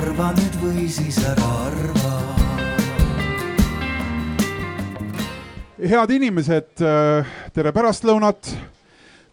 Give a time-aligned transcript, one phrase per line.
[0.00, 2.12] arva nüüd või siis ära arva.
[5.80, 6.80] head inimesed,
[7.52, 8.48] tere pärastlõunat.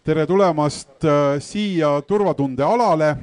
[0.04, 3.16] tere tulemast äh, siia turvatunde alale.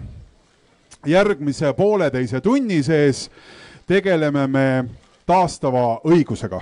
[1.05, 3.29] järgmise pooleteise tunni sees
[3.87, 4.85] tegeleme me
[5.25, 6.61] taastava õigusega.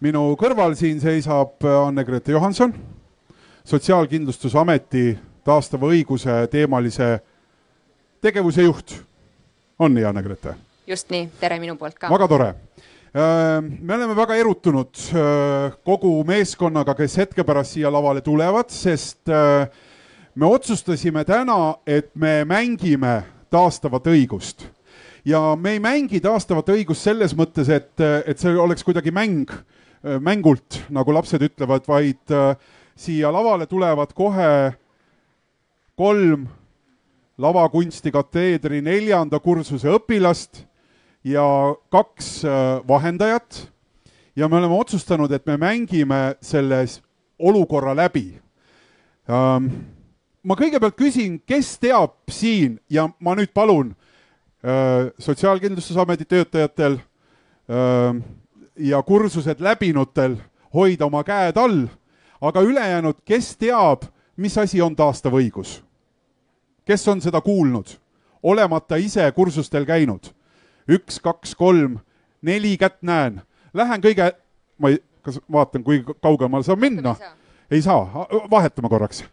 [0.00, 2.74] minu kõrval siin seisab Anne-Grete Johanson,
[3.64, 7.20] Sotsiaalkindlustusameti taastava õiguse teemalise
[8.20, 9.11] tegevuse juht.
[9.78, 10.54] On nii, Anne-Grete?
[10.86, 12.10] just nii, tere minu poolt ka.
[12.10, 12.50] väga tore.
[13.12, 15.00] me oleme väga erutunud
[15.84, 19.28] kogu meeskonnaga, kes hetke pärast siia lavale tulevad, sest
[20.34, 23.20] me otsustasime täna, et me mängime
[23.52, 24.64] taastavat õigust
[25.24, 27.92] ja me ei mängi taastavat õigust selles mõttes, et,
[28.26, 29.50] et see oleks kuidagi mäng,
[30.22, 32.34] mängult, nagu lapsed ütlevad, vaid
[32.98, 34.72] siia lavale tulevad kohe
[35.98, 36.48] kolm
[37.42, 40.62] lavakunstikateedri neljanda kursuse õpilast
[41.24, 41.44] ja
[41.90, 42.42] kaks
[42.88, 43.68] vahendajat.
[44.36, 47.02] ja me oleme otsustanud, et me mängime selles
[47.38, 48.40] olukorra läbi.
[50.42, 53.94] ma kõigepealt küsin, kes teab siin ja ma nüüd palun
[55.18, 56.98] Sotsiaalkindlustusameti töötajatel
[58.76, 60.36] ja kursused läbinutel
[60.74, 61.86] hoida oma käed all,
[62.40, 65.80] aga ülejäänud, kes teab, mis asi on taastav õigus?
[66.84, 67.96] Kes on seda kuulnud,
[68.42, 70.32] olemata ise kursustel käinud?
[70.90, 72.00] üks, kaks, kolm,
[72.42, 73.40] neli kätt näen.
[73.74, 74.32] Lähen kõige,
[74.82, 77.14] ma ei, kas vaatan, kui kaugemale saab minna?
[77.70, 79.24] ei saa, vahetame korraks.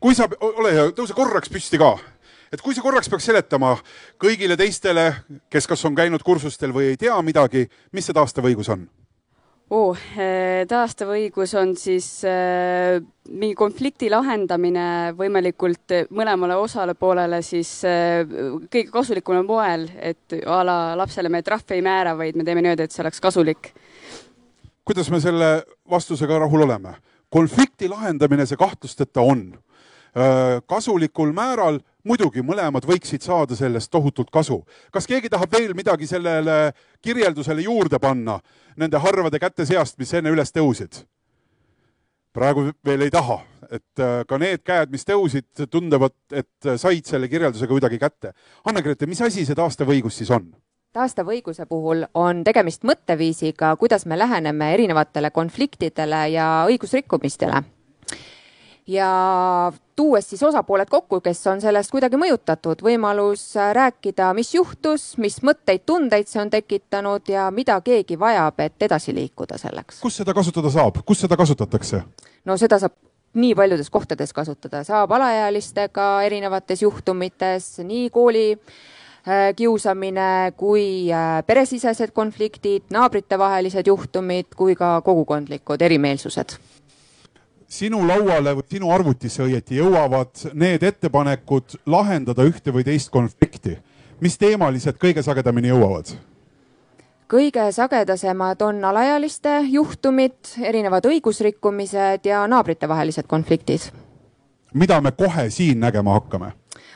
[0.00, 1.94] kui sa, ole hea, tõuse korraks püsti ka
[2.54, 3.72] et kui sa korraks peaks seletama
[4.22, 5.08] kõigile teistele,
[5.50, 8.86] kes kas on käinud kursustel või ei tea midagi, mis see taastav õigus on?
[9.70, 9.96] Oh,.
[10.68, 18.22] taastav õigus on siis äh, mingi konflikti lahendamine võimalikult mõlemale osale poolele siis äh,
[18.68, 22.88] kõige kasulikumal moel, et a la lapsele me trahvi ei määra, vaid me teeme niimoodi,
[22.88, 23.72] et see oleks kasulik.
[24.84, 25.50] kuidas me selle
[25.90, 26.96] vastusega rahul oleme?
[27.34, 29.48] konflikti lahendamine see kahtlusteta on
[30.70, 34.64] kasulikul määral muidugi mõlemad võiksid saada sellest tohutult kasu.
[34.92, 36.72] kas keegi tahab veel midagi sellele
[37.02, 38.38] kirjeldusele juurde panna
[38.76, 41.04] nende harvade käte seast, mis enne üles tõusid?
[42.34, 43.38] praegu veel ei taha,
[43.70, 48.32] et ka need käed, mis tõusid, tunduvad, et said selle kirjeldusega kuidagi kätte.
[48.66, 50.50] Anne-Grete, mis asi see taastav õigus siis on?
[50.94, 57.64] taastava õiguse puhul on tegemist mõtteviisiga, kuidas me läheneme erinevatele konfliktidele ja õigusrikkumistele
[58.86, 65.40] ja tuues siis osapooled kokku, kes on sellest kuidagi mõjutatud, võimalus rääkida, mis juhtus, mis
[65.42, 70.00] mõtteid, tundeid see on tekitanud ja mida keegi vajab, et edasi liikuda selleks.
[70.04, 72.02] kus seda kasutada saab, kus seda kasutatakse?
[72.44, 72.96] no seda saab
[73.34, 82.12] nii paljudes kohtades kasutada, saab alaealistega erinevates juhtumites, nii kooli äh, kiusamine kui äh, peresisesed
[82.12, 86.58] konfliktid, naabritevahelised juhtumid kui ka kogukondlikud erimeelsused
[87.74, 93.78] sinu lauale või sinu arvutisse õieti jõuavad need ettepanekud lahendada ühte või teist konflikti.
[94.20, 96.14] mis teemalised kõige sagedamini jõuavad?
[97.28, 103.90] kõige sagedasemad on alaealiste juhtumid, erinevad õigusrikkumised ja naabritevahelised konfliktid.
[104.74, 106.52] mida me kohe siin nägema hakkame?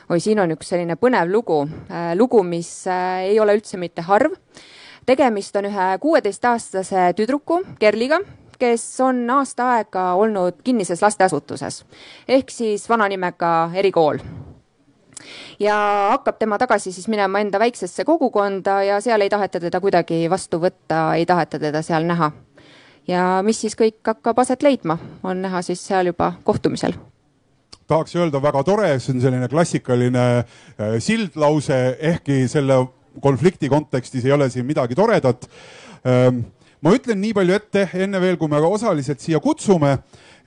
[0.09, 4.01] oi, siin on üks selline põnev lugu, äh, lugu, mis äh, ei ole üldse mitte
[4.01, 4.31] harv.
[5.05, 8.19] tegemist on ühe kuueteistaastase tüdruku, Kerliga,
[8.59, 11.83] kes on aasta aega olnud kinnises lasteasutuses
[12.27, 14.19] ehk siis vana nimega erikool.
[15.59, 15.75] Ja
[16.11, 20.61] hakkab tema tagasi siis minema enda väiksesse kogukonda ja seal ei taheta teda kuidagi vastu
[20.63, 22.31] võtta, ei taheta teda seal näha.
[23.07, 26.93] ja mis siis kõik hakkab aset leidma, on näha siis seal juba kohtumisel.
[27.87, 32.83] Tahaks öelda väga tore, see on selline klassikaline äh, sildlause, ehkki selle
[33.21, 35.49] konflikti kontekstis ei ole siin midagi toredat.
[36.05, 36.43] Ähm,
[36.81, 39.97] ma ütlen nii palju ette, enne veel, kui me osaliselt siia kutsume,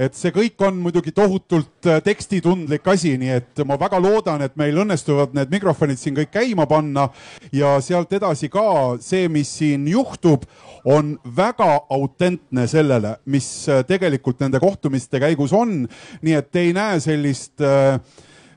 [0.01, 4.57] et see kõik on muidugi tohutult äh, tekstitundlik asi, nii et ma väga loodan, et
[4.61, 7.09] meil õnnestuvad need mikrofonid siin kõik käima panna
[7.55, 8.65] ja sealt edasi ka
[9.03, 10.47] see, mis siin juhtub,
[10.89, 15.83] on väga autentne sellele, mis äh, tegelikult nende kohtumiste käigus on.
[16.23, 17.99] nii et te ei näe sellist äh,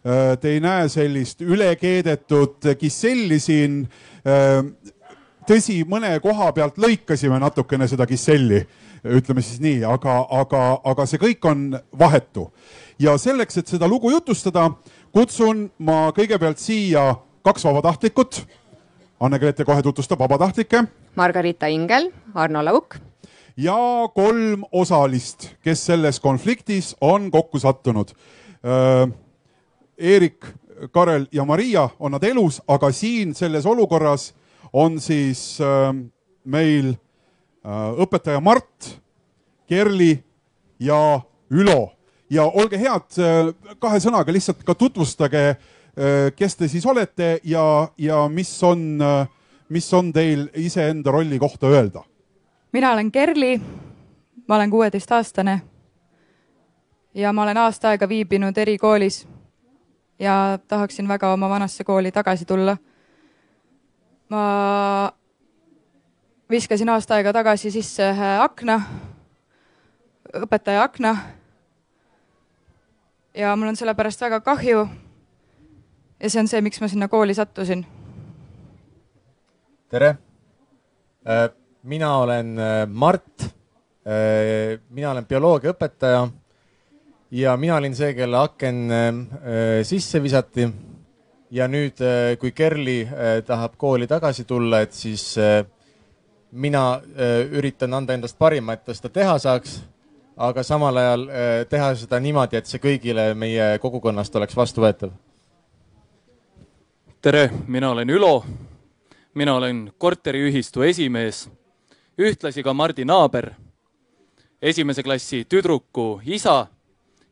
[0.05, 3.79] Te ei näe sellist ülekeedetud kisselli siin
[5.47, 8.61] tõsi, mõne koha pealt lõikasime natukene seda kisselli,
[9.05, 11.65] ütleme siis nii, aga, aga, aga see kõik on
[11.99, 12.51] vahetu.
[12.99, 14.69] ja selleks, et seda lugu jutustada,
[15.11, 18.45] kutsun ma kõigepealt siia kaks vabatahtlikut.
[19.19, 20.83] Anne-Grete kohe tutvustab vabatahtlikke.
[21.15, 22.97] Margarita Ingel, Arno Lauk.
[23.57, 28.11] ja kolm osalist, kes selles konfliktis on kokku sattunud.
[29.97, 30.45] Eerik
[30.91, 34.33] Karel ja Maria on nad elus, aga siin selles olukorras
[34.75, 35.91] on siis äh,
[36.43, 38.91] meil äh, õpetaja Mart,
[39.67, 40.13] Kerli
[40.79, 41.93] ja Ülo
[42.29, 43.15] ja olge head,
[43.79, 45.55] kahe sõnaga lihtsalt ka tutvustage,
[46.35, 47.61] kes te siis olete ja,
[48.01, 48.97] ja mis on,
[49.69, 52.01] mis on teil iseenda rolli kohta öelda?
[52.75, 53.61] mina olen Kerli,
[54.47, 55.61] ma olen kuueteistaastane
[57.13, 59.27] ja ma olen aasta aega viibinud erikoolis
[60.19, 62.77] ja tahaksin väga oma vanasse kooli tagasi tulla.
[64.29, 65.11] Ma
[66.49, 68.79] viskasin aasta aega tagasi sisse ühe akna,
[70.41, 71.15] õpetaja akna.
[73.35, 74.87] ja mul on selle pärast väga kahju.
[76.19, 77.85] ja see on see, miks ma sinna kooli sattusin.
[79.89, 80.17] tere,
[81.27, 81.49] äh,
[81.83, 83.51] mina olen äh, Mart.
[84.05, 86.27] Äh, mina olen bioloogiaõpetaja
[87.31, 88.83] ja mina olin see, kelle aken
[89.83, 90.67] sisse visati.
[91.51, 95.35] Ja nüüd, äh, kui Kerli äh, tahab kooli tagasi tulla, et siis
[96.51, 97.01] mina
[97.51, 99.73] üritan anda endast parima, et ta seda teha saaks,
[100.37, 101.25] aga samal ajal
[101.69, 105.11] teha seda niimoodi, et see kõigile meie kogukonnast oleks vastuvõetav.
[107.21, 108.45] tere, mina olen Ülo.
[109.33, 111.49] mina olen korteriühistu esimees,
[112.17, 113.51] ühtlasi ka Mardi naaber,
[114.61, 116.67] esimese klassi tüdruku isa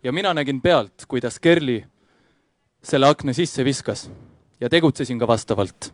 [0.04, 1.86] ja mina nägin pealt, kuidas Kerli
[2.83, 4.09] selle akna sisse viskas
[4.59, 5.94] ja tegutsesin ka vastavalt.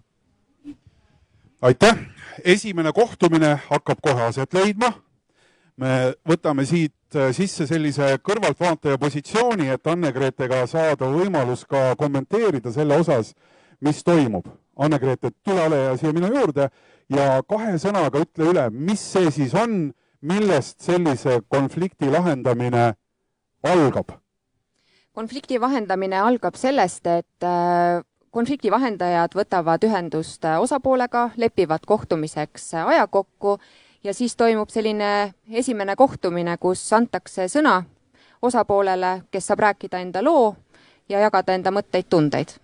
[1.62, 1.97] aitäh,
[2.44, 4.94] esimene kohtumine hakkab kohe aset leidma.
[5.77, 12.97] me võtame siit äh, sisse sellise kõrvaltvaataja positsiooni, et Anne-Gretega saada võimalus ka kommenteerida selle
[13.00, 13.33] osas,
[13.80, 14.45] mis toimub.
[14.75, 16.69] Anne-Grete, tule ole ja siia minu juurde
[17.09, 22.94] ja kahe sõnaga ütle üle, mis see siis on, millest sellise konflikti lahendamine
[23.63, 24.19] algab?
[25.13, 32.88] Konflikti vahendamine algab sellest, et äh, konflikti vahendajad võtavad ühendust äh, osapoolega, lepivad kohtumiseks äh,
[32.88, 33.57] aja kokku
[34.03, 37.81] ja siis toimub selline esimene kohtumine, kus antakse sõna
[38.41, 40.56] osapoolele, kes saab rääkida enda loo
[41.09, 42.56] ja jagada enda mõtteid-tundeid.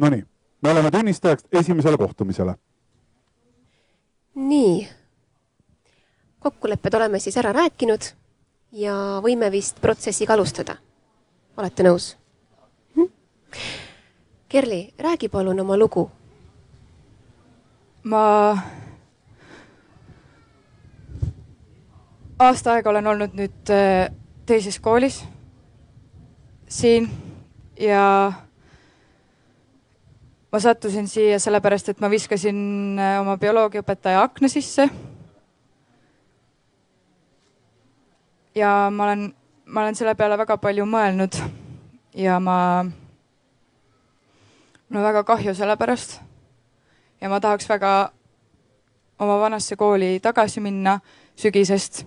[0.00, 0.22] Nonii,
[0.62, 2.54] me oleme tunnistajaks esimesele kohtumisele.
[4.34, 4.88] nii,
[6.40, 8.21] kokkulepped oleme siis ära rääkinud
[8.72, 10.76] ja võime vist protsessiga alustada.
[11.56, 12.16] olete nõus
[12.96, 13.08] hm??
[14.48, 16.10] Kerli, räägi palun oma lugu.
[18.04, 18.56] ma
[22.38, 24.08] aasta aega olen olnud nüüd äh,
[24.46, 25.22] teises koolis
[26.68, 27.10] siin
[27.78, 28.32] ja
[30.52, 34.88] ma sattusin siia sellepärast, et ma viskasin äh, oma bioloogiaõpetaja akna sisse
[38.54, 39.34] ja ma olen,
[39.64, 41.38] ma olen selle peale väga palju mõelnud
[42.14, 42.84] ja ma,
[44.88, 46.20] mul on väga kahju selle pärast.
[47.20, 48.12] ja ma tahaks väga
[49.18, 51.00] oma vanasse kooli tagasi minna
[51.36, 52.06] sügisest.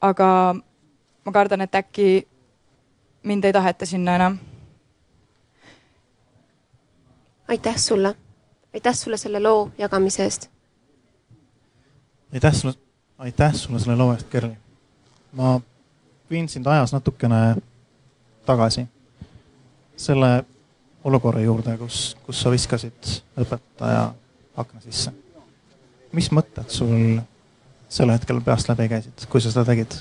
[0.00, 0.54] aga
[1.24, 2.28] ma kardan, et äkki
[3.22, 4.38] mind ei taheta sinna enam.
[7.48, 8.14] aitäh sulle,
[8.74, 10.50] aitäh sulle selle loo jagamise eest.
[12.32, 12.87] aitäh sulle
[13.18, 14.56] aitäh sulle selle loo eest, Kerli.
[15.32, 15.60] ma
[16.30, 17.56] viin sind ajas natukene
[18.46, 18.86] tagasi
[19.96, 20.44] selle
[21.04, 23.10] olukorra juurde, kus, kus sa viskasid
[23.40, 24.12] õpetaja
[24.56, 25.12] akna sisse.
[26.12, 27.20] mis mõtted sul
[27.88, 29.98] sel hetkel peast läbi käisid, kui sa seda tegid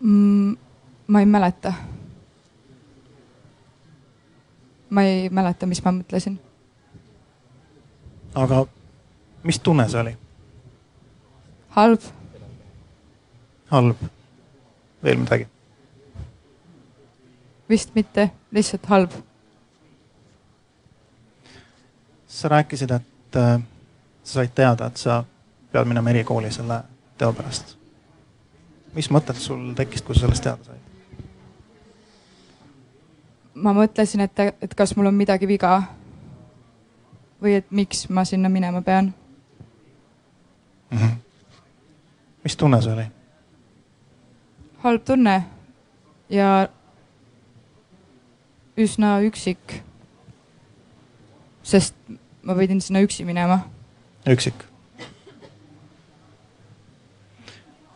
[0.00, 0.56] mm,?
[1.06, 1.72] ma ei mäleta.
[4.90, 6.38] ma ei mäleta, mis ma mõtlesin.
[8.34, 8.64] aga
[9.44, 10.16] mis tunne see oli?
[11.72, 12.00] Halb.
[13.66, 13.96] halb.
[15.02, 15.46] veel midagi?
[17.68, 19.10] vist mitte, lihtsalt halb.
[22.26, 23.62] sa rääkisid, et äh,
[24.24, 25.24] sa said teada, et sa
[25.72, 26.82] pead minema erikooli selle
[27.18, 27.76] teo pärast.
[28.94, 30.78] mis mõtted sul tekkisid, kui sa sellest teada said?
[33.54, 35.82] ma mõtlesin, et, et kas mul on midagi viga
[37.42, 39.14] või et miks ma sinna minema pean
[40.90, 40.98] mm.
[40.98, 41.31] -hmm
[42.44, 43.06] mis tunne see oli?
[44.82, 45.44] halb tunne
[46.30, 46.68] ja
[48.76, 49.82] üsna üksik.
[51.62, 51.94] sest
[52.42, 53.58] ma pidin sinna üksi minema.
[54.26, 54.54] üksik.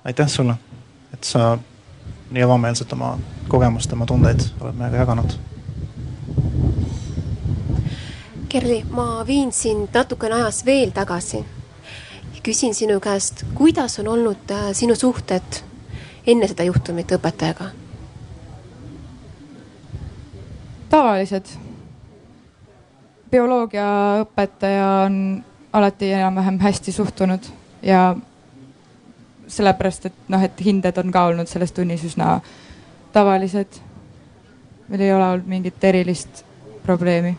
[0.04, 0.54] aitäh sulle,
[1.14, 1.58] et sa
[2.30, 5.34] nii avameelselt oma kogemust, oma tundeid oled meiega jaganud.
[8.48, 11.42] Kerli, ma viin sind natukene ajas veel tagasi
[12.46, 15.58] küsin sinu käest, kuidas on olnud äh, sinu suhted
[16.26, 17.72] enne seda juhtumit õpetajaga?
[20.90, 21.50] tavalised.
[23.30, 25.16] bioloogiaõpetaja on
[25.72, 27.50] alati enam-vähem hästi suhtunud
[27.82, 28.14] ja
[29.46, 32.38] sellepärast, et noh, et hinded on ka olnud selles tunnis üsna
[33.12, 33.82] tavalised.
[34.88, 36.44] meil ei ole olnud mingit erilist
[36.86, 37.36] probleemi.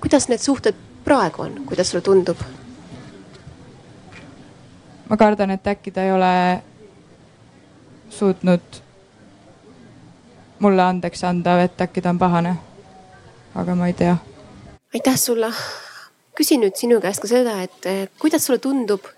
[0.00, 2.36] kuidas need suhted praegu on, kuidas sulle tundub?
[5.08, 6.62] ma kardan, et äkki ta ei ole
[8.10, 8.60] suutnud
[10.58, 12.56] mulle andeks anda, et äkki ta on pahane.
[13.54, 14.16] aga ma ei tea.
[14.94, 15.52] aitäh sulle.
[16.36, 19.08] küsin nüüd sinu käest ka seda, et kuidas sulle tundub,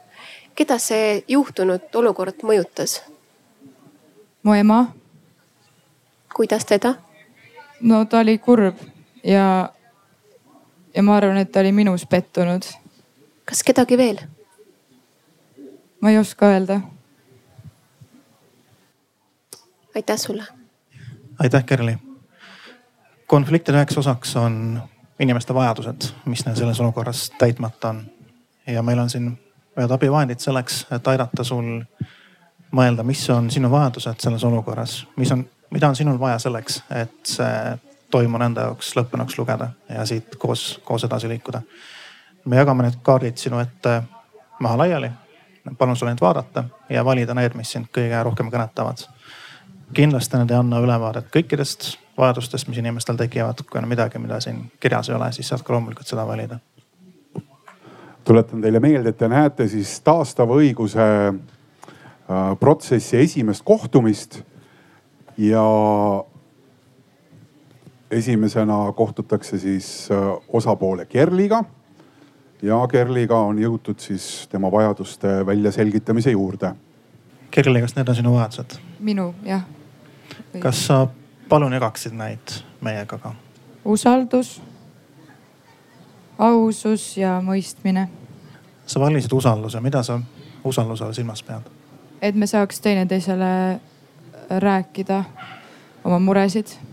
[0.54, 3.00] keda see juhtunud olukord mõjutas?
[4.42, 4.94] mu ema.
[6.36, 6.94] kuidas teda?
[7.80, 8.78] no ta oli kurb
[9.24, 9.72] ja,
[10.94, 12.62] ja ma arvan, et ta oli minus pettunud.
[13.44, 14.18] kas kedagi veel?
[16.00, 16.80] ma ei oska öelda.
[19.96, 20.44] aitäh sulle.
[21.38, 21.98] aitäh, Kerli.
[23.26, 24.82] konfliktide üheks osaks on
[25.20, 28.04] inimeste vajadused, mis neil selles olukorras täitmata on.
[28.66, 29.38] ja meil on siin
[29.78, 31.82] ühed abivahendid selleks, et aidata sul
[32.72, 37.14] mõelda, mis on sinu vajadused selles olukorras, mis on, mida on sinul vaja selleks, et
[37.26, 37.78] see
[38.10, 41.62] toimunu enda jaoks lõppenuks lugeda ja siit koos, koos edasi liikuda.
[42.44, 44.02] me jagame need kaardid sinu ette
[44.60, 45.10] maha laiali.
[45.78, 49.06] palun sul neid vaadata ja valida need, mis sind kõige rohkem kõnetavad.
[49.94, 53.62] kindlasti need ei anna ülevaadet kõikidest vajadustest, mis inimestel tekivad.
[53.70, 56.58] kui on midagi, mida siin kirjas ei ole, siis saad ka loomulikult seda valida
[58.24, 64.42] tuletan teile meelde, et te näete siis taastava õiguse äh, protsessi esimest kohtumist
[65.38, 65.64] ja
[68.10, 71.64] esimesena kohtutakse siis äh, osapoole Kerliga.
[72.62, 76.74] ja Kerliga on jõutud siis tema vajaduste väljaselgitamise juurde.
[77.50, 78.78] Kerli, kas need on sinu vajadused?
[78.98, 79.62] minu, jah.
[80.60, 81.06] kas sa
[81.48, 83.34] palun jagaksid neid meiega ka?
[83.84, 84.62] usaldus,
[86.38, 88.08] ausus ja mõistmine.
[88.86, 90.20] sa valisid usalduse, mida sa
[90.64, 91.70] usalduse all silmas pead?
[92.22, 93.80] et me saaks teineteisele
[94.50, 95.24] rääkida
[96.04, 96.89] oma muresid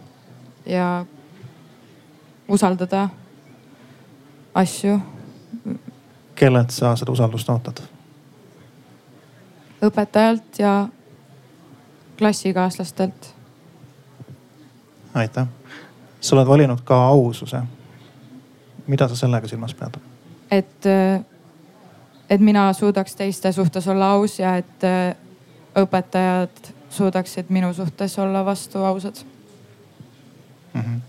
[0.70, 1.06] ja
[2.48, 3.10] usaldada
[4.54, 5.00] asju.
[6.36, 7.82] kellelt sa seda usaldust ootad?
[9.86, 10.88] õpetajalt ja
[12.18, 13.36] klassikaaslastelt.
[15.14, 15.48] aitäh.
[16.20, 17.62] sa oled valinud ka aususe.
[18.88, 19.98] mida sa sellega silmas pead?
[20.52, 20.86] et,
[22.30, 24.84] et mina suudaks teiste suhtes olla aus ja et
[25.78, 29.37] õpetajad suudaksid minu suhtes olla vastu ausad
[30.78, 31.02] mm.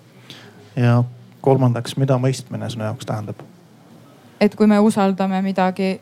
[0.76, 0.82] -hmm.
[0.82, 1.04] ja
[1.40, 3.40] kolmandaks, mida mõistmine sinu jaoks tähendab?
[4.40, 6.00] et kui me usaldame midagi,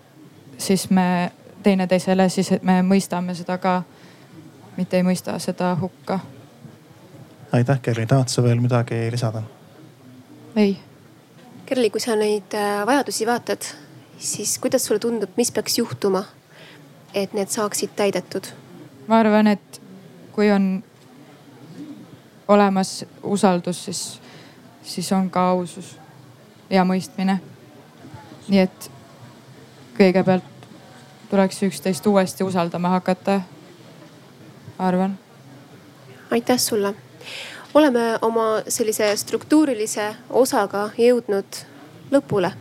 [0.58, 1.32] siis me
[1.62, 3.82] teineteisele, siis me mõistame seda ka,
[4.76, 6.20] mitte ei mõista seda hukka.
[7.52, 9.42] aitäh, Kerli, tahad sa veel midagi lisada?
[10.56, 10.78] ei.
[11.66, 13.64] Kerli, kui sa neid äh, vajadusi vaatad,
[14.18, 16.22] siis kuidas sulle tundub, mis peaks juhtuma,
[17.14, 18.52] et need saaksid täidetud?
[19.08, 19.80] ma arvan, et
[20.32, 20.84] kui on
[22.48, 24.20] olemas usaldus, siis,
[24.82, 25.98] siis on ka ausus
[26.70, 27.40] ja mõistmine.
[28.48, 28.90] nii et
[29.98, 30.44] kõigepealt
[31.30, 33.40] tuleks üksteist uuesti usaldama hakata,
[34.78, 35.18] arvan.
[36.30, 36.94] aitäh sulle.
[37.74, 41.64] oleme oma sellise struktuurilise osaga jõudnud
[42.12, 42.52] lõpule.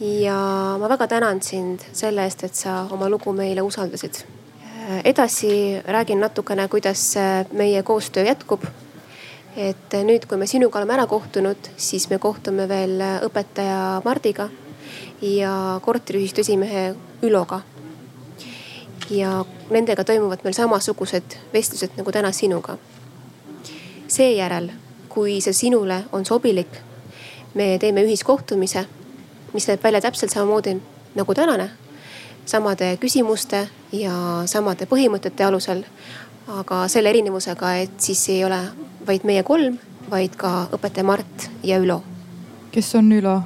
[0.00, 0.38] ja
[0.78, 4.24] ma väga tänan sind selle eest, et sa oma lugu meile usaldasid
[5.04, 7.14] edasi räägin natukene, kuidas
[7.52, 8.64] meie koostöö jätkub.
[9.56, 14.48] et nüüd, kui me sinuga oleme ära kohtunud, siis me kohtume veel õpetaja Mardiga
[15.22, 17.60] ja korteriühistu esimehe Üloga.
[19.10, 22.76] ja nendega toimuvad meil samasugused vestlused nagu täna sinuga.
[24.08, 24.70] seejärel,
[25.08, 26.80] kui see sinule on sobilik,
[27.54, 28.84] me teeme ühiskohtumise,
[29.52, 30.76] mis näeb välja täpselt samamoodi
[31.14, 31.83] nagu tänane
[32.46, 34.14] samade küsimuste ja
[34.46, 35.84] samade põhimõtete alusel.
[36.44, 38.58] aga selle erinevusega, et siis ei ole
[39.06, 39.78] vaid meie kolm,
[40.10, 42.02] vaid ka õpetaja Mart ja Ülo.
[42.72, 43.38] kes on Ülo?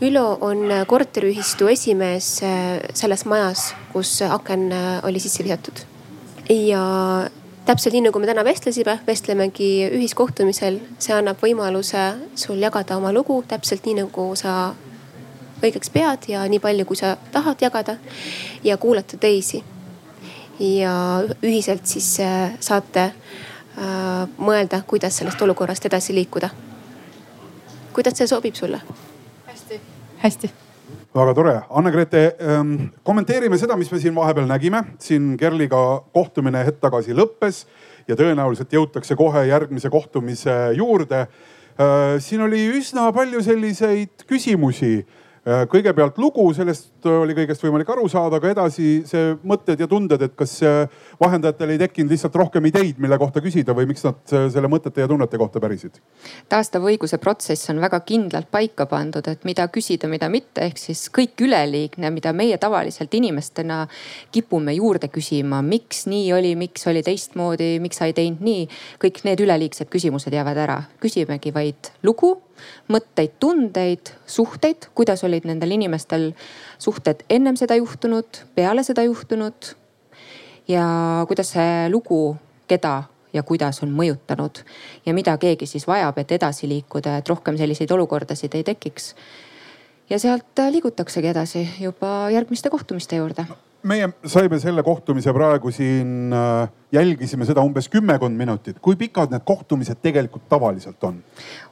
[0.00, 5.80] Ülo on korteriühistu esimees äh, selles majas, kus aken äh, oli sisse visatud.
[6.50, 6.84] ja
[7.64, 13.42] täpselt nii nagu me täna vestlesime, vestlemegi ühiskohtumisel, see annab võimaluse sul jagada oma lugu
[13.48, 14.74] täpselt nii nagu sa
[15.62, 17.96] õigeks pead ja nii palju, kui sa tahad jagada
[18.64, 19.64] ja kuulata teisi.
[20.60, 26.50] ja ühiselt siis äh, saate äh, mõelda, kuidas sellest olukorrast edasi liikuda.
[27.92, 28.80] kuidas see sobib sulle?
[29.46, 29.80] hästi.
[30.22, 30.50] hästi
[31.14, 34.84] väga tore, Anne-Grete ähm,, kommenteerime seda, mis me siin vahepeal nägime.
[34.98, 37.64] siin Kerliga kohtumine hetk tagasi lõppes
[38.08, 42.20] ja tõenäoliselt jõutakse kohe järgmise kohtumise juurde äh,.
[42.20, 45.19] siin oli üsna palju selliseid küsimusi Äh,
[45.70, 50.34] kõigepealt lugu, sellest oli kõigest võimalik aru saada, aga edasi see mõtted ja tunded, et
[50.38, 50.58] kas
[51.20, 55.08] vahendajatel ei tekkinud lihtsalt rohkem ideid, mille kohta küsida või miks nad selle mõtete ja
[55.10, 56.00] tunnete kohta pärisid?
[56.50, 61.06] taastava õiguse protsess on väga kindlalt paika pandud, et mida küsida, mida mitte, ehk siis
[61.14, 63.82] kõik üleliigne, mida meie tavaliselt inimestena
[64.34, 68.68] kipume juurde küsima, miks nii oli, miks oli teistmoodi, miks sa ei teinud nii.
[69.00, 72.36] kõik need üleliigsed küsimused jäävad ära, küsimegi vaid lugu
[72.88, 76.30] mõtteid, tundeid, suhteid, kuidas olid nendel inimestel
[76.78, 79.76] suhted ennem seda juhtunud, peale seda juhtunud.
[80.68, 80.84] ja
[81.26, 82.36] kuidas see lugu,
[82.68, 83.02] keda
[83.32, 84.62] ja kuidas on mõjutanud
[85.06, 89.14] ja mida keegi siis vajab, et edasi liikuda, et rohkem selliseid olukordasid ei tekiks.
[90.10, 93.46] ja sealt liigutaksegi edasi juba järgmiste kohtumiste juurde
[93.82, 98.78] meie saime selle kohtumise praegu siin, äh, jälgisime seda umbes kümmekond minutit.
[98.82, 101.22] kui pikad need kohtumised tegelikult tavaliselt on?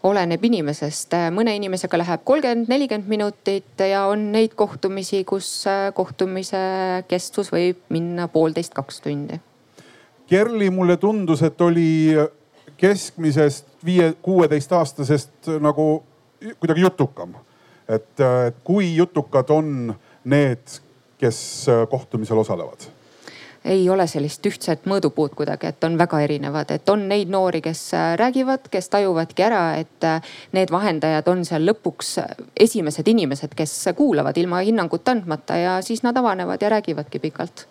[0.02, 6.60] oleneb inimesest, mõne inimesega läheb kolmkümmend, nelikümmend minutit ja on neid kohtumisi, kus äh, kohtumise
[7.08, 9.40] kestvus võib minna poolteist, kaks tundi.
[10.28, 12.16] Kerli, mulle tundus, et oli
[12.76, 16.02] keskmisest viie, kuueteistaastasest nagu
[16.60, 17.34] kuidagi jutukam.
[17.88, 18.20] et
[18.64, 19.94] kui jutukad on
[20.28, 20.60] need
[21.18, 22.88] kes äh, kohtumisel osalevad?
[23.64, 27.82] ei ole sellist ühtset mõõdupuud kuidagi, et on väga erinevad, et on neid noori, kes
[27.94, 30.22] äh, räägivad, kes tajuvadki ära, et äh,
[30.56, 32.14] need vahendajad on seal lõpuks
[32.56, 37.66] esimesed inimesed, kes kuulavad ilma hinnangut andmata ja siis nad avanevad ja räägivadki pikalt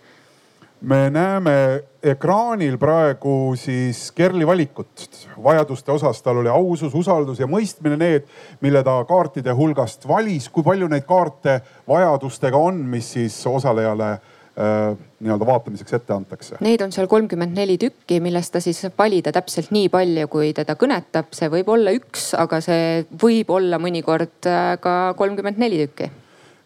[0.81, 7.97] me näeme ekraanil praegu siis Kerli valikut vajaduste osas, tal oli ausus, usaldus ja mõistmine,
[7.97, 8.27] need,
[8.61, 10.49] mille ta kaartide hulgast valis.
[10.49, 16.61] kui palju neid kaarte vajadustega on, mis siis osalejale äh, nii-öelda vaatamiseks ette antakse?
[16.61, 20.77] Neid on seal kolmkümmend neli tükki, millest ta siis valida täpselt nii palju, kui teda
[20.77, 21.33] kõnetab.
[21.33, 26.11] see võib olla üks, aga see võib olla mõnikord äh, ka kolmkümmend neli tükki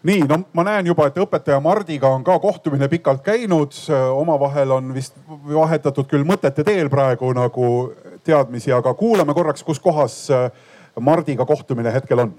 [0.04, 3.76] nii, no ma näen juba, et õpetaja Mardiga on ka kohtumine pikalt käinud,
[4.16, 7.68] omavahel on vist vahetatud küll mõtete teel praegu nagu
[8.24, 10.52] teadmisi, aga kuulame korraks, kus kohas äh,
[11.00, 12.34] Mardiga kohtumine hetkel on.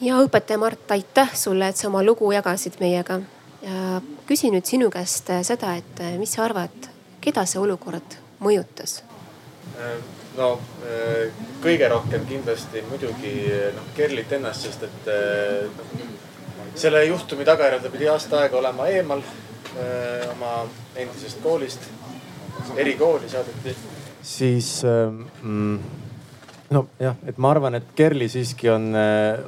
[0.00, 3.20] ja õpetaja Mart, aitäh sulle, et sa oma lugu jagasid meiega.
[3.62, 8.18] ja küsin nüüd sinu käest äh, seda, et äh, mis sa arvad, keda see olukord
[8.40, 9.02] mõjutas?
[10.36, 10.58] no
[11.62, 13.32] kõige rohkem kindlasti muidugi
[13.74, 15.08] noh Kerlit ennast, sest et
[15.78, 16.23] noh
[16.74, 20.54] selle juhtumi tagajärjel ta pidi aasta aega olema eemal öö, oma
[20.96, 21.86] endisest koolist,
[22.76, 23.76] erikooli saadeti.
[24.22, 24.82] siis
[25.42, 25.78] mm,
[26.70, 28.90] nojah, et ma arvan, et Kerli siiski on,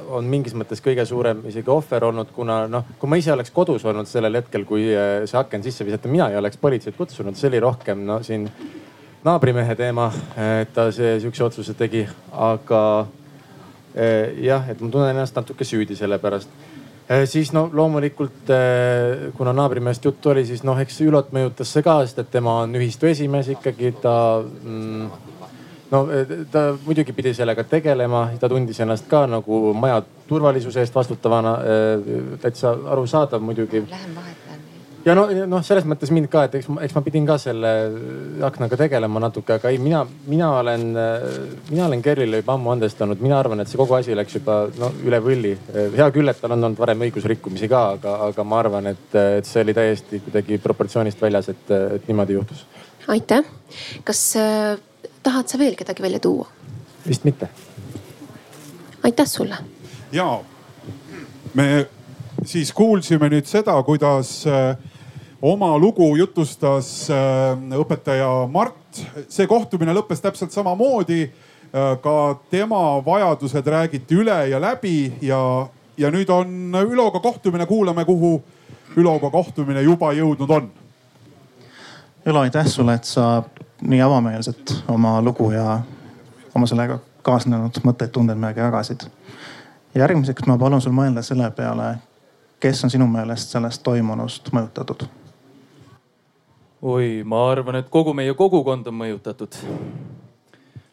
[0.07, 3.85] on mingis mõttes kõige suurem isegi ohver olnud, kuna noh, kui ma ise oleks kodus
[3.85, 4.87] olnud sellel hetkel, kui
[5.25, 8.47] see aken sisse visati, mina ei oleks politseid kutsunud, see oli rohkem no siin
[9.27, 10.11] naabrimehe teema,
[10.61, 12.81] et ta see sihukese otsuse tegi, aga
[14.37, 16.76] jah, et ma tunnen ennast natuke süüdi selle pärast Äh,
[17.25, 22.01] siis no loomulikult äh, kuna naabrimehest juttu oli, siis noh, eks Ülot mõjutas see ka,
[22.05, 25.05] sest et tema on ühistu esimees ikkagi, ta mm,
[25.91, 30.95] no äh, ta muidugi pidi sellega tegelema, ta tundis ennast ka nagu maja turvalisuse eest
[30.95, 31.57] vastutavana.
[32.41, 33.85] täitsa arusaadav muidugi.
[33.87, 34.46] Lähen vahet
[35.07, 37.69] ja no, noh, selles mõttes mind ka, et eks, eks ma pidin ka selle
[38.47, 40.83] aknaga tegelema natuke, aga ei, mina, mina olen,
[41.69, 44.91] mina olen Kerlile juba ammu andestanud, mina arvan, et see kogu asi läks juba no
[45.05, 45.53] üle võlli.
[45.95, 49.07] hea küll, et tal on olnud varem õigusrikkumisi ka, aga, aga ma arvan, et,
[49.39, 52.65] et see oli täiesti kuidagi proportsioonist väljas, et, et niimoodi juhtus.
[53.07, 53.47] aitäh.
[54.03, 54.75] kas äh,
[55.23, 56.49] tahad sa veel kedagi välja tuua?
[57.07, 57.49] vist mitte.
[59.07, 59.63] aitäh sulle.
[60.11, 60.27] ja
[61.53, 61.87] me
[62.45, 64.75] siis kuulsime nüüd seda, kuidas äh,
[65.41, 68.75] oma lugu jutustas äh, õpetaja Mart.
[69.29, 71.23] see kohtumine lõppes täpselt samamoodi.
[71.67, 78.05] Äh, ka tema vajadused räägiti üle ja läbi ja, ja nüüd on Üloga kohtumine, kuulame,
[78.05, 78.41] kuhu
[78.97, 80.71] Üloga kohtumine juba jõudnud on.
[82.25, 83.43] Ülo, aitäh sulle, et sa
[83.81, 85.79] nii avameelselt oma lugu ja
[86.55, 89.05] oma sellega kaasnenud mõtteid, tundeid meiega jagasid.
[89.95, 91.97] järgmiseks ma palun sul mõelda selle peale,
[92.59, 95.07] kes on sinu meelest sellest toimunust mõjutatud?
[96.81, 99.55] Oi, ma arvan, et kogu meie kogukond on mõjutatud.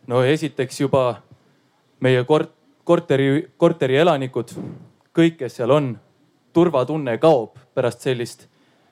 [0.07, 1.23] no esiteks juba
[2.01, 4.53] meie kort-, korteri, korteri elanikud,
[5.13, 5.95] kõik, kes seal on,
[6.53, 8.47] turvatunne kaob pärast sellist,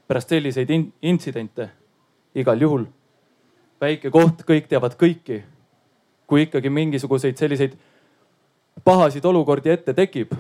[0.09, 1.71] pärast selliseid in, intsidente
[2.35, 2.85] igal juhul.
[3.81, 5.43] väike koht, kõik teavad kõiki.
[6.27, 7.73] kui ikkagi mingisuguseid selliseid
[8.85, 10.33] pahasid olukordi ette tekib,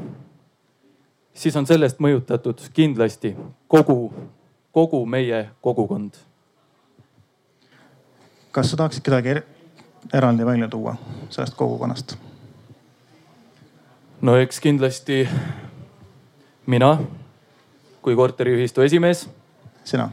[1.34, 3.36] siis on sellest mõjutatud kindlasti
[3.68, 4.12] kogu,
[4.72, 6.31] kogu meie kogukond.
[8.52, 9.40] Kas sa tahaksid kedagi
[10.12, 10.96] eraldi välja tuua
[11.30, 12.16] sellest kogukonnast?
[14.20, 15.28] no eks kindlasti
[16.66, 16.98] mina
[18.02, 19.28] kui korteriühistu esimees.
[19.84, 20.10] sina?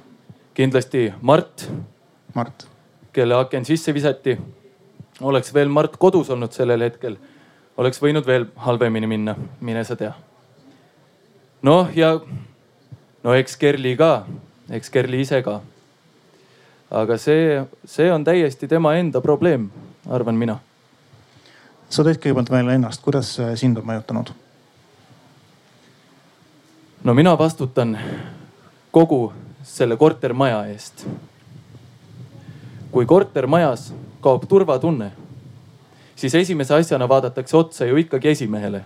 [0.53, 1.71] kindlasti Mart.
[2.33, 2.67] Mart.
[3.13, 4.37] kelle aken sisse visati.
[5.21, 7.17] oleks veel Mart kodus olnud sellel hetkel,
[7.77, 10.13] oleks võinud veel halvemini minna, mine sa tea.
[11.61, 12.19] noh, ja
[13.23, 14.25] no eks Kerli ka,
[14.69, 15.59] eks Kerli ise ka.
[16.91, 19.69] Aga see, see on täiesti tema enda probleem,
[20.09, 20.59] arvan mina.
[21.89, 24.31] sa tõid kõigepealt välja ennast, kuidas see sind on mõjutanud?
[27.03, 27.97] no mina vastutan
[28.91, 31.05] kogu selle kortermaja eest.
[32.91, 35.11] kui kortermajas kaob turvatunne,
[36.15, 38.83] siis esimese asjana vaadatakse otsa ju ikkagi esimehele.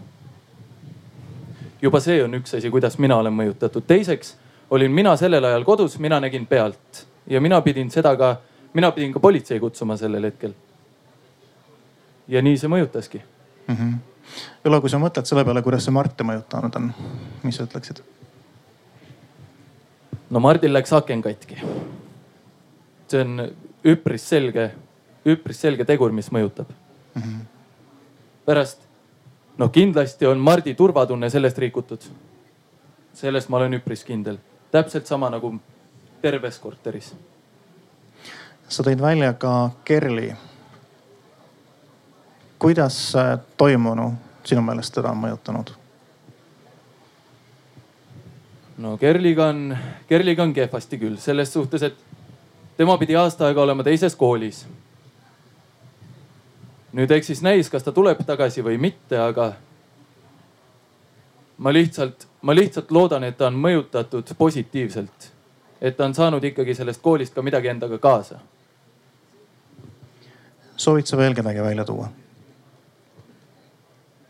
[1.81, 3.87] juba see on üks asi, kuidas mina olen mõjutatud.
[3.87, 4.35] teiseks
[4.69, 8.35] olin mina sellel ajal kodus, mina nägin pealt ja mina pidin seda ka,
[8.73, 10.53] mina pidin ka politsei kutsuma sellel hetkel.
[12.27, 13.21] ja nii see mõjutaski
[13.67, 13.75] mm.
[13.75, 14.01] -hmm
[14.65, 16.93] Ülo, kui sa mõtled selle peale, kuidas see Marti mõjutanud on,
[17.43, 17.99] mis sa ütleksid?
[20.33, 21.59] no Mardil läks aken katki.
[23.07, 23.43] see on
[23.85, 24.71] üpris selge,
[25.25, 27.21] üpris selge tegur, mis mõjutab mm.
[27.21, 27.41] -hmm.
[28.45, 28.87] pärast,
[29.57, 32.01] no kindlasti on Mardi turvatunne sellest rikutud.
[33.13, 34.37] sellest ma olen üpris kindel,
[34.71, 35.59] täpselt sama nagu
[36.23, 37.13] terves korteris.
[38.67, 40.31] sa tõid välja ka Kerli
[42.63, 43.13] kuidas
[43.57, 45.73] toimunu sinu meelest teda on mõjutanud?
[48.77, 51.99] no Kerliga on, Kerliga on kehvasti küll selles suhtes, et
[52.79, 54.63] tema pidi aasta aega olema teises koolis.
[56.93, 59.53] nüüd eks siis näis, kas ta tuleb tagasi või mitte, aga
[61.57, 65.31] ma lihtsalt, ma lihtsalt loodan, et ta on mõjutatud positiivselt.
[65.83, 68.39] Et ta on saanud ikkagi sellest koolist ka midagi endaga kaasa.
[70.77, 72.09] soovid sa veel kedagi välja tuua?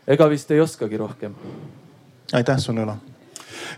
[0.06, 1.34] ega vist ei oskagi rohkem.
[2.32, 3.13] aitäh sulle, Ülo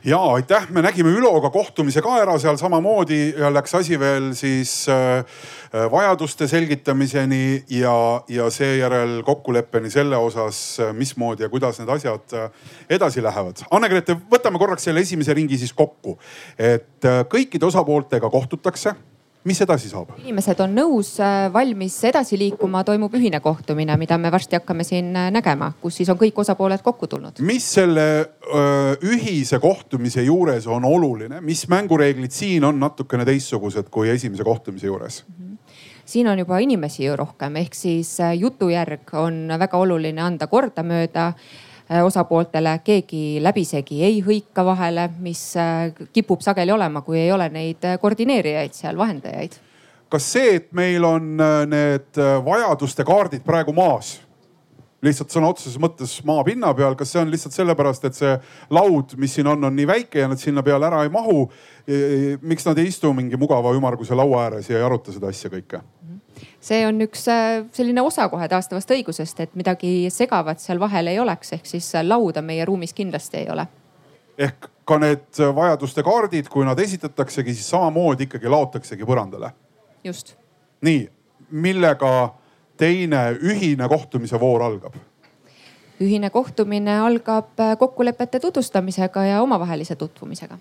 [0.04, 4.88] ja aitäh, me nägime Üloga kohtumise ka ära seal samamoodi ja läks asi veel siis
[4.88, 7.96] äh, äh, vajaduste selgitamiseni ja,
[8.28, 12.38] ja seejärel kokkuleppeni selle osas, äh, mismoodi ja kuidas need asjad
[12.90, 13.64] edasi lähevad.
[13.70, 16.18] Anne-Grete, võtame korraks selle esimese ringi siis kokku,
[16.58, 18.94] et kõikide osapooltega kohtutakse
[19.46, 20.14] mis edasi saab?
[20.22, 25.12] inimesed on nõus, äh, valmis edasi liikuma, toimub ühine kohtumine, mida me varsti hakkame siin
[25.16, 27.42] äh, nägema, kus siis on kõik osapooled kokku tulnud.
[27.46, 28.06] mis selle
[28.46, 34.90] öö, ühise kohtumise juures on oluline, mis mängureeglid siin on natukene teistsugused kui esimese kohtumise
[34.90, 35.34] juures mm?
[35.34, 35.54] -hmm
[36.06, 41.32] siin on juba inimesi ju rohkem, ehk siis äh, jutujärg on väga oluline anda kordamööda
[41.32, 41.65] Äh,
[42.02, 47.84] osapooltele, keegi läbisegi ei hõika vahele, mis äh, kipub sageli olema, kui ei ole neid
[47.86, 49.58] äh, koordineerijaid seal, vahendajaid.
[50.10, 51.34] kas see, et meil on
[51.66, 54.20] need vajaduste kaardid praegu maas,
[55.02, 58.36] lihtsalt sõna otseses mõttes maapinna peal, kas see on lihtsalt sellepärast, et see
[58.70, 61.48] laud, mis siin on, on nii väike ja nad sinna peale ära ei mahu?
[62.42, 65.82] miks nad ei istu mingi mugava ümmarguse laua ääres ja ei aruta seda asja kõike?
[66.60, 71.18] See on üks äh, selline osa kohe taastavast õigusest, et midagi segavat seal vahel ei
[71.22, 73.66] oleks, ehk siis äh, lauda meie ruumis kindlasti ei ole.
[74.38, 79.50] ehk ka need vajaduste kaardid, kui nad esitataksegi, siis samamoodi ikkagi laotaksegi põrandale.
[80.04, 80.36] just.
[80.80, 81.08] nii,
[81.50, 82.34] millega
[82.76, 84.96] teine ühine kohtumise voor algab?
[86.00, 90.58] ühine kohtumine algab äh, kokkulepete tutvustamisega ja omavahelise tutvumisega.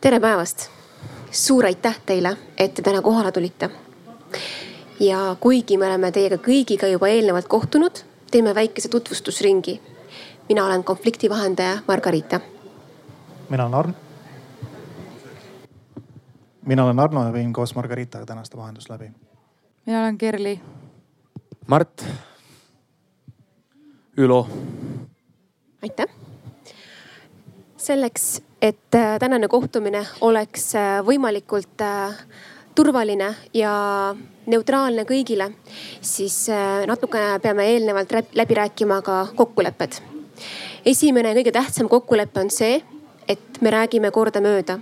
[0.00, 0.77] tere päevast
[1.30, 3.70] suur aitäh teile, et te täna kohale tulite.
[5.00, 9.80] ja kuigi me oleme teiega kõigiga juba eelnevalt kohtunud, teeme väikese tutvustusringi.
[10.48, 12.40] mina olen konflikti vahendaja Margarita.
[13.50, 13.94] mina olen Arn.
[16.66, 19.10] mina olen Arno ja viin koos Margaritaga tänast vahendust läbi.
[19.86, 20.60] mina olen Kerli.
[21.66, 22.04] Mart.
[24.16, 24.48] Ülo.
[25.82, 26.06] aitäh.
[27.76, 32.14] selleks et äh, tänane kohtumine oleks äh, võimalikult äh,
[32.74, 33.72] turvaline ja
[34.46, 35.50] neutraalne kõigile,
[36.00, 36.46] siis
[36.86, 39.98] natukene peame eelnevalt läbi rääkima ka kokkulepped.
[40.86, 42.78] esimene ja kõige tähtsam kokkulepe on see,
[43.28, 44.78] et me räägime kordamööda.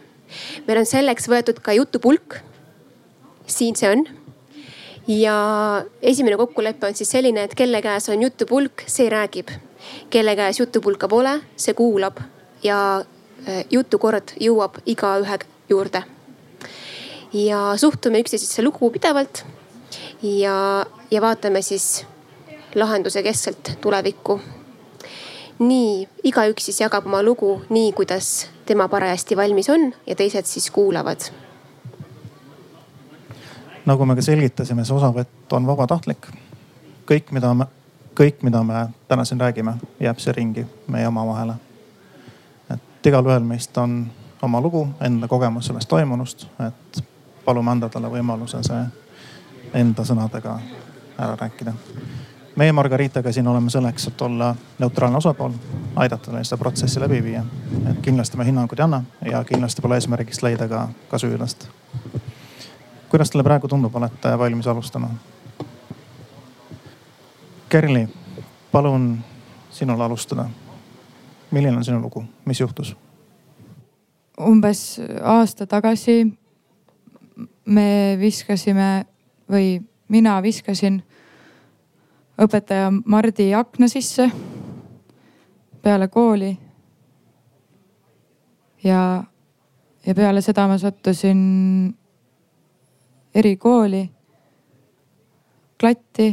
[0.67, 2.37] meil on selleks võetud ka jutupulk.
[3.47, 4.07] siin see on.
[5.09, 9.51] ja esimene kokkulepe on siis selline, et kelle käes on jutupulk, see räägib.
[10.11, 12.21] kelle käes jutupulka pole, see kuulab
[12.63, 13.05] ja
[13.71, 16.03] jutukord jõuab igaühe juurde.
[17.33, 19.45] ja suhtume üksteisesse lugupidavalt
[20.23, 22.07] ja, ja vaatame siis
[22.75, 24.41] lahenduse keskselt tulevikku.
[25.59, 30.71] nii, igaüks siis jagab oma lugu nii, kuidas tema parajasti valmis on ja teised siis
[30.71, 31.21] kuulavad.
[33.87, 36.27] nagu me ka selgitasime, see osavõtt on vabatahtlik.
[37.07, 37.67] kõik, mida me,
[38.15, 41.55] kõik, mida me täna siin räägime, jääb see ringi meie omavahele.
[43.07, 44.11] Et igalühel meist on
[44.43, 47.03] oma lugu, enda kogemus sellest toimunust, et
[47.45, 48.81] palume anda talle võimaluse see
[49.79, 50.57] enda sõnadega
[51.19, 51.75] ära rääkida
[52.57, 55.55] meie Margaritaga siin oleme selleks, et olla neutraalne osapool,
[55.97, 57.45] aidata neil seda protsessi läbi viia.
[57.91, 61.69] et kindlasti me hinnanguid ei anna ja kindlasti pole eesmärgiks leida ka, ka süüdlast.
[63.09, 65.11] kuidas teile praegu tundub, olete valmis alustama?
[67.69, 68.09] Kerli,
[68.73, 69.19] palun
[69.71, 70.51] sinul alustada.
[71.51, 72.97] Milline on sinu lugu, mis juhtus?
[74.41, 76.27] umbes aasta tagasi
[77.67, 79.07] me viskasime
[79.51, 81.01] või mina viskasin
[82.39, 84.31] õpetaja Mardi akna sisse
[85.83, 86.59] peale kooli.
[88.85, 89.25] ja,
[90.07, 91.39] ja peale seda ma sattusin
[93.35, 94.11] erikooli,
[95.81, 96.29] klatti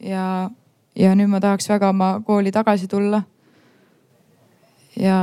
[0.00, 0.50] ja,
[0.96, 3.22] ja nüüd ma tahaks väga oma kooli tagasi tulla.
[5.00, 5.18] Ja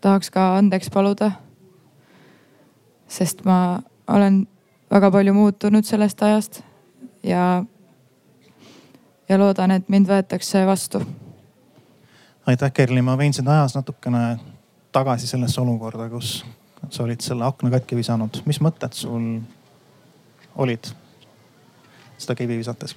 [0.00, 1.30] tahaks ka andeks paluda.
[3.08, 4.46] sest ma olen
[4.90, 6.62] väga palju muutunud sellest ajast
[7.22, 7.64] ja
[9.28, 11.02] ja loodan, et mind võetakse vastu.
[12.46, 14.38] aitäh, Kerli, ma viin sind ajas natukene
[14.92, 16.44] tagasi sellesse olukorda, kus
[16.90, 18.42] sa olid selle akna katki visanud.
[18.46, 19.40] mis mõtted sul
[20.56, 20.92] olid
[22.18, 22.96] seda kivi visates?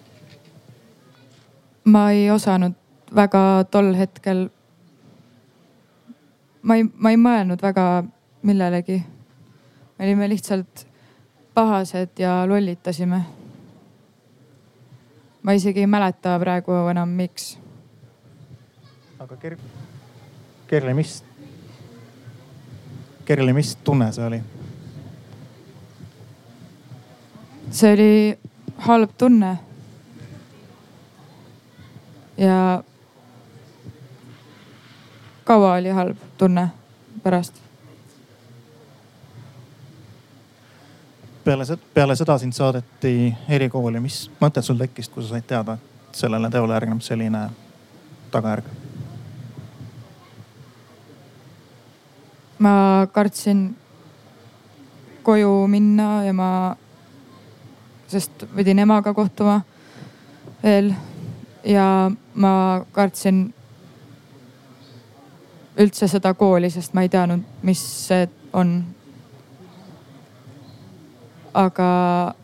[1.83, 2.75] ma ei osanud
[3.15, 4.49] väga tol hetkel.
[6.61, 8.03] Ma ei, ma ei mõelnud väga
[8.43, 9.03] millelegi.
[9.97, 10.87] me olime lihtsalt
[11.53, 13.23] pahased ja lollitasime
[15.41, 17.57] ma isegi ei mäleta praegu enam, miks.
[19.19, 19.57] aga Ker-,
[20.67, 21.23] Kerli, mis,
[23.25, 24.41] Kerli, mis tunne see oli?
[27.71, 28.11] see oli
[28.87, 29.57] halb tunne.
[32.37, 32.83] ja
[35.49, 36.67] kaua oli halb tunne
[37.23, 37.53] pärast?
[41.43, 46.21] Peale, peale seda sind saadeti erikooli, mis mõtted sul tekkisid, kui sa said teada, et
[46.21, 47.47] sellele teole järgneb selline
[48.29, 48.69] tagajärg?
[52.59, 53.75] ma kartsin
[55.23, 56.49] koju minna ja ma,
[58.07, 59.61] sest pidin emaga kohtuma
[60.63, 60.91] veel.
[61.63, 62.51] Ja ma
[62.91, 63.47] kartsin
[65.79, 68.81] üldse seda kooli, sest ma ei teadnud, mis see on
[71.53, 72.35] aga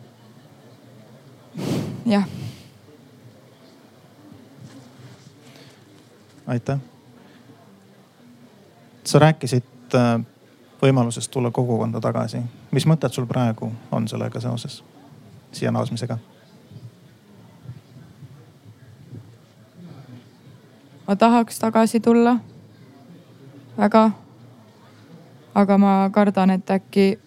[2.05, 2.23] jah.
[6.47, 6.79] aitäh.
[9.03, 9.63] sa rääkisid
[9.95, 10.21] äh,
[10.81, 12.41] võimalusest tulla kogukonda tagasi.
[12.71, 14.83] mis mõtted sul praegu on sellega seoses,
[15.51, 16.17] siia naasmisega?
[21.07, 22.39] ma tahaks tagasi tulla
[23.77, 24.11] väga.
[25.55, 27.19] aga ma kardan, et äkki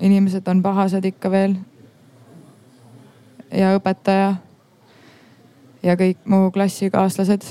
[0.00, 1.56] inimesed on pahased ikka veel.
[3.52, 4.36] ja õpetaja
[5.82, 7.42] ja kõik mu klassikaaslased.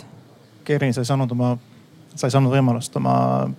[0.64, 1.58] Keri, sa ei saanud oma,
[2.16, 3.50] sa ei saanud võimalust oma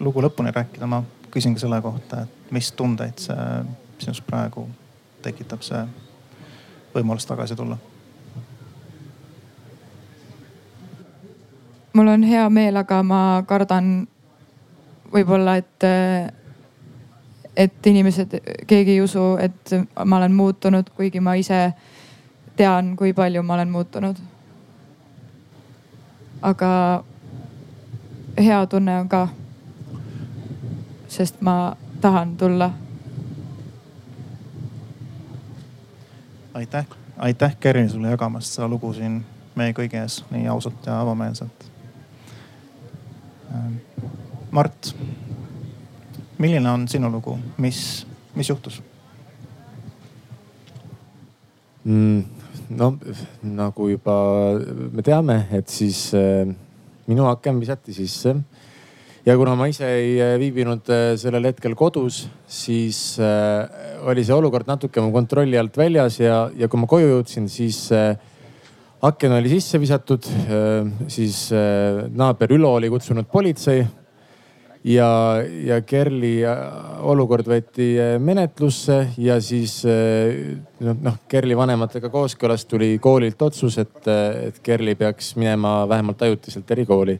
[0.00, 3.46] lugu lõpuni rääkida, ma küsin ka selle kohta, et mis tundeid see
[4.02, 4.66] sinus praegu
[5.22, 5.84] tekitab, see
[6.94, 7.78] võimalus tagasi tulla?
[11.92, 14.08] Mul on hea meel, aga ma kardan
[15.12, 15.86] võib-olla, et
[17.56, 19.74] et inimesed, keegi ei usu, et
[20.04, 21.72] ma olen muutunud, kuigi ma ise
[22.56, 24.16] tean, kui palju ma olen muutunud.
[26.42, 27.04] aga
[28.38, 29.28] hea tunne on ka.
[31.08, 32.70] sest ma tahan tulla.
[36.54, 36.86] aitäh,
[37.18, 39.24] aitäh Kerri sulle jagamast seda lugu siin
[39.54, 41.61] meie kõigi ees nii ausalt ja avameelselt.
[44.52, 44.92] Mart
[46.42, 47.78] milline on sinu lugu, mis,
[48.34, 48.80] mis juhtus
[51.84, 52.22] mm,?
[52.72, 52.94] no
[53.44, 54.16] nagu juba
[54.92, 56.48] me teame, et siis äh,
[57.08, 58.34] minu aken visati sisse.
[59.26, 63.68] ja kuna ma ise ei äh, viibinud äh, sellel hetkel kodus, siis äh,
[64.08, 67.84] oli see olukord natuke mu kontrolli alt väljas ja, ja kui ma koju jõudsin, siis
[67.94, 68.16] äh,
[69.02, 70.26] aken oli sisse visatud,
[71.10, 71.48] siis
[72.14, 73.82] naaber Ülo oli kutsunud politsei
[74.84, 75.08] ja,
[75.66, 76.32] ja Kerli
[77.10, 77.88] olukord võeti
[78.22, 84.10] menetlusse ja siis noh, noh Kerli vanematega kooskõlas tuli koolilt otsus, et,
[84.48, 87.18] et Kerli peaks minema vähemalt ajutiselt erikooli.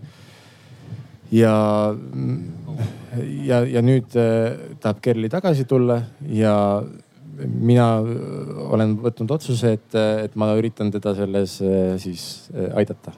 [1.32, 1.54] ja,
[3.46, 4.10] ja, ja nüüd
[4.80, 6.54] tahab Kerli tagasi tulla ja
[7.46, 7.86] mina
[8.68, 11.56] olen võtnud otsuse, et, et ma üritan teda selles
[12.02, 12.26] siis
[12.74, 13.14] aidata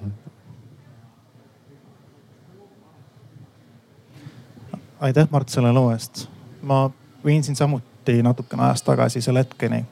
[5.04, 6.28] aitäh, Mart, selle loo eest.
[6.62, 6.90] ma
[7.24, 9.84] viin sind samuti natukene ajas tagasi selle hetkeni,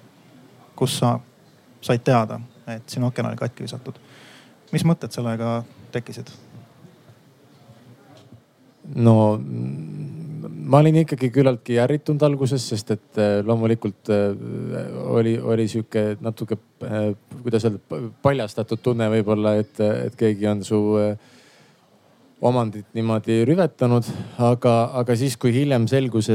[0.77, 1.19] kus sa
[1.81, 3.99] said teada, et sinu aken oli katki visatud.
[4.73, 6.33] mis mõtted sellega tekkisid?
[8.95, 9.41] no
[10.73, 14.33] ma olin ikkagi küllaltki ärritunud alguses, sest et äh, loomulikult äh,
[15.13, 16.57] oli, oli sihuke natuke,
[16.87, 20.81] äh, kuidas öelda, paljastatud tunne võib-olla, et, et keegi on su
[22.43, 24.09] omandit niimoodi rüvetanud,
[24.43, 26.27] aga, aga siis, kui hiljem selgus,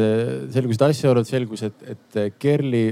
[0.53, 2.85] selgusid asjaolud, selgus, et, et Kerli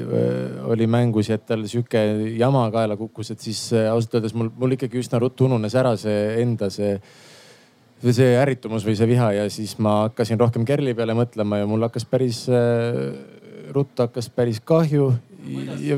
[0.67, 2.01] oli mängus ja et tal sihuke
[2.35, 6.41] jama kaela kukkus, et siis ausalt öeldes mul, mul ikkagi üsna ruttu ununes ära see
[6.41, 6.97] enda see,
[8.03, 11.87] see ärritumus või see viha ja siis ma hakkasin rohkem Kerli peale mõtlema ja mul
[11.87, 12.45] hakkas päris
[13.73, 15.13] ruttu hakkas päris kahju.
[15.81, 15.97] Ja,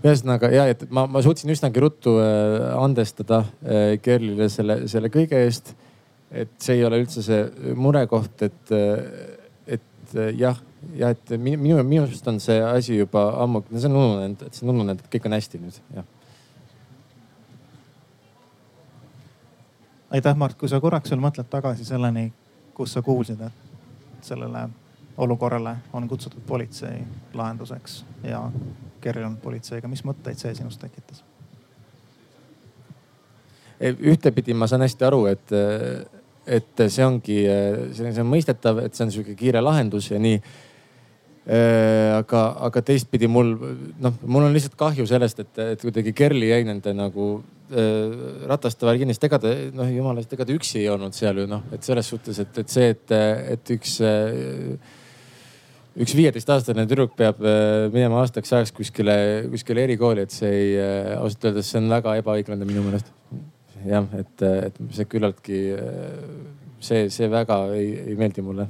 [0.00, 5.42] ühesõnaga ja, et ma, ma suutsin üsnagi ruttu äh, andestada äh, Kerlile selle, selle kõige
[5.44, 5.74] eest.
[6.30, 10.56] et see ei ole üldse see murekoht, et, äh, et jah,
[10.96, 14.66] ja et minu, minu, arust on see asi juba ammu, see on ununenud, et see
[14.66, 16.08] on ununenud, et kõik on hästi nüüd, jah.
[20.10, 22.30] aitäh, Mart, kui sa korraks veel mõtled tagasi selleni,
[22.74, 24.68] kus sa kuulsid, et sellele
[25.20, 27.02] olukorrale on kutsutud politsei
[27.34, 28.40] lahenduseks ja
[29.26, 31.24] on politseiga, mis mõtteid see sinus tekitas?
[33.80, 35.52] ühtepidi ma saan hästi aru, et,
[36.44, 37.38] et see ongi,
[37.96, 40.36] see on mõistetav, et see on sihuke kiire lahendus ja nii
[41.50, 43.48] aga, aga teistpidi mul
[43.98, 47.30] noh, mul on lihtsalt kahju sellest, et, et kuidagi Kerli jäi nende nagu
[47.72, 48.14] äh,
[48.50, 51.64] rataste sest ega ta noh, jumala eest, ega ta üksi ei olnud seal ju noh,
[51.74, 53.16] et selles suhtes, et, et see, et,
[53.56, 54.78] et üks äh,
[56.00, 59.16] üks viieteistaastane tüdruk peab äh, minema aastaks ajaks kuskile,
[59.50, 63.10] kuskile erikooli, et see ei, äh, ausalt öeldes see on väga ebaõiglane minu meelest.
[63.88, 66.22] jah, et, et see küllaltki, äh,
[66.84, 68.68] see, see väga ei, ei meeldi mulle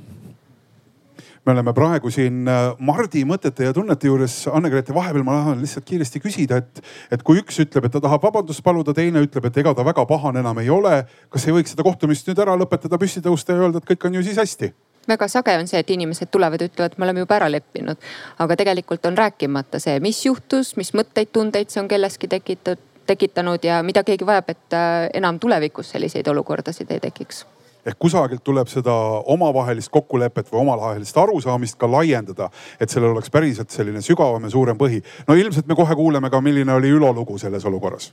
[1.47, 2.45] me oleme praegu siin
[2.85, 4.35] Mardi mõtete ja tunnete juures.
[4.53, 8.27] Anne-Grete, vahepeal ma tahan lihtsalt kiiresti küsida, et, et kui üks ütleb, et ta tahab
[8.29, 11.05] vabandust paluda, teine ütleb, et ega ta väga pahane enam ei ole.
[11.31, 14.21] kas ei võiks seda kohtumist nüüd ära lõpetada, püsti tõusta ja öelda, et kõik on
[14.21, 14.73] ju siis hästi?
[15.09, 17.97] väga sage on see, et inimesed tulevad ja ütlevad, me oleme juba ära leppinud.
[18.39, 23.65] aga tegelikult on rääkimata see, mis juhtus, mis mõtteid, tundeid see on kelleski tekitatud, tekitanud
[23.67, 27.43] ja mida keegi vajab, et äh, enam tulevikus selliseid olukordasid ei tekiks
[27.87, 28.95] ehk kusagilt tuleb seda
[29.33, 34.79] omavahelist kokkulepet või omavahelist arusaamist ka laiendada, et sellel oleks päriselt selline sügavam ja suurem
[34.79, 35.03] põhi.
[35.29, 38.13] no ilmselt me kohe kuuleme ka, milline oli Ülo lugu selles olukorras.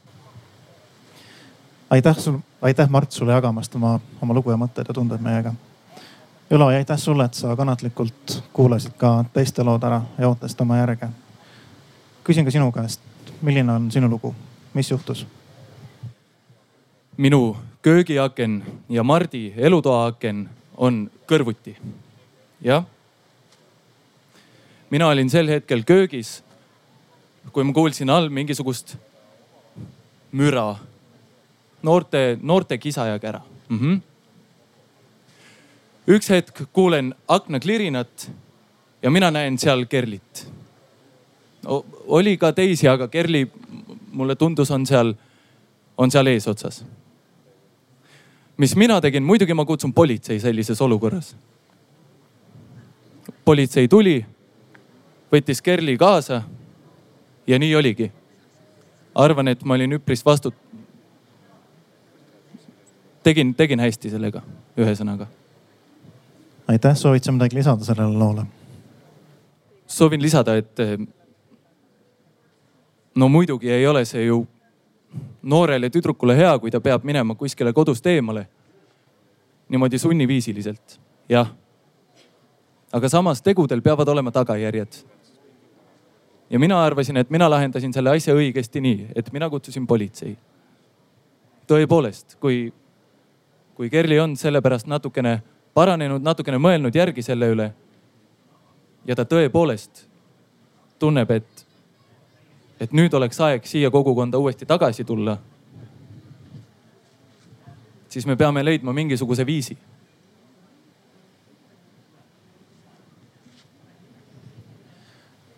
[1.89, 5.53] aitäh sul, aitäh Mart sulle jagamast oma, oma lugu ja mõtteid ja tundeid meiega
[6.51, 10.77] Ülo ja aitäh sulle, et sa kannatlikult kuulasid ka teiste lood ära ja ootasid oma
[10.77, 11.09] järge.
[12.23, 13.01] küsin ka sinu käest,
[13.41, 14.35] milline on sinu lugu,
[14.73, 15.27] mis juhtus?
[17.17, 21.75] minu köögiaken ja Mardi elutoaaken on kõrvuti.
[22.61, 22.83] jah.
[24.89, 26.43] mina olin sel hetkel köögis,
[27.51, 28.97] kui ma kuulsin all mingisugust
[30.31, 30.75] müra,
[31.81, 33.79] noorte, noorte kisa ja kära mm.
[33.79, 34.01] -hmm
[36.07, 38.29] üks hetk kuulen aknaklirinat
[39.01, 40.47] ja mina näen seal Kerlit.
[42.07, 43.47] oli ka teisi, aga Kerli
[44.11, 45.13] mulle tundus, on seal,
[45.97, 46.85] on seal eesotsas.
[48.57, 51.35] Mis mina tegin, muidugi ma kutsun politsei sellises olukorras.
[53.45, 54.25] politsei tuli,
[55.31, 56.41] võttis Kerli kaasa
[57.47, 58.11] ja nii oligi.
[59.15, 60.61] arvan, et ma olin üpris vastut-.
[63.23, 64.41] tegin, tegin hästi sellega,
[64.77, 65.27] ühesõnaga
[66.67, 68.45] aitäh, soovid sa midagi lisada sellele loole?
[69.87, 70.79] soovin lisada, et
[73.15, 74.41] no muidugi ei ole see ju
[75.47, 78.47] noorele tüdrukule hea, kui ta peab minema kuskile kodust eemale.
[79.69, 81.49] niimoodi sunniviisiliselt, jah.
[82.91, 84.93] aga samas tegudel peavad olema tagajärjed.
[86.49, 90.37] ja mina arvasin, et mina lahendasin selle asja õigesti nii, et mina kutsusin politsei.
[91.67, 92.73] tõepoolest, kui,
[93.75, 95.41] kui Kerli on sellepärast natukene
[95.73, 97.71] paranenud, natukene mõelnud järgi selle üle.
[99.05, 100.07] ja ta tõepoolest
[100.99, 101.66] tunneb, et
[102.79, 105.37] et nüüd oleks aeg siia kogukonda uuesti tagasi tulla,
[108.09, 109.77] siis me peame leidma mingisuguse viisi.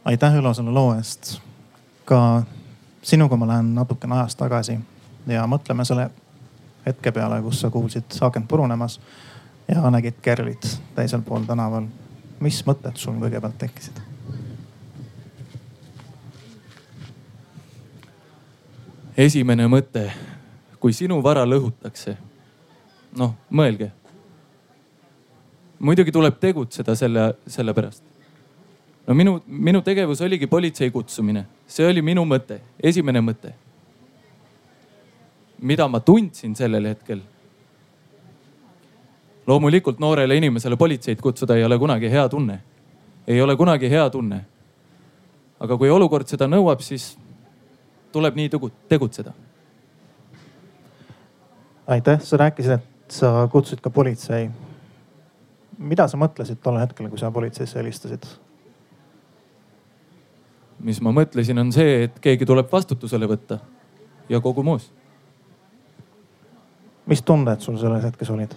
[0.05, 1.38] aitäh Ülo selle loo eest.
[2.05, 2.43] ka
[3.01, 4.80] sinuga ma lähen natukene ajas tagasi
[5.28, 6.09] ja mõtleme selle
[6.86, 8.99] hetke peale, kus sa kuulsid akent purunemas
[9.67, 11.88] ja nägid Kerlit teisel pool tänaval.
[12.39, 14.09] mis mõtted sul kõigepealt tekkisid?
[19.20, 20.05] Esimene mõte,
[20.80, 22.15] kui sinu vara lõhutakse,
[23.20, 23.91] noh mõelge.
[25.80, 28.03] muidugi tuleb tegutseda selle, selle pärast.
[29.07, 33.53] no minu, minu tegevus oligi politsei kutsumine, see oli minu mõte, esimene mõte.
[35.61, 37.22] mida ma tundsin sellel hetkel.
[39.47, 42.61] loomulikult noorele inimesele politseid kutsuda ei ole kunagi hea tunne.
[43.28, 44.45] ei ole kunagi hea tunne.
[45.59, 47.17] aga kui olukord seda nõuab, siis
[48.12, 48.49] tuleb nii
[48.89, 49.34] tegutseda.
[51.88, 54.49] aitäh, sa rääkisid, et sa kutsusid ka politsei.
[55.78, 58.26] mida sa mõtlesid tol hetkel, kui sa politseisse helistasid?
[60.80, 63.60] mis ma mõtlesin, on see, et keegi tuleb vastutusele võtta
[64.30, 64.91] ja kogu muus.
[67.05, 68.55] mis tunded sul selles hetkes olid?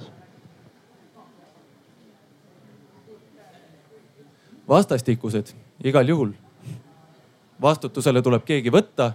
[4.68, 6.32] vastastikused, igal juhul.
[7.60, 9.12] vastutusele tuleb keegi võtta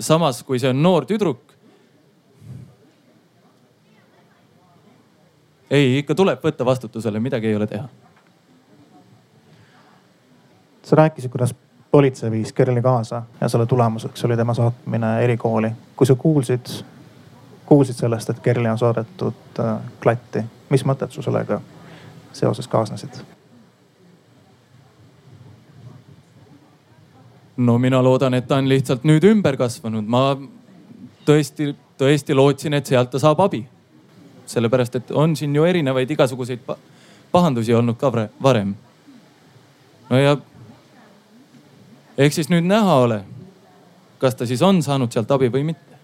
[0.00, 1.40] samas, kui see on noor tüdruk.
[5.70, 7.88] ei, ikka tuleb võtta vastutusele, midagi ei ole teha.
[10.84, 11.54] sa rääkisid, kuidas
[11.90, 15.70] politsei viis Kerli kaasa ja selle tulemuseks oli tema saatmine erikooli.
[15.96, 16.66] kui sa kuulsid,
[17.66, 21.60] kuulsid sellest, et Kerli on saadetud äh, klatti, mis mõtted sul sellega
[22.32, 23.22] seoses kaasnesid?
[27.56, 30.34] No mina loodan, et ta on lihtsalt nüüd ümber kasvanud, ma
[31.26, 33.66] tõesti, tõesti lootsin, et sealt ta saab abi.
[34.46, 36.60] sellepärast, et on siin ju erinevaid igasuguseid
[37.32, 38.74] pahandusi olnud ka varem.
[40.10, 40.36] no ja
[42.18, 43.24] eks siis nüüd näha ole,
[44.18, 45.98] kas ta siis on saanud sealt abi või mitte.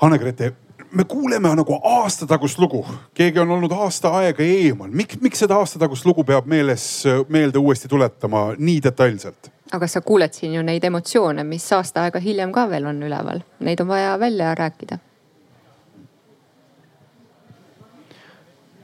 [0.00, 0.52] Anne-Grete,
[0.90, 4.90] me kuuleme nagu aastatagust lugu, keegi on olnud aasta aega eemal.
[4.90, 9.53] miks, miks seda aastatagust lugu peab meeles, meelde uuesti tuletama nii detailselt?
[9.74, 13.42] Aga sa kuuled siin ju neid emotsioone, mis aasta aega hiljem ka veel on üleval,
[13.60, 14.98] neid on vaja välja rääkida.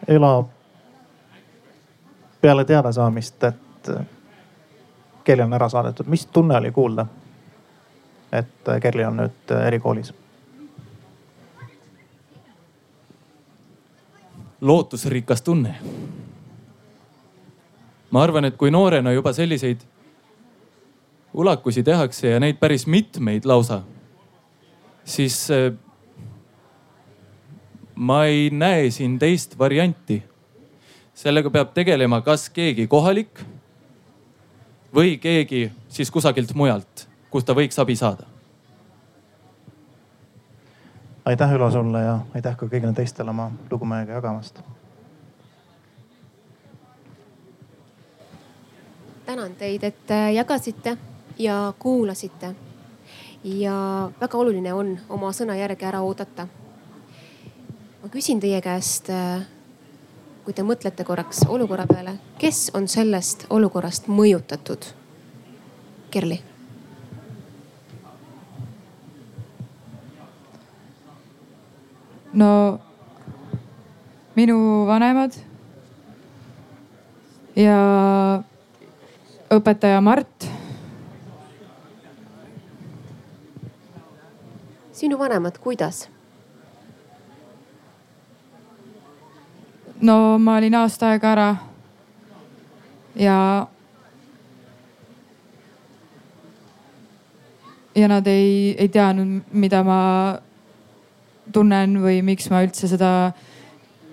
[0.09, 0.45] Ela,
[2.41, 3.91] peale teadasaamist, et
[5.24, 7.07] Kerli on ära saadetud, mis tunne oli kuulda,
[8.32, 10.14] et Kerli on nüüd erikoolis?
[14.61, 15.74] lootusrikas tunne.
[18.11, 19.80] ma arvan, et kui noorena juba selliseid
[21.35, 23.83] ulakusi tehakse ja neid päris mitmeid lausa,
[25.05, 25.72] siis äh,
[27.95, 30.22] ma ei näe siin teist varianti.
[31.14, 33.43] sellega peab tegelema kas keegi kohalik
[34.95, 38.26] või keegi siis kusagilt mujalt, kust ta võiks abi saada.
[41.24, 44.62] aitäh Ülo sulle ja aitäh ka kõigile teistele oma lugu meiega jagamast.
[49.26, 50.97] tänan teid, et äh, jagasite
[51.41, 52.55] ja kuulasite.
[53.45, 56.47] ja väga oluline on oma sõna järgi ära oodata.
[58.03, 59.09] ma küsin teie käest,
[60.45, 64.93] kui te mõtlete korraks olukorra peale, kes on sellest olukorrast mõjutatud?
[66.11, 66.43] Kerli.
[72.32, 72.78] no
[74.36, 75.34] minu vanemad
[77.57, 77.78] ja
[79.51, 80.60] õpetaja Mart
[85.01, 86.09] sinu vanemad, kuidas?
[90.01, 91.49] no ma olin aasta aega ära
[93.15, 93.67] ja.
[97.95, 100.01] ja nad ei, ei teadnud, mida ma
[101.53, 103.33] tunnen või miks ma üldse seda,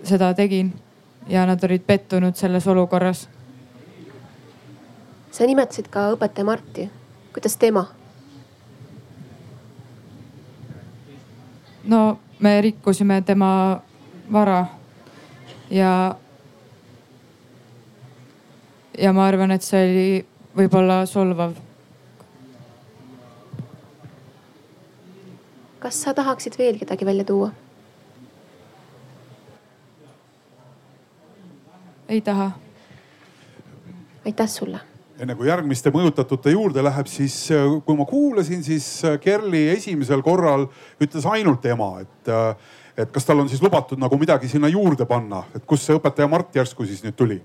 [0.04, 0.74] seda tegin.
[1.28, 3.28] ja nad olid pettunud selles olukorras.
[5.32, 6.90] sa nimetasid ka õpetaja Marti,
[7.34, 7.88] kuidas tema?
[11.88, 13.82] No me rikkusime tema
[14.32, 14.66] vara
[15.70, 16.16] ja.
[18.98, 20.10] ja ma arvan, et see oli
[20.58, 21.56] võib-olla solvav.
[25.80, 27.52] kas sa tahaksid veel kedagi välja tuua?
[32.10, 32.52] ei taha.
[34.26, 34.97] aitäh sulle.
[35.22, 40.24] Enne kui järgmiste mõjutatute juurde läheb, siis äh, kui ma kuulasin, siis äh, Kerli esimesel
[40.26, 40.68] korral
[41.03, 45.07] ütles ainult ema, et, äh, et kas tal on siis lubatud nagu midagi sinna juurde
[45.09, 47.41] panna, et kust see õpetaja Mart järsku siis nüüd tuli?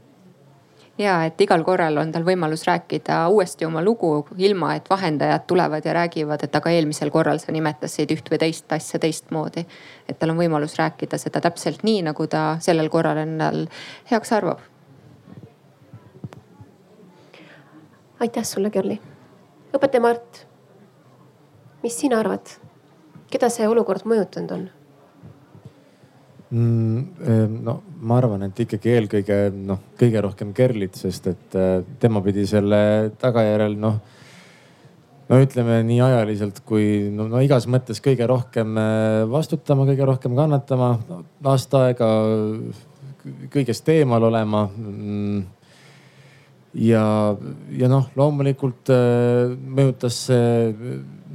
[1.00, 5.86] ja et igal korral on tal võimalus rääkida uuesti oma lugu, ilma et vahendajad tulevad
[5.88, 9.64] ja räägivad, et aga eelmisel korral sa nimetasid üht või teist asja teistmoodi.
[10.08, 13.64] et tal on võimalus rääkida seda täpselt nii, nagu ta sellel korral endal
[14.10, 14.71] heaks arvab
[18.22, 19.00] aitäh sulle, Kerli.
[19.74, 20.44] õpetaja Mart,
[21.82, 22.54] mis sina arvad,
[23.32, 24.68] keda see olukord mõjutanud on?
[26.52, 27.62] mm,?
[27.64, 32.44] no ma arvan, et ikkagi eelkõige noh, kõige rohkem Kerlit, sest et äh, tema pidi
[32.48, 33.98] selle tagajärjel noh,
[35.30, 40.38] no ütleme nii ajaliselt kui no, no igas mõttes kõige rohkem äh, vastutama, kõige rohkem
[40.38, 40.94] kannatama,
[41.54, 42.12] aasta aega
[43.52, 45.42] kõigest eemal olema mm,
[46.74, 47.04] ja,
[47.76, 50.70] ja noh, loomulikult äh, mõjutas see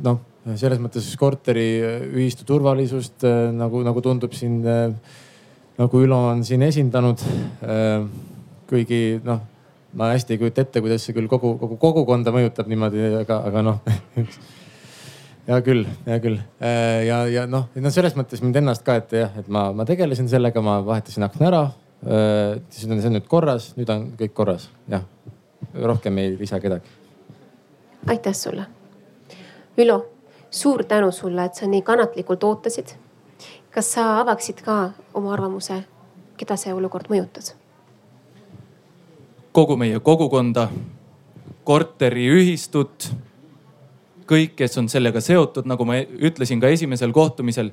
[0.04, 0.22] noh,
[0.58, 4.62] selles mõttes korteriühistu äh, turvalisust äh, nagu, nagu tundub siin,
[5.78, 7.22] nagu Ülo on siin esindanud.
[8.68, 9.42] kuigi noh,
[9.96, 13.64] ma hästi ei kujuta ette, kuidas see küll kogu, kogu kogukonda mõjutab niimoodi, aga, aga
[13.64, 13.78] noh
[15.48, 16.42] hea küll, hea küll.
[16.60, 20.28] ja, ja noh, no selles mõttes mind ennast ka, et jah, et ma, ma tegelesin
[20.28, 21.62] sellega, ma vahetasin akna ära
[22.06, 25.04] siis on see nüüd korras, nüüd on kõik korras, jah.
[25.74, 26.86] rohkem ei lisa kedagi.
[28.08, 28.66] aitäh sulle.
[29.78, 30.06] Ülo,
[30.52, 32.96] suur tänu sulle, et sa nii kannatlikult ootasid.
[33.72, 35.84] kas sa avaksid ka oma arvamuse,
[36.38, 37.56] keda see olukord mõjutas?
[39.52, 40.68] kogu meie kogukonda,
[41.64, 43.10] korteriühistut,
[44.30, 47.72] kõik, kes on sellega seotud, nagu ma ütlesin ka esimesel kohtumisel.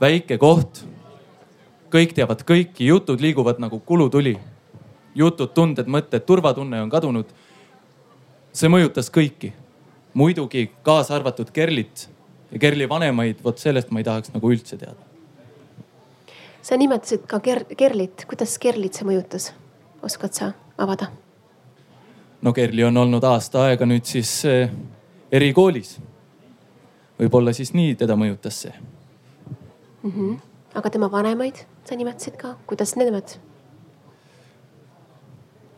[0.00, 0.84] väike koht
[1.94, 4.38] kõik teavad kõiki, jutud liiguvad nagu kulutuli.
[5.14, 7.26] jutud, tunded, mõtted, turvatunne on kadunud.
[8.52, 9.52] see mõjutas kõiki,
[10.14, 12.08] muidugi kaasa arvatud Kerlit
[12.50, 15.00] ja Kerli vanemaid, vot sellest ma ei tahaks nagu üldse teada.
[16.62, 19.52] sa nimetasid ka Ker Kerlit, kuidas Kerlit see mõjutas,
[20.02, 21.10] oskad sa avada?
[22.42, 24.70] no Kerli on olnud aasta aega nüüd siis eh,
[25.32, 26.00] erikoolis.
[27.20, 28.74] võib-olla siis nii teda mõjutas see
[30.02, 30.10] mm.
[30.10, 30.38] -hmm.
[30.74, 31.73] aga tema vanemaid?
[31.84, 33.36] Sa nimetasid ka, kuidas nemad?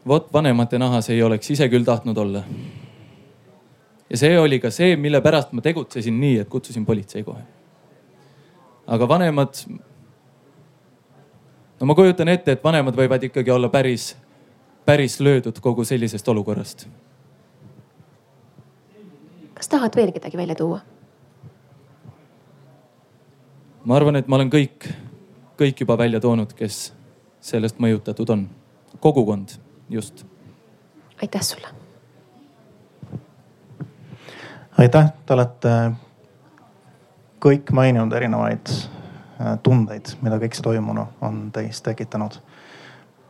[0.07, 2.43] vot vanemate nahas ei oleks ise küll tahtnud olla.
[4.11, 7.43] ja see oli ka see, mille pärast ma tegutsesin nii, et kutsusin politsei kohe.
[8.87, 9.55] aga vanemad.
[11.81, 14.15] no ma kujutan ette, et vanemad võivad ikkagi olla päris,
[14.85, 16.87] päris löödud kogu sellisest olukorrast.
[19.55, 20.81] kas tahad veel kedagi välja tuua?
[23.85, 24.87] ma arvan, et ma olen kõik
[25.59, 26.93] kõik juba välja toonud, kes
[27.41, 28.49] sellest mõjutatud on.
[29.01, 29.49] kogukond,
[29.89, 30.27] just.
[31.23, 31.69] aitäh sulle.
[34.79, 35.93] aitäh, te olete
[37.41, 42.41] kõik maininud erinevaid äh, tundeid, mida kõik see toimunu on teis tekitanud.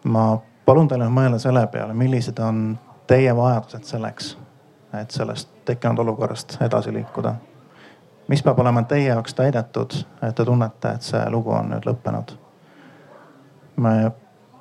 [0.04, 4.36] ma palun teil nüüd mõelda selle peale, millised on teie vajadused selleks,
[4.94, 7.34] et sellest tekkinud olukorrast edasi liikuda
[8.28, 12.36] mis peab olema teie jaoks täidetud, et te tunnete, et see lugu on nüüd lõppenud?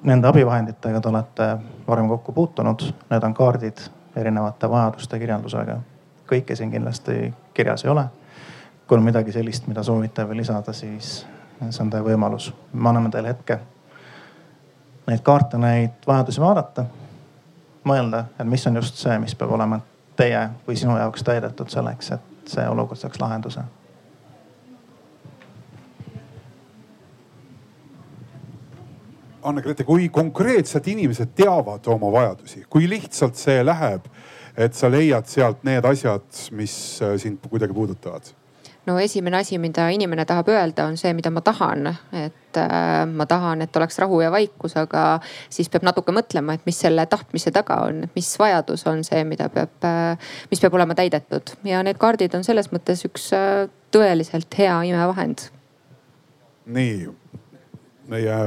[0.05, 1.45] nende abivahenditega te olete
[1.87, 3.85] varem kokku puutunud, need on kaardid
[4.15, 5.77] erinevate vajaduste kirjeldusega.
[6.27, 8.05] kõike siin kindlasti kirjas ei ole.
[8.87, 11.25] kui on midagi sellist, mida soovite veel lisada, siis
[11.69, 12.53] see on teie võimalus.
[12.73, 13.59] me anname teile hetke
[15.07, 16.85] neid kaarte, neid vajadusi vaadata.
[17.85, 19.79] mõelda, et mis on just see, mis peab olema
[20.15, 23.63] teie või sinu jaoks täidetud selleks, et see olukord saaks lahenduse.
[29.45, 34.07] Anne-Grete, kui konkreetselt inimesed teavad oma vajadusi, kui lihtsalt see läheb,
[34.57, 36.25] et sa leiad sealt need asjad,
[36.57, 36.73] mis
[37.05, 38.31] äh, sind kuidagi puudutavad?
[38.85, 43.25] No esimene asi, mida inimene tahab öelda, on see, mida ma tahan, et äh, ma
[43.29, 45.05] tahan, et oleks rahu ja vaikus, aga
[45.49, 49.49] siis peab natuke mõtlema, et mis selle tahtmise taga on, mis vajadus on see, mida
[49.53, 51.55] peab äh,, mis peab olema täidetud.
[51.65, 53.65] Ja need kaardid on selles mõttes üks äh,
[53.95, 55.49] tõeliselt hea imevahend.
[56.65, 57.09] nii,
[58.09, 58.39] meie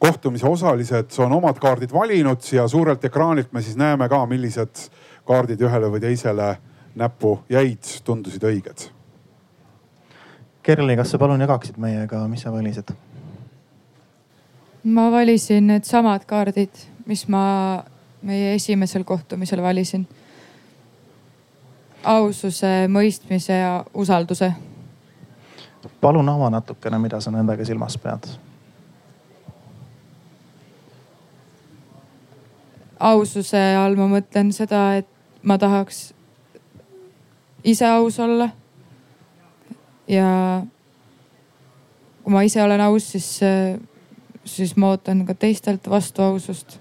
[0.00, 4.88] kohtumise osalised on omad kaardid valinud ja suurelt ekraanilt me siis näeme ka, millised
[5.28, 6.54] kaardid ühele või teisele
[6.96, 8.88] näppu jäid, tundusid õiged
[10.70, 12.92] Kerli, kas sa palun jagaksid meiega, mis sa valisid?
[14.84, 16.70] ma valisin needsamad kaardid,
[17.10, 17.82] mis ma
[18.22, 20.06] meie esimesel kohtumisel valisin.
[22.04, 24.52] aususe, mõistmise ja usalduse.
[26.00, 28.30] palun ava natukene, mida sa nendega silmas pead?
[33.00, 35.10] aususe all ma mõtlen seda, et
[35.42, 36.12] ma tahaks
[37.64, 38.52] ise aus olla.
[40.10, 40.28] Ja
[42.22, 43.28] kui ma ise olen aus, siis,
[44.44, 46.78] siis ma ootan ka teistelt vastu ausust.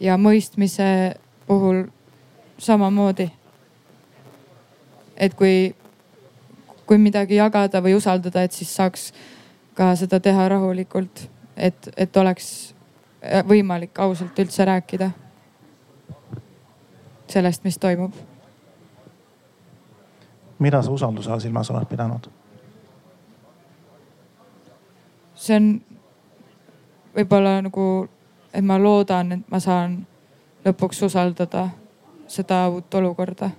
[0.00, 1.84] ja mõistmise puhul
[2.58, 3.30] samamoodi.
[5.16, 5.74] et kui,
[6.86, 9.12] kui midagi jagada või usaldada, et siis saaks
[9.74, 12.74] ka seda teha rahulikult, et, et oleks
[13.48, 15.10] võimalik ausalt üldse rääkida
[17.28, 18.14] sellest, mis toimub.
[20.58, 22.28] Mida sa usalduse all silmas oled pidanud?
[25.34, 25.66] see on
[27.14, 28.08] võib-olla nagu,
[28.54, 30.00] et ma loodan, et ma saan
[30.66, 31.68] lõpuks usaldada
[32.28, 33.50] seda uut olukorda.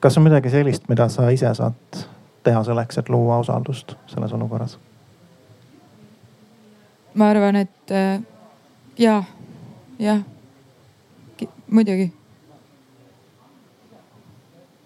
[0.00, 2.04] kas on midagi sellist, mida sa ise saad
[2.42, 4.78] teha selleks, et luua usaldust selles olukorras?
[7.14, 8.22] ma arvan, et äh,
[8.98, 9.24] jaa,
[9.98, 10.22] jah,
[11.70, 12.12] muidugi.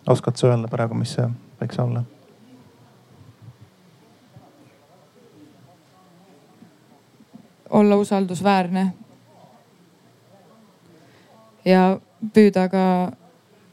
[0.07, 1.28] Oskad sa öelda praegu, mis see
[1.61, 2.05] võiks olla?
[7.74, 8.92] olla usaldusväärne.
[11.64, 11.98] ja
[12.34, 13.12] püüda ka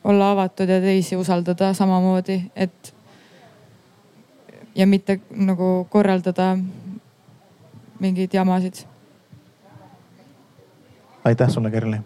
[0.03, 2.95] olla avatud ja teisi usaldada samamoodi, et
[4.75, 6.57] ja mitte nagu korraldada
[7.99, 8.85] mingeid jamasid.
[11.23, 12.01] aitäh sulle, Kerli.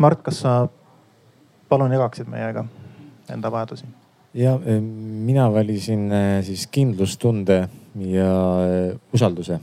[0.00, 0.52] Mart, kas sa
[1.68, 2.64] palun jagaksid meiega
[3.30, 3.86] enda vajadusi?
[4.34, 7.68] ja eh, mina valisin eh, siis kindlustunde
[8.06, 8.32] ja
[8.64, 9.58] eh, usalduse.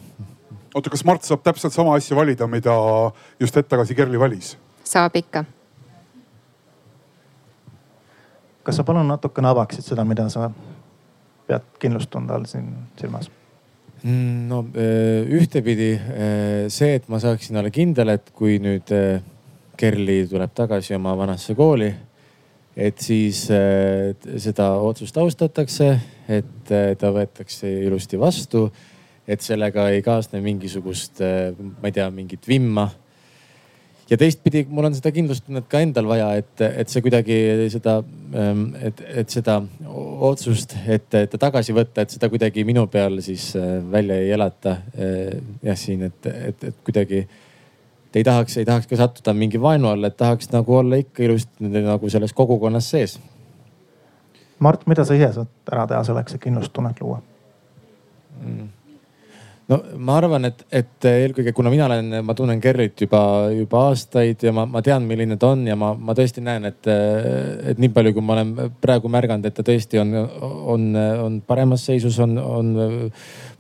[0.76, 2.74] oota, kas Mart saab täpselt sama asja valida, mida
[3.40, 4.58] just hetk tagasi Kerli valis?
[4.84, 5.46] saab ikka
[8.64, 10.52] kas sa palun natukene avaksid seda, mida sa
[11.48, 13.32] pead kindlustunde all siin silmas?
[14.04, 15.94] Mm, no äh, ühtepidi
[16.70, 18.92] see, et ma saaksin olla kindel, et kui nüüd
[19.78, 21.90] Kerli tuleb tagasi oma vanasse kooli,
[22.78, 25.90] et siis seda otsust austatakse,
[26.30, 28.68] et ta võetakse ilusti vastu,
[29.28, 32.88] et sellega ei kaasne mingisugust, ma ei tea, mingit vimma
[34.10, 37.38] ja teistpidi mul on seda kindlustunnet ka endal vaja, et, et see kuidagi
[37.74, 37.98] seda,
[38.36, 39.60] ähm, et, et seda
[40.30, 44.78] otsust, et ta tagasi võtta, et seda kuidagi minu peal siis äh, välja ei elata.
[45.64, 47.26] Jah, siin, et, et, et kuidagi
[48.16, 51.72] ei tahaks, ei tahaks ka sattuda mingi vaenu alla, et tahaks nagu olla ikka ilusti
[51.74, 53.20] nagu selles kogukonnas sees.
[54.60, 57.22] Mart, mida sa ise saad ära teha selleks, et kindlustunnet luua
[58.42, 58.74] mm.?
[59.68, 63.22] no ma arvan, et, et eelkõige kuna mina olen, ma tunnen Kerrit juba,
[63.54, 66.88] juba aastaid ja ma, ma tean, milline ta on ja ma, ma tõesti näen, et,
[66.88, 70.14] et nii palju, kui ma olen praegu märganud, et ta tõesti on,
[70.76, 70.88] on,
[71.26, 72.72] on paremas seisus, on, on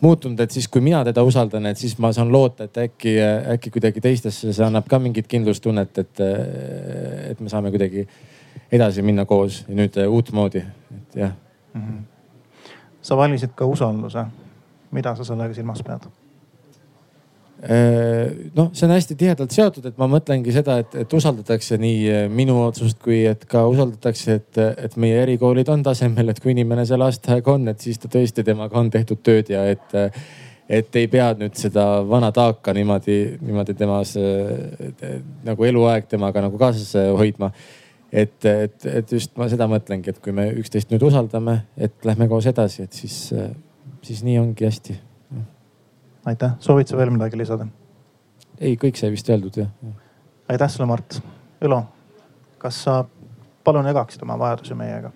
[0.01, 3.15] muutunud, et siis kui mina teda usaldan, et siis ma saan loota, et äkki,
[3.55, 6.25] äkki kuidagi teistesse see annab ka mingit kindlustunnet, et,
[7.31, 8.07] et me saame kuidagi
[8.71, 10.63] edasi minna koos nüüd uutmoodi,
[10.97, 11.31] et jah
[11.73, 11.81] mm.
[11.81, 12.03] -hmm.
[13.01, 14.25] sa valisid ka usalduse
[14.91, 16.07] mida sa sellega silmas pead?
[17.57, 22.25] Noh, see on hästi tihedalt seotud, et ma mõtlengi seda, et, et usaldatakse nii äh,
[22.29, 26.85] minu otsust, kui et ka usaldatakse, et, et meie erikoolid on tasemel, et kui inimene
[26.85, 29.97] seal lasteaega on, et siis ta tõesti temaga on tehtud tööd ja et,
[30.69, 34.13] et ei pea nüüd seda vana taaka niimoodi, niimoodi temas
[35.47, 37.49] nagu eluaeg temaga nagu kaasas hoidma
[38.11, 42.29] et, et, et just ma seda mõtlengi, et kui me üksteist nüüd usaldame, et lähme
[42.29, 43.31] koos edasi, et siis
[44.07, 44.99] siis nii ongi hästi.
[46.27, 47.67] Aitäh, soovid sa veel midagi lisada?
[48.59, 49.69] ei, kõik sai vist öeldud jah.
[50.49, 51.21] aitäh sulle, Mart.
[51.61, 51.81] Ülo,
[52.61, 52.99] kas sa
[53.63, 55.11] palun jagaksid oma vajadusi meiega?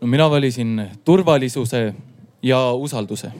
[0.00, 1.94] no mina valisin turvalisuse
[2.42, 3.32] ja usalduse.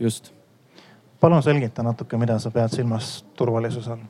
[0.00, 0.32] just.
[1.20, 4.04] palun selgita natuke, mida sa pead silmas turvalisuse all?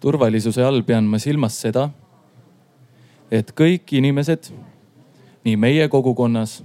[0.00, 1.90] turvalisuse all pean ma silmas seda,
[3.30, 4.52] et kõik inimesed
[5.44, 6.62] nii meie kogukonnas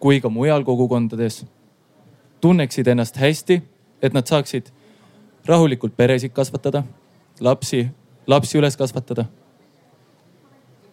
[0.00, 1.46] kui ka mujal kogukondades
[2.40, 3.62] tunneksid ennast hästi,
[4.02, 4.68] et nad saaksid
[5.46, 6.82] rahulikult peresid kasvatada,
[7.40, 7.88] lapsi,
[8.26, 9.24] lapsi üles kasvatada.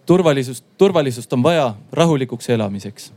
[0.06, 3.14] turvalisust, turvalisust on vaja rahulikuks elamiseks.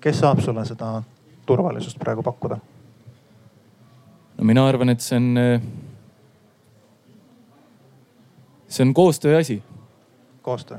[0.00, 1.02] kes saab sulle seda
[1.46, 2.58] turvalisust praegu pakkuda?
[4.38, 5.60] no mina arvan, et see on,
[8.68, 9.62] see on koostöö asi.
[10.42, 10.78] koostöö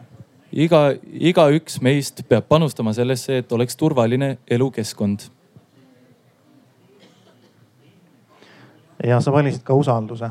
[0.52, 0.82] iga,
[1.14, 5.30] igaüks meist peab panustama sellesse, et oleks turvaline elukeskkond.
[9.04, 10.30] ja sa valisid ka usalduse.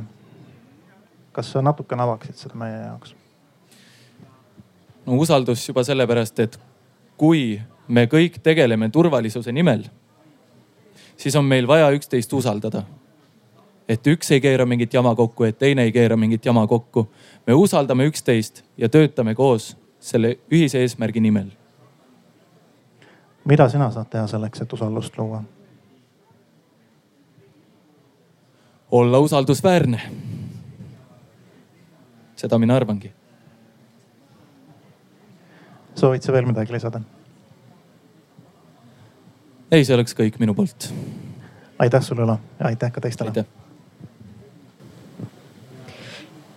[1.32, 3.14] kas sa natukene avaksid seda meie jaoks?
[5.06, 6.60] no usaldus juba sellepärast, et
[7.16, 9.84] kui me kõik tegeleme turvalisuse nimel,
[11.16, 12.82] siis on meil vaja üksteist usaldada.
[13.88, 17.08] et üks ei keera mingit jama kokku, et teine ei keera mingit jama kokku.
[17.46, 21.50] me usaldame üksteist ja töötame koos selle ühise eesmärgi nimel.
[23.44, 25.42] mida sina saad teha selleks, et usaldust luua?
[28.90, 30.00] olla usaldusväärne.
[32.36, 33.12] seda mina arvangi.
[35.94, 37.00] soovid sa veel midagi lisada?
[39.70, 40.92] ei, see oleks kõik minu poolt.
[41.78, 43.30] aitäh sulle, Ülo ja aitäh ka teistele.
[43.30, 43.44] aitäh.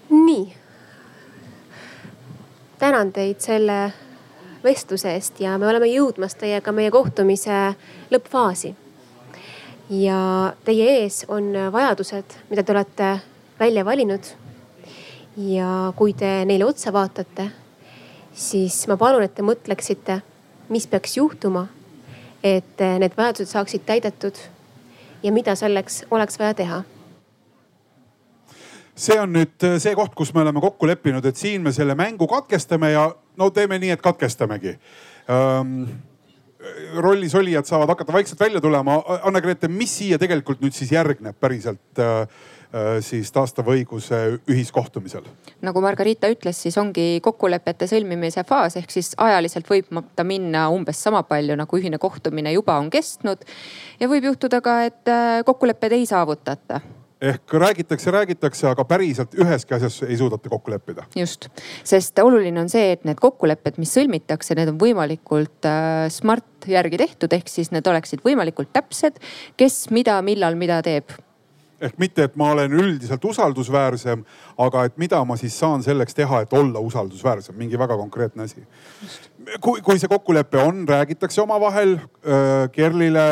[0.10, 0.54] nii.
[2.94, 3.94] Tänan teid selle
[4.64, 7.74] vestluse eest ja me oleme jõudmas teiega meie kohtumise
[8.14, 8.70] lõppfaasi.
[9.90, 10.20] ja
[10.66, 13.10] teie ees on vajadused, mida te olete
[13.60, 14.22] välja valinud.
[15.38, 17.50] ja kui te neile otsa vaatate,
[18.34, 20.22] siis ma palun, et te mõtleksite,
[20.70, 21.68] mis peaks juhtuma,
[22.44, 24.38] et need vajadused saaksid täidetud
[25.24, 26.84] ja mida selleks oleks vaja teha
[28.96, 31.96] see on nüüd äh, see koht, kus me oleme kokku leppinud, et siin me selle
[31.98, 34.76] mängu katkestame ja no teeme nii, et katkestamegi
[35.32, 35.86] ähm,
[36.96, 39.02] rollis olijad saavad hakata vaikselt välja tulema.
[39.24, 45.26] Anne-Grete, mis siia tegelikult nüüd siis järgneb päriselt äh, äh, siis taastava õiguse ühiskohtumisel?
[45.64, 51.02] nagu Margarita ütles, siis ongi kokkulepete sõlmimise faas, ehk siis ajaliselt võib ta minna umbes
[51.04, 53.44] sama palju nagu ühine kohtumine juba on kestnud.
[54.00, 56.82] ja võib juhtuda ka, et äh, kokkuleppeid ei saavutata
[57.24, 61.06] ehk räägitakse, räägitakse, aga päriselt üheski asjas ei suudeta kokku leppida.
[61.16, 61.50] just,
[61.84, 67.00] sest oluline on see, et need kokkulepped, mis sõlmitakse, need on võimalikult äh, smart järgi
[67.00, 69.20] tehtud, ehk siis need oleksid võimalikult täpsed,
[69.60, 71.16] kes mida, millal, mida teeb
[71.84, 74.24] ehk mitte, et ma olen üldiselt usaldusväärsem,
[74.64, 78.64] aga et mida ma siis saan selleks teha, et olla usaldusväärsem, mingi väga konkreetne asi.
[79.62, 81.98] kui, kui see kokkulepe on, räägitakse omavahel
[82.72, 83.26] Kerlile,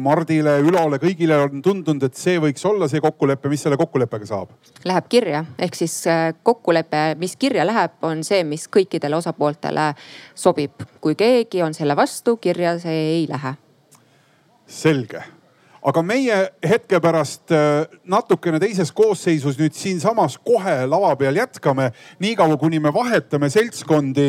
[0.00, 4.54] Mardile, Ülole, kõigile on tundunud, et see võiks olla see kokkulepe, mis selle kokkuleppega saab?
[4.88, 5.98] Läheb kirja, ehk siis
[6.42, 9.92] kokkulepe, mis kirja läheb, on see, mis kõikidele osapooltele
[10.34, 10.86] sobib.
[11.00, 13.54] kui keegi on selle vastu, kirja see ei lähe.
[14.66, 15.22] selge
[15.82, 22.58] aga meie hetke pärast äh, natukene teises koosseisus nüüd siinsamas kohe lava peal jätkame, niikaua
[22.60, 24.28] kuni me vahetame seltskondi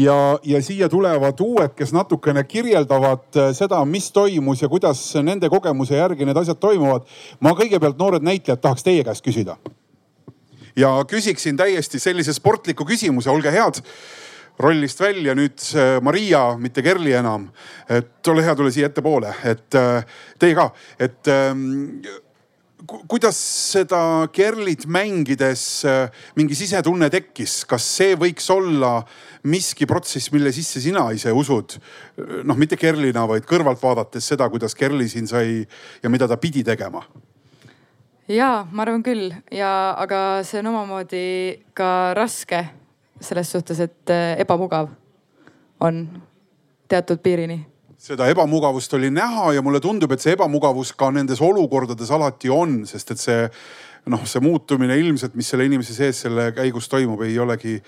[0.00, 0.16] ja,
[0.46, 5.98] ja siia tulevad uued, kes natukene kirjeldavad äh, seda, mis toimus ja kuidas nende kogemuse
[5.98, 7.08] järgi need asjad toimuvad.
[7.40, 9.58] ma kõigepealt, noored näitlejad, tahaks teie käest küsida.
[10.76, 13.82] ja küsiksin täiesti sellise sportliku küsimuse, olge head
[14.58, 15.62] rollist välja nüüd
[16.02, 17.48] Maria, mitte Kerli enam.
[17.88, 20.04] et ole hea, tule siia ettepoole, et äh,
[20.40, 22.04] teie ka, et ähm,
[23.10, 23.38] kuidas
[23.72, 28.96] seda Kerlit mängides äh, mingi sisetunne tekkis, kas see võiks olla
[29.50, 31.78] miski protsess, mille sisse sina ise usud?
[32.44, 35.62] noh, mitte Kerlina, vaid kõrvalt vaadates seda, kuidas Kerli siin sai
[36.02, 37.02] ja mida ta pidi tegema.
[38.30, 39.34] Ja ma arvan küll.
[39.52, 41.26] Ja, aga see on omamoodi
[41.76, 42.62] ka raske
[43.20, 44.88] selles suhtes, et äh, ebamugav
[45.80, 46.06] on
[46.88, 47.60] teatud piirini.
[47.98, 52.82] Seda ebamugavust oli näha ja mulle tundub, et see ebamugavus ka nendes olukordades alati on,
[52.86, 53.46] sest et see
[54.12, 57.78] noh, see muutumine ilmselt, mis selle inimese sees selle käigus toimub, ei olegi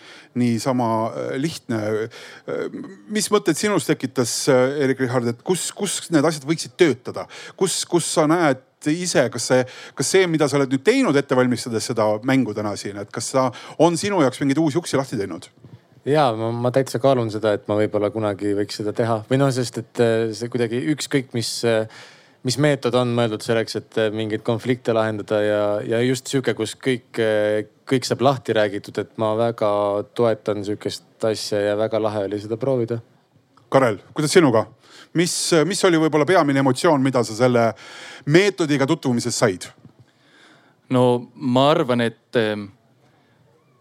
[0.40, 1.82] niisama äh, lihtne.
[2.06, 2.78] Äh,
[3.12, 7.26] mis mõtted sinus tekitas, Erik-Richard, et kus, kus need asjad võiksid töötada,
[7.58, 9.62] kus, kus sa näed ise, kas see,
[9.98, 13.32] kas see, mida sa oled nüüd teinud, ette valmistades seda mängu täna siin, et kas
[13.34, 13.48] ta
[13.82, 15.48] on sinu jaoks mingeid uusi uksi lahti teinud?
[16.06, 19.50] ja ma, ma täitsa kaalun seda, et ma võib-olla kunagi võiks seda teha või noh,
[19.54, 21.88] sest et äh, see kuidagi ükskõik, mis, äh,
[22.46, 26.76] mis meetod on mõeldud selleks, et äh, mingeid konflikte lahendada ja, ja just sihuke, kus
[26.78, 27.20] kõik,
[27.88, 29.68] kõik saab lahti räägitud, et ma väga
[30.14, 33.00] toetan sihukest asja ja väga lahe oli seda proovida.
[33.68, 34.66] Karel, kuidas sinuga?
[35.16, 35.34] mis,
[35.64, 37.66] mis oli võib-olla peamine emotsioon, mida sa selle
[38.26, 39.68] meetodiga tutvumises said?
[40.92, 41.02] no
[41.34, 42.38] ma arvan, et,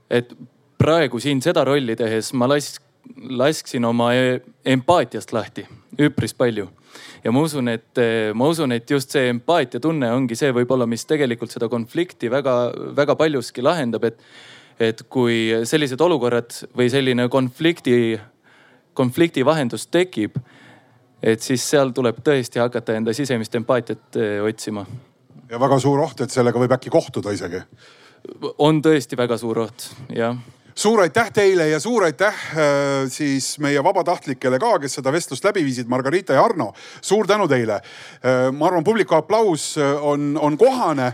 [0.10, 0.32] et
[0.82, 2.80] praegu siin seda rolli tehes ma las-,
[3.30, 5.68] lasksin oma e-, empaatiast lahti
[6.02, 6.68] üpris palju.
[7.24, 8.02] Ja ma usun, et,
[8.34, 13.66] ma usun, et just see empaatiatunne ongi see võib-olla, mis tegelikult seda konflikti väga-väga paljuski
[13.66, 14.22] lahendab, et,
[14.80, 18.20] et kui sellised olukorrad või selline konflikti,
[18.96, 20.40] konflikti vahendus tekib
[21.26, 24.86] et siis seal tuleb tõesti hakata enda sisemist empaatiat eh, otsima.
[25.50, 27.64] ja väga suur oht, et sellega võib äkki kohtuda isegi.
[28.58, 30.38] on tõesti väga suur oht, jah
[30.76, 35.64] suur aitäh teile ja suur aitäh äh, siis meie vabatahtlikele ka, kes seda vestlust läbi
[35.64, 36.74] viisid, Margarita ja Arno.
[37.02, 37.80] suur tänu teile.
[37.80, 41.14] Äh, ma arvan, publiku aplaus äh, on, on kohane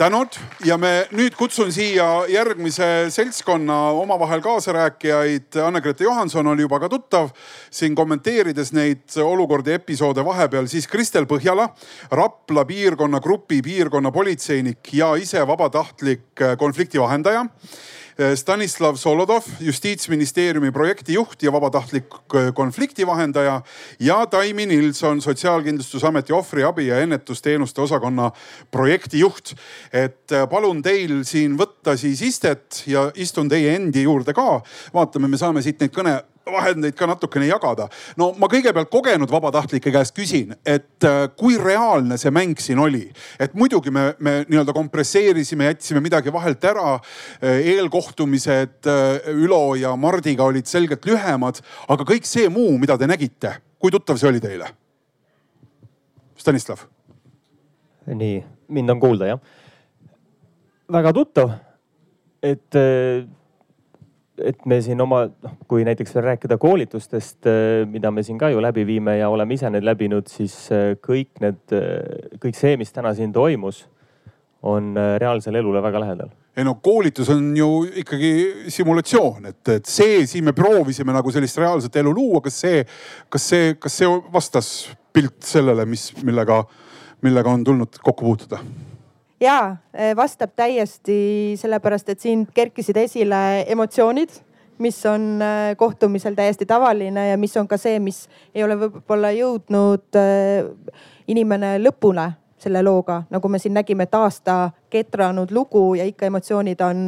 [0.00, 5.56] tänud ja me nüüd kutsun siia järgmise seltskonna omavahel kaasarääkijaid.
[5.64, 7.28] Anne-Grete Johanson oli juba ka tuttav
[7.70, 11.68] siin kommenteerides neid olukordi, episoode vahepeal, siis Kristel Põhjala,
[12.12, 17.46] Rapla piirkonna grupi piirkonnapolitseinik ja ise vabatahtlik konfliktivahendaja
[18.34, 23.60] Stanislav Solodov, justiitsministeeriumi projektijuht ja vabatahtlik eh, konfliktivahendaja
[24.00, 28.30] ja Taimi Nilsson, Sotsiaalkindlustusameti ohvriabi ja ennetusteenuste osakonna
[28.70, 29.54] projektijuht.
[29.92, 34.60] et eh, palun teil siin võtta siis istet ja istun teie endi juurde ka.
[34.94, 36.20] vaatame, me saame siit neid kõne
[36.52, 37.88] vahendeid ka natukene jagada.
[38.16, 43.06] no ma kõigepealt kogenud vabatahtlike käest küsin, et äh, kui reaalne see mäng siin oli?
[43.38, 46.98] et muidugi me, me nii-öelda kompresseerisime, jätsime midagi vahelt ära.
[47.42, 53.08] Äh, eelkohtumised äh, Ülo ja Mardiga olid selgelt lühemad, aga kõik see muu, mida te
[53.10, 54.70] nägite, kui tuttav see oli teile?
[56.40, 56.86] Stanislav.
[58.06, 59.42] nii, mind on kuulda jah?
[60.90, 61.52] väga tuttav,
[62.42, 62.74] et
[64.44, 68.50] et me siin oma, noh, kui näiteks veel rääkida koolitustest, äh, mida me siin ka
[68.52, 72.76] ju läbi viime ja oleme ise need läbinud, siis äh, kõik need, äh, kõik see,
[72.80, 73.84] mis täna siin toimus,
[74.62, 77.68] on reaalsele elule väga lähedal ei no koolitus on ju
[78.02, 78.30] ikkagi
[78.68, 82.82] simulatsioon, et, et see siin me proovisime nagu sellist reaalset elu luua, kas see,
[83.32, 84.70] kas see, kas see vastas
[85.14, 86.60] pilt sellele, mis, millega,
[87.24, 88.60] millega on tulnud kokku puutuda?
[89.40, 94.36] Ja eh, vastab täiesti sellepärast, et siin kerkisid esile emotsioonid,
[94.78, 99.32] mis on eh, kohtumisel täiesti tavaline ja mis on ka see, mis ei ole võib-olla
[99.36, 100.70] jõudnud eh,
[101.28, 102.30] inimene lõpule
[102.60, 107.06] selle looga, nagu me siin nägime, et aasta ketranud lugu ja ikka emotsioonid on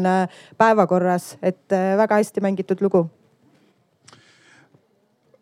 [0.56, 3.10] päevakorras, et väga hästi mängitud lugu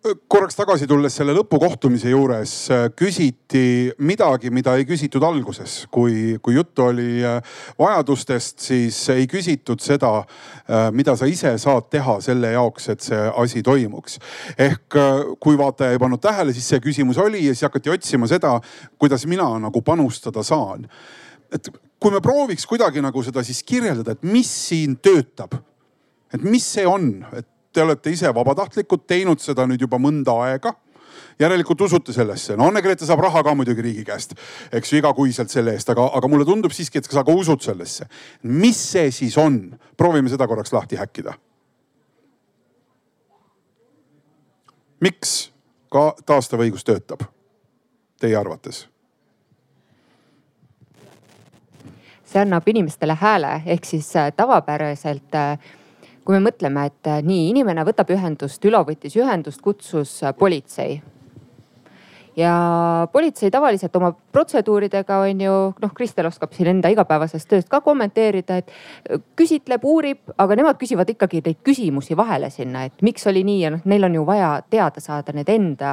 [0.01, 6.57] korraks tagasi tulles selle lõpukohtumise juures äh, küsiti midagi, mida ei küsitud alguses, kui, kui
[6.57, 12.55] juttu oli äh, vajadustest, siis ei küsitud seda, äh, mida sa ise saad teha selle
[12.55, 14.17] jaoks, et see asi toimuks.
[14.57, 14.99] ehk
[15.41, 18.57] kui vaataja ei pannud tähele, siis see küsimus oli ja siis hakati otsima seda,
[18.99, 20.89] kuidas mina nagu panustada saan.
[21.53, 21.69] et
[22.01, 25.61] kui me prooviks kuidagi nagu seda siis kirjeldada, et mis siin töötab,
[26.33, 30.75] et mis see on, et te olete ise vabatahtlikud, teinud seda nüüd juba mõnda aega
[31.41, 32.57] järelikult usute sellesse.
[32.57, 34.35] no Anne-Grete saab raha ka muidugi riigi käest,
[34.73, 38.09] eks ju, igakuiselt selle eest, aga, aga mulle tundub siiski, et sa ka usud sellesse.
[38.43, 39.79] mis see siis on?
[39.97, 41.35] proovime seda korraks lahti häkkida.
[45.01, 45.51] miks
[45.91, 47.25] ka taastav õigus töötab
[48.21, 48.87] teie arvates?
[52.31, 55.59] see annab inimestele hääle, ehk siis äh, tavapäraselt äh,
[56.25, 61.01] kui me mõtleme, et äh, nii inimene võtab ühendust, Ülo võttis ühendust, kutsus äh, politsei.
[62.37, 62.53] ja
[63.13, 68.61] politsei tavaliselt oma protseduuridega on ju, noh, Kristel oskab siin enda igapäevasest tööst ka kommenteerida,
[68.61, 73.45] et äh, küsitleb, uurib, aga nemad küsivad ikkagi neid küsimusi vahele sinna, et miks oli
[73.47, 75.93] nii ja noh, neil on ju vaja teada saada need enda,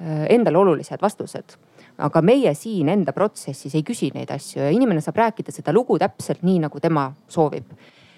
[0.00, 1.58] endale olulised vastused
[2.00, 5.98] aga meie siin enda protsessis ei küsi neid asju ja inimene saab rääkida seda lugu
[6.00, 7.68] täpselt nii, nagu tema soovib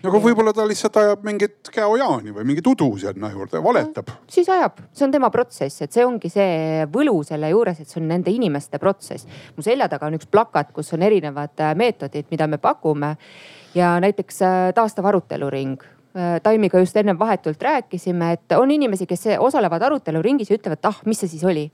[0.08, 4.10] aga võib-olla ta lihtsalt ajab mingit käojaani või mingit udu sinna juurde, valetab.
[4.30, 8.00] siis ajab, see on tema protsess, et see ongi see võlu selle juures, et see
[8.02, 9.28] on nende inimeste protsess.
[9.56, 13.16] mu selja taga on üks plakat, kus on erinevad äh, meetodid, mida me pakume
[13.78, 19.36] ja näiteks äh, taastav aruteluring äh, Taimiga just ennem vahetult rääkisime, et on inimesi, kes
[19.38, 21.70] osalevad aruteluringis ja ütlevad, et ah, mis see siis oli.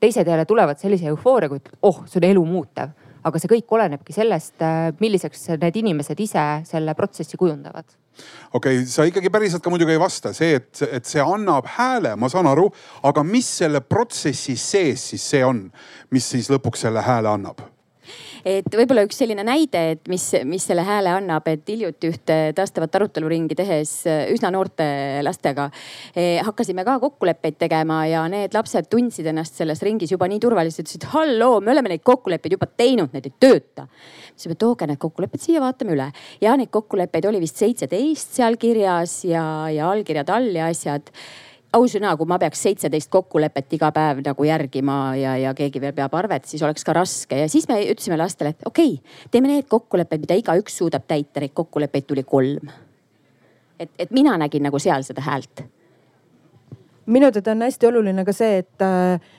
[0.00, 4.14] teised jälle tulevad sellise eufooriaga, et oh, see on elu muutev aga see kõik olenebki
[4.16, 7.88] sellest, äh, milliseks need inimesed ise selle protsessi kujundavad
[8.52, 12.14] okei okay,, sa ikkagi päriselt ka muidugi ei vasta, see, et, et see annab hääle,
[12.20, 12.68] ma saan aru,
[13.06, 15.66] aga mis selle protsessi sees siis see on,
[16.14, 17.62] mis siis lõpuks selle hääle annab?
[18.44, 22.96] Et võib-olla üks selline näide, et mis, mis selle hääle annab, et hiljuti ühte taastavat
[23.00, 24.86] aruteluringi tehes äh, üsna noorte
[25.24, 25.68] lastega
[26.14, 30.88] eh, hakkasime ka kokkuleppeid tegema ja need lapsed tundsid ennast selles ringis juba nii turvaliselt,
[30.88, 33.86] ütlesid halloo, me oleme neid kokkuleppeid juba teinud, need ei tööta.
[34.32, 36.08] ütlesime, tooge need kokkulepped siia, vaatame üle
[36.40, 41.12] ja neid kokkuleppeid oli vist seitseteist seal kirjas ja, ja allkirjad all ja asjad
[41.76, 46.14] ausõna, kui ma peaks seitseteist kokkulepet iga päev nagu järgima ja, ja keegi veel peab
[46.18, 49.68] arvet, siis oleks ka raske ja siis me ütlesime lastele, et okei okay,, teeme need
[49.70, 52.72] kokkulepped, mida igaüks suudab täita, neid kokkuleppeid tuli kolm.
[53.78, 55.64] et, et mina nägin nagu seal seda häält.
[57.06, 59.30] minu teada on hästi oluline ka see, et äh,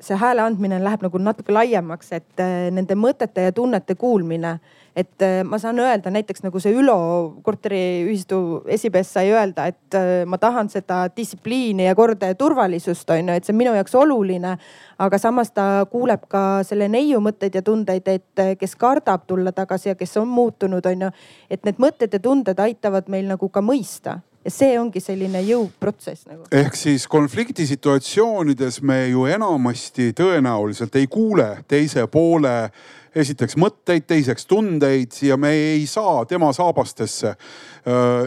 [0.00, 4.58] see hääle andmine läheb nagu natuke laiemaks, et nende mõtete ja tunnete kuulmine
[4.96, 6.96] et äh, ma saan öelda näiteks nagu see Ülo
[7.42, 8.38] korteriühistu
[8.70, 13.38] esimees sai öelda, et äh, ma tahan seda distsipliini ja korda ja turvalisust on ju,
[13.38, 14.56] et see on minu jaoks oluline.
[14.98, 19.52] aga samas ta kuuleb ka selle neiu mõtteid ja tundeid, et äh, kes kardab tulla
[19.52, 21.10] tagasi ja kes on muutunud, on ju.
[21.50, 26.28] et need mõtted ja tunded aitavad meil nagu ka mõista ja see ongi selline jõuprotsess
[26.28, 26.44] nagu.
[26.52, 32.70] ehk siis konfliktisituatsioonides me ju enamasti tõenäoliselt ei kuule teise poole
[33.14, 37.34] esiteks mõtteid, teiseks tundeid ja me ei saa tema saabastesse.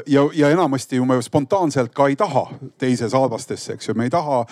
[0.08, 2.46] ja, ja enamasti ju me spontaanselt ka ei taha
[2.78, 4.44] teise saabastesse, eks ju, me ei taha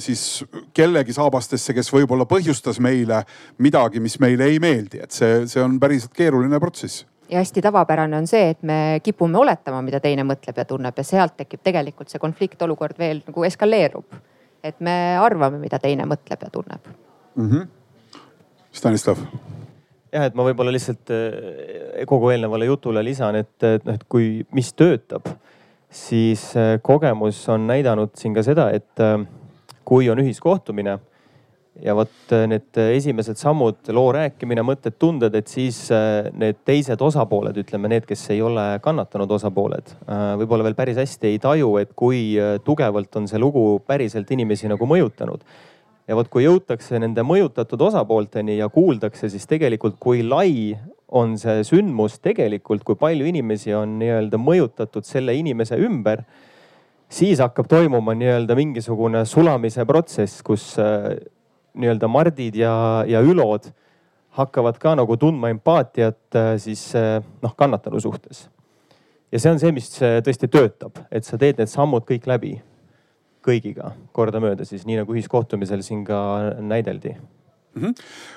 [0.00, 0.44] siis
[0.74, 3.22] kellegi saabastesse, kes võib-olla põhjustas meile
[3.58, 8.16] midagi, mis meile ei meeldi, et see, see on päriselt keeruline protsess ja hästi tavapärane
[8.16, 12.12] on see, et me kipume oletama, mida teine mõtleb ja tunneb ja sealt tekib tegelikult
[12.12, 14.20] see konfliktolukord veel nagu eskaleerub.
[14.62, 16.90] et me arvame, mida teine mõtleb ja tunneb
[17.36, 17.48] mm.
[17.50, 17.81] -hmm
[18.72, 19.20] Stanislav?
[20.12, 24.42] Jah, et ma võib-olla lihtsalt eh, kogu eelnevale jutule lisan, et, et noh, et kui,
[24.52, 25.30] mis töötab,
[25.92, 29.16] siis eh, kogemus on näidanud siin ka seda, et eh,
[29.88, 30.98] kui on ühiskohtumine
[31.80, 35.86] ja vot need esimesed sammud, loo rääkimine, mõtted, tunded, et siis
[36.36, 39.94] need teised osapooled, ütleme need, kes ei ole kannatanud osapooled,
[40.42, 42.36] võib-olla veel päris hästi ei taju, et kui
[42.68, 45.48] tugevalt on see lugu päriselt inimesi nagu mõjutanud
[46.08, 50.74] ja vot, kui jõutakse nende mõjutatud osapoolteni ja kuuldakse, siis tegelikult, kui lai
[51.12, 56.24] on see sündmus tegelikult, kui palju inimesi on nii-öelda mõjutatud selle inimese ümber,
[57.12, 61.12] siis hakkab toimuma nii-öelda mingisugune sulamise protsess, kus äh,
[61.76, 62.74] nii-öelda Mardid ja,
[63.08, 63.68] ja Ülod
[64.32, 68.48] hakkavad ka nagu tundma empaatiat äh, siis äh, noh, kannatanu suhtes.
[69.32, 72.56] ja see on see, mis tõesti töötab, et sa teed need sammud kõik läbi
[73.44, 76.18] kõigiga kordamööda siis nii nagu ühiskohtumisel siin ka
[76.60, 77.16] näideldi
[77.74, 77.94] mm.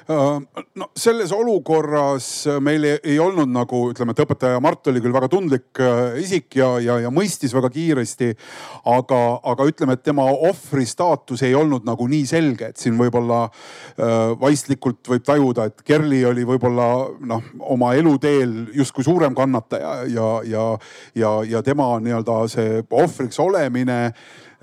[0.08, 0.46] -hmm.
[0.76, 5.30] no selles olukorras meil ei, ei olnud nagu ütleme, et õpetaja Mart oli küll väga
[5.30, 8.36] tundlik äh, isik ja, ja, ja mõistis väga kiiresti.
[8.86, 13.44] aga, aga ütleme, et tema ohvri staatus ei olnud nagu nii selge, et siin võib-olla
[13.46, 16.88] äh, vaistlikult võib tajuda, et Kerli oli võib-olla
[17.20, 20.66] noh, oma eluteel justkui suurem kannataja ja, ja,
[21.16, 24.14] ja, ja tema nii-öelda see ohvriks olemine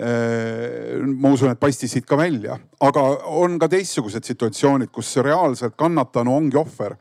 [0.03, 3.03] ma usun, et paistis siit ka välja, aga
[3.39, 6.97] on ka teistsugused situatsioonid, kus reaalselt kannatanu ongi ohver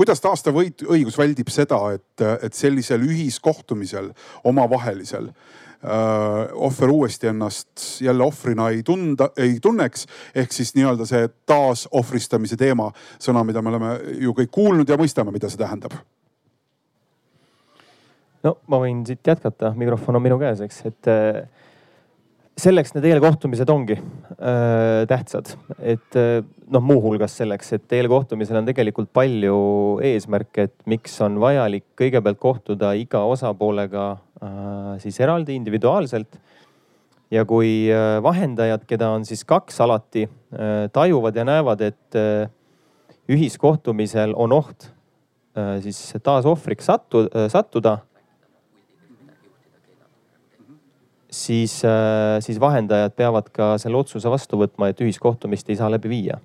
[0.00, 4.06] kuidas taastav õigus väldib seda, et, et sellisel ühiskohtumisel
[4.48, 10.06] omavahelisel äh, ohver uuesti ennast jälle ohvrina ei tunda, ei tunneks.
[10.34, 12.88] ehk siis nii-öelda see taasohvristamise teema,
[13.20, 13.92] sõna, mida me oleme
[14.24, 15.98] ju kõik kuulnud ja mõistame, mida see tähendab.
[18.42, 21.42] no ma võin siit jätkata, mikrofon on minu käes, eks, et äh,
[22.58, 26.40] selleks need eelkohtumised ongi äh, tähtsad, et äh,
[26.72, 29.56] noh, muuhulgas selleks, et eelkohtumisel on tegelikult palju
[30.04, 36.40] eesmärke, et miks on vajalik kõigepealt kohtuda iga osapoolega äh, siis eraldi, individuaalselt.
[37.30, 42.50] ja kui äh, vahendajad, keda on siis kaks alati äh,, tajuvad ja näevad, et äh,
[43.30, 44.90] ühiskohtumisel on oht
[45.56, 47.98] äh, siis taas ohvriks sattu, äh, sattuda
[51.30, 56.08] siis, äh, siis vahendajad peavad ka selle otsuse vastu võtma, et ühiskohtumist ei saa läbi
[56.08, 56.40] viia.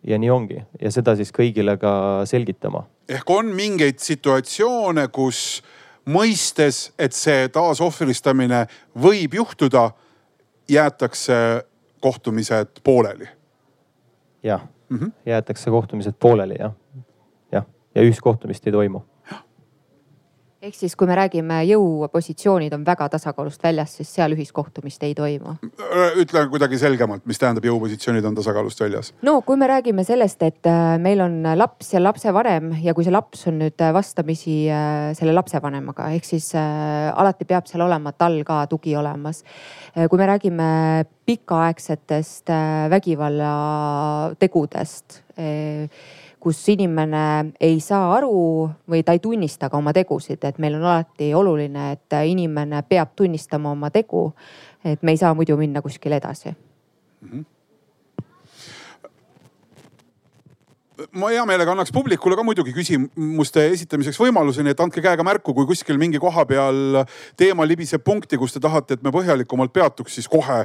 [0.00, 2.86] ja nii ongi ja seda siis kõigile ka selgitama.
[3.08, 5.62] ehk on mingeid situatsioone, kus
[6.08, 8.66] mõistes, et see taasohvristamine
[8.96, 9.90] võib juhtuda,
[10.68, 11.64] jäetakse
[12.00, 13.28] kohtumised pooleli?
[14.42, 16.72] jah mm -hmm., jäetakse kohtumised pooleli jah,
[17.52, 17.64] jah,
[17.94, 19.09] ja ühiskohtumist ei toimu
[20.60, 25.54] ehk siis, kui me räägime jõupositsioonid on väga tasakaalust väljas, siis seal ühiskohtumist ei toimu.
[26.20, 29.08] ütle kuidagi selgemalt, mis tähendab jõupositsioonid on tasakaalust väljas?
[29.24, 33.14] no kui me räägime sellest, et äh, meil on laps ja lapsevanem ja kui see
[33.14, 38.44] laps on nüüd äh, vastamisi äh, selle lapsevanemaga, ehk siis alati peab seal olema tal
[38.44, 39.44] ka tugi olemas.
[39.96, 42.48] kui me räägime pikaaegsetest
[42.92, 45.22] vägivallategudest
[46.40, 50.88] kus inimene ei saa aru või ta ei tunnista ka oma tegusid, et meil on
[50.88, 54.32] alati oluline, et inimene peab tunnistama oma tegu.
[54.84, 57.28] et me ei saa muidu minna kuskile edasi mm.
[57.28, 57.44] -hmm
[61.12, 65.54] ma hea meelega annaks publikule ka muidugi küsimuste esitamiseks võimaluse, nii et andke käega märku,
[65.56, 67.00] kui kuskil mingi koha peal
[67.40, 70.62] teema libiseb punkti, kus te tahate, et me põhjalikumalt peatuks, siis kohe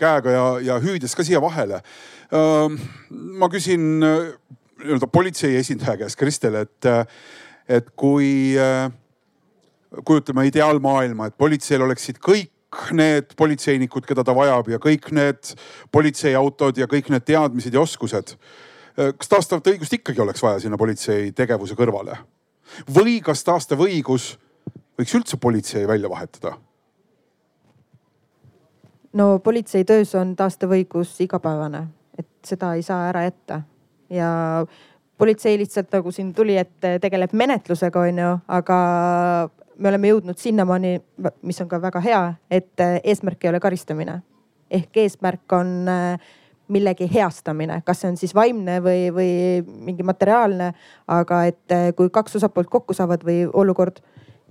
[0.00, 1.82] käega ja, ja hüüdes ka siia vahele.
[3.12, 4.04] ma küsin
[4.82, 6.90] nii-öelda politsei esindaja käest, Kristel, et,
[7.68, 8.52] et kui
[10.04, 12.52] kujutame ideaalmaailma, et politseil oleksid kõik
[12.96, 15.54] need politseinikud, keda ta vajab ja kõik need
[15.92, 18.36] politseiautod ja kõik need teadmised ja oskused.
[18.96, 22.16] kas taastavat õigust ikkagi oleks vaja sinna politsei tegevuse kõrvale?
[22.88, 24.38] või kas taastav õigus
[24.98, 26.56] võiks üldse politsei välja vahetada?
[29.12, 31.86] no politsei töös on taastav õigus igapäevane,
[32.18, 33.62] et seda ei saa ära jätta
[34.12, 34.30] ja
[35.18, 38.78] politsei lihtsalt nagu siin tuli, et tegeleb menetlusega, onju, aga
[39.78, 40.96] me oleme jõudnud sinnamaani,
[41.46, 44.20] mis on ka väga hea, et eesmärk ei ole karistamine.
[44.72, 45.86] ehk eesmärk on
[46.72, 49.32] millegi heastamine, kas see on siis vaimne või, või
[49.88, 50.70] mingi materiaalne,
[51.08, 54.00] aga et kui kaks osapoolt kokku saavad või olukord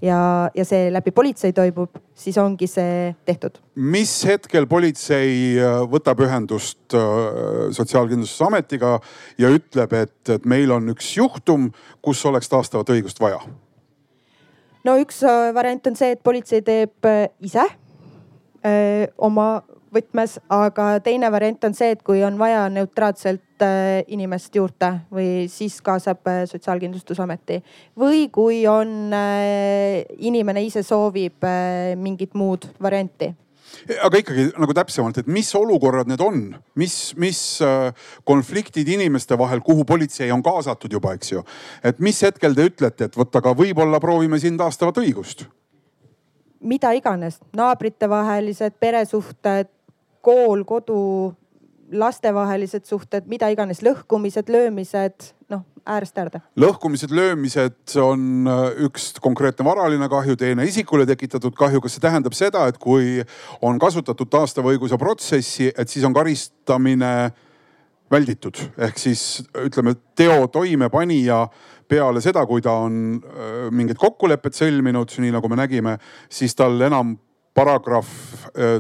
[0.02, 3.60] ja, ja see läbi politsei toimub, siis ongi see tehtud.
[3.76, 8.98] mis hetkel politsei äh, võtab ühendust äh, Sotsiaalkindlustusametiga
[9.42, 11.70] ja ütleb, et, et meil on üks juhtum,
[12.02, 13.42] kus oleks taastavat õigust vaja?
[14.88, 17.68] no üks äh, variant on see, et politsei teeb ise
[18.66, 19.62] öö, oma
[19.94, 25.46] võtmes, aga teine variant on see, et kui on vaja neutraalselt äh, inimest juurde või
[25.52, 27.62] siis kaasab äh, Sotsiaalkindlustusameti.
[28.00, 31.44] või kui on, äh, inimene ise soovib
[31.98, 33.34] mingit muud varianti
[34.04, 36.42] aga ikkagi nagu täpsemalt, et mis olukorrad need on,
[36.76, 37.40] mis, mis
[38.28, 41.44] konfliktid inimeste vahel, kuhu politsei on kaasatud juba, eks ju.
[41.84, 45.48] et mis hetkel te ütlete, et vot aga võib-olla proovime siin taastavat õigust?
[46.62, 49.70] mida iganes, naabritevahelised peresuhted,
[50.22, 51.02] kool, kodu,
[51.92, 56.42] lastevahelised suhted, mida iganes, lõhkumised, löömised, noh äärest äärde.
[56.56, 61.82] lõhkumised, löömised on äh, üks konkreetne varaline kahju, teine isikule tekitatud kahju.
[61.82, 63.24] kas see tähendab seda, et kui
[63.62, 67.32] on kasutatud taastava õiguse protsessi, et siis on karistamine
[68.12, 71.46] välditud, ehk siis ütleme, teo toimepanija
[71.88, 75.98] peale seda, kui ta on äh, mingid kokkulepped sõlminud, nii nagu me nägime,
[76.30, 77.18] siis tal enam
[77.54, 78.08] paragrahv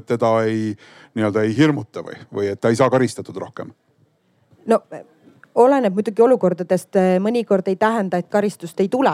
[0.05, 0.75] teda ei
[1.15, 3.73] nii-öelda ei hirmuta või, või et ta ei saa karistatud rohkem?
[4.65, 4.79] no
[5.55, 9.13] oleneb muidugi olukordadest, mõnikord ei tähenda, et karistust ei tule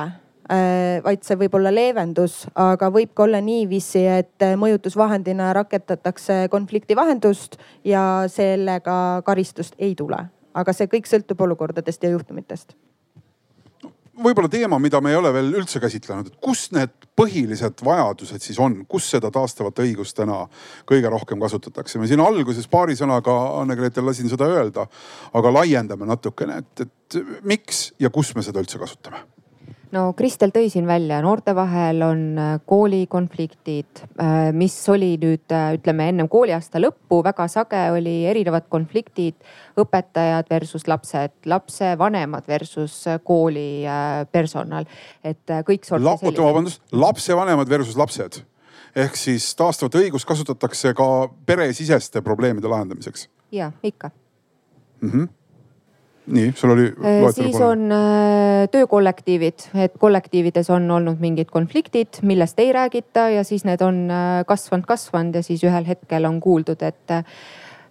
[1.03, 8.23] vaid see võib olla leevendus, aga võib ka olla niiviisi, et mõjutusvahendina rakendatakse konfliktivahendust ja
[8.31, 10.27] sellega karistust ei tule.
[10.57, 12.73] aga see kõik sõltub olukordadest ja juhtumitest
[14.24, 18.59] võib-olla teema, mida me ei ole veel üldse käsitlenud, et kus need põhilised vajadused siis
[18.63, 20.43] on, kus seda taastavat õigust täna
[20.89, 21.99] kõige rohkem kasutatakse?
[21.99, 24.88] me siin alguses paari sõnaga Anne-Gretel lasin seda öelda,
[25.38, 29.26] aga laiendame natukene, et, et miks ja kus me seda üldse kasutame
[29.95, 35.69] no Kristel tõi siin välja, noorte vahel on äh, koolikonfliktid, äh, mis oli nüüd äh,
[35.77, 39.35] ütleme ennem kooliaasta lõppu, väga sage oli erinevad konfliktid.
[39.77, 43.85] õpetajad versus lapsed, lapsevanemad versus kooli
[44.31, 44.88] personal,
[45.23, 48.41] et kõik oota, vabandust, lapsevanemad versus lapsed
[48.97, 53.29] ehk siis taastavat õigust kasutatakse ka peresiseste probleemide lahendamiseks?
[53.51, 54.09] ja ikka
[55.01, 55.11] mm.
[55.11, 55.36] -hmm
[56.28, 56.88] nii, sul oli.
[57.03, 63.45] Äh, siis on äh, töökollektiivid, et kollektiivides on olnud mingid konfliktid, millest ei räägita ja
[63.47, 67.17] siis need on äh, kasvanud, kasvanud ja siis ühel hetkel on kuuldud, et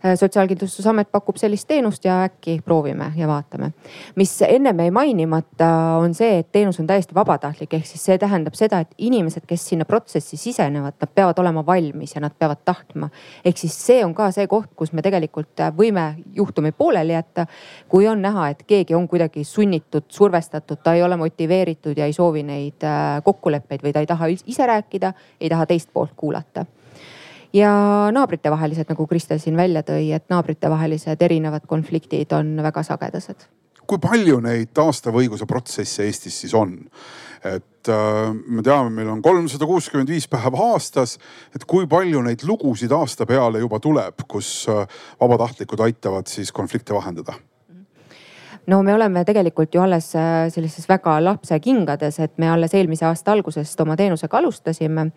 [0.02, 3.72] sotsiaalkindlustusamet pakub sellist teenust ja äkki proovime ja vaatame.
[4.14, 5.68] mis ennem jäi mainimata,
[6.00, 9.68] on see, et teenus on täiesti vabatahtlik, ehk siis see tähendab seda, et inimesed, kes
[9.68, 13.08] sinna protsessi sisenevad, nad peavad olema valmis ja nad peavad tahtma.
[13.44, 17.46] ehk siis see on ka see koht, kus me tegelikult võime juhtumi pooleli jätta.
[17.88, 22.12] kui on näha, et keegi on kuidagi sunnitud, survestatud, ta ei ole motiveeritud ja ei
[22.12, 26.66] soovi neid äh, kokkuleppeid või ta ei taha ise rääkida, ei taha teist poolt kuulata
[27.56, 27.72] ja
[28.12, 33.48] naabritevahelised, nagu Kristel siin välja tõi, et naabritevahelised erinevad konfliktid on väga sagedased.
[33.86, 36.78] kui palju neid taastava õiguse protsesse Eestis siis on?
[37.46, 41.18] et äh, me teame, meil on kolmsada kuuskümmend viis päeva aastas,
[41.54, 44.88] et kui palju neid lugusid aasta peale juba tuleb, kus äh,
[45.20, 47.36] vabatahtlikud aitavad siis konflikte vahendada?
[48.66, 53.32] no me oleme tegelikult ju alles äh, sellises väga lapsekingades, et me alles eelmise aasta
[53.32, 55.12] algusest oma teenusega alustasime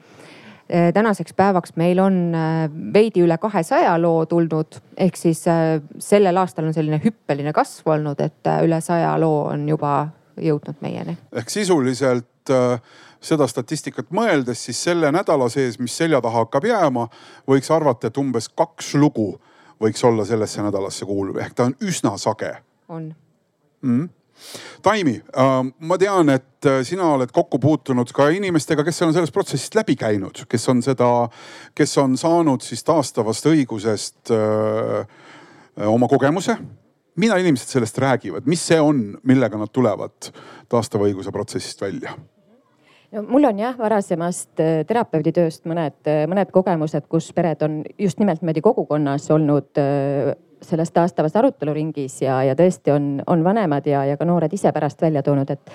[0.94, 6.70] tänaseks päevaks meil on eh, veidi üle kahesaja loo tulnud, ehk siis eh, sellel aastal
[6.70, 10.08] on selline hüppeline kasv olnud, et üle saja loo on juba
[10.40, 11.18] jõudnud meieni.
[11.34, 12.28] ehk sisuliselt
[13.22, 17.10] seda statistikat mõeldes, siis selle nädala sees, mis selja taha hakkab jääma,
[17.50, 19.34] võiks arvata, et umbes kaks lugu
[19.82, 22.54] võiks olla sellesse nädalasse kuuluv, ehk ta on üsna sage.
[22.88, 23.14] on
[23.82, 24.10] mm.
[24.82, 29.36] Taimi, äh, ma tean, et äh, sina oled kokku puutunud ka inimestega, kes on sellest
[29.36, 31.10] protsessist läbi käinud, kes on seda,
[31.76, 36.58] kes on saanud siis taastavast õigusest öö, äh, oma kogemuse.
[37.20, 40.30] mida inimesed sellest räägivad, mis see on, millega nad tulevad
[40.70, 42.16] taastava õiguse protsessist välja?
[43.12, 48.20] no mul on jah varasemast äh, terapeudi tööst mõned, mõned kogemused, kus pered on just
[48.20, 49.80] nimelt niimoodi kogukonnas olnud
[50.62, 55.02] selles taastavas aruteluringis ja, ja tõesti on, on vanemad ja, ja ka noored ise pärast
[55.02, 55.72] välja toonud, et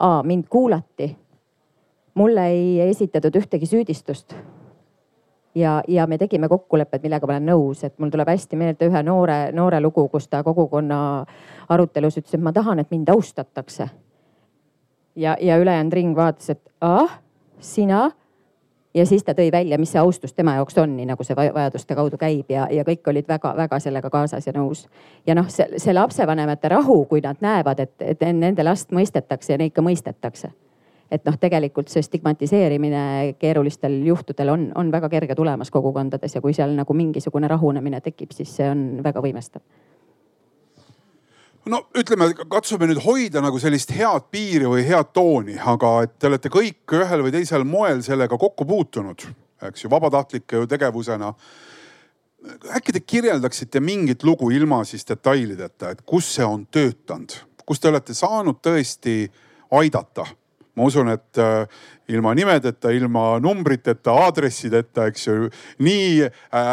[0.00, 1.16] A, mind kuulati.
[2.14, 4.34] mulle ei esitatud ühtegi süüdistust.
[5.54, 9.02] ja, ja me tegime kokkulepped, millega ma olen nõus, et mul tuleb hästi meelde ühe
[9.02, 11.24] noore, noore lugu, kus ta kogukonna
[11.68, 13.88] arutelus ütles, et ma tahan, et mind austatakse
[15.16, 17.20] ja, ja ülejäänud ring vaatas, et ah,
[17.60, 18.10] sina.
[18.94, 21.94] Ja siis ta tõi välja, mis see austus tema jaoks on, nii nagu see vajaduste
[21.94, 24.86] kaudu käib ja, ja kõik olid väga-väga sellega kaasas ja nõus.
[25.26, 29.60] ja noh, see, see lapsevanemate rahu, kui nad näevad, et, et nende last mõistetakse ja
[29.60, 30.52] neid ka mõistetakse
[31.10, 36.54] et noh, tegelikult see stigmatiseerimine keerulistel juhtudel on, on väga kerge tulemas kogukondades ja kui
[36.54, 39.64] seal nagu mingisugune rahunemine tekib, siis see on väga võimestav
[41.68, 46.30] no ütleme, katsume nüüd hoida nagu sellist head piiri või head tooni, aga et te
[46.30, 49.26] olete kõik ühel või teisel moel sellega kokku puutunud,
[49.68, 51.34] eks ju, vabatahtlike ju tegevusena.
[52.76, 57.88] äkki te kirjeldaksite mingit lugu ilma siis detailideta, et kus see on töötanud, kus te
[57.88, 59.30] olete saanud tõesti
[59.70, 60.26] aidata
[60.80, 65.50] ma usun, et äh, ilma nimedeta, ilma numbriteta, aadressideta, eks ju,
[65.84, 66.70] nii äh,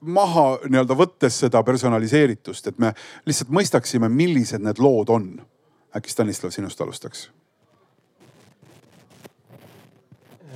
[0.00, 2.94] maha nii-öelda võttes seda personaliseeritust, et me
[3.28, 5.32] lihtsalt mõistaksime, millised need lood on.
[5.92, 7.28] äkki Stanislav sinust alustaks?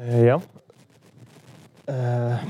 [0.06, 0.42] jah
[1.90, 2.40] äh,.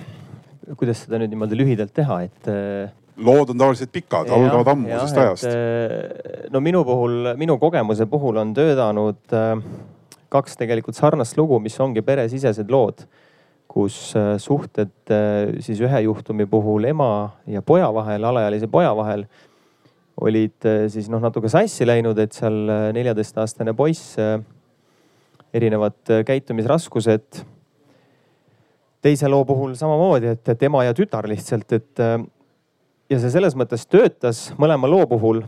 [0.77, 5.48] kuidas seda nüüd niimoodi lühidalt teha, et äh, lood on tavaliselt pikad, algavad ammusest ajast.
[5.48, 9.55] Äh, no minu puhul, minu kogemuse puhul on töötanud äh,
[10.32, 13.04] kaks tegelikult sarnast lugu, mis ongi peresisesed lood,
[13.70, 17.10] kus äh, suhted äh, siis ühe juhtumi puhul ema
[17.50, 19.26] ja poja vahel, alaealise poja vahel
[20.22, 22.56] olid äh, siis noh, natuke sassi läinud, et seal
[22.96, 24.16] neljateistaastane poiss,
[25.56, 27.42] erinevad käitumisraskused.
[29.02, 32.00] teise loo puhul samamoodi, et, et ema ja tütar lihtsalt, et
[33.10, 35.44] ja see selles mõttes töötas mõlema loo puhul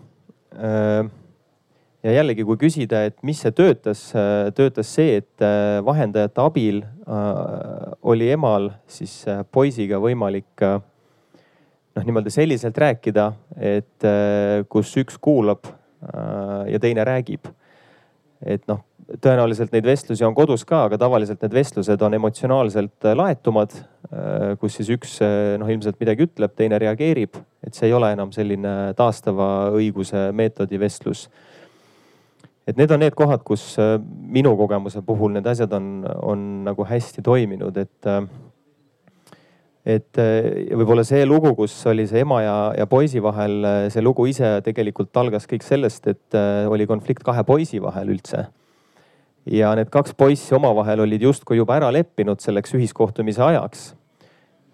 [2.03, 4.05] ja jällegi, kui küsida, et mis see töötas,
[4.57, 12.31] töötas see, et äh, vahendajate abil äh, oli emal siis äh, poisiga võimalik noh, niimoodi
[12.31, 14.07] selliselt rääkida, et
[14.71, 15.67] kus üks kuulab
[16.71, 17.49] ja teine räägib.
[18.47, 18.85] et noh,
[19.19, 23.75] tõenäoliselt neid vestlusi on kodus ka, aga tavaliselt need vestlused on emotsionaalselt laetumad,
[24.61, 25.17] kus siis üks
[25.59, 27.35] noh, ilmselt midagi ütleb, teine reageerib,
[27.67, 31.27] et see ei ole enam selline taastava õiguse meetodi vestlus
[32.69, 33.97] et need on need kohad, kus äh,
[34.29, 35.89] minu kogemuse puhul need asjad on,
[36.21, 38.23] on nagu hästi toiminud, et äh,
[39.89, 44.27] et äh, võib-olla see lugu, kus oli see ema ja, ja poisi vahel, see lugu
[44.29, 46.37] ise tegelikult algas kõik sellest, et
[46.69, 48.49] oli konflikt kahe poisi vahel üldse.
[49.49, 53.95] ja need kaks poissi omavahel olid justkui juba ära leppinud selleks ühiskohtumise ajaks.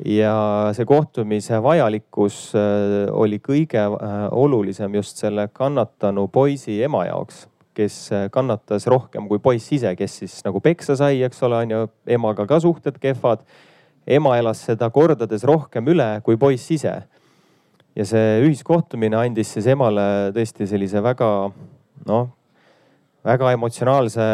[0.03, 0.35] ja
[0.75, 2.51] see kohtumise vajalikkus
[3.12, 3.87] oli kõige
[4.35, 7.45] olulisem just selle kannatanu poisi ema jaoks
[7.75, 11.75] kes äh, kannatas rohkem kui poiss ise, kes siis nagu peksa sai, eks ole, on
[11.75, 11.81] ju,
[12.17, 13.45] emaga ka suhted kehvad.
[14.07, 17.03] ema elas seda kordades rohkem üle kui poiss ise.
[17.95, 21.51] ja see ühiskohtumine andis siis emale tõesti sellise väga
[22.07, 22.29] noh,
[23.25, 24.27] väga emotsionaalse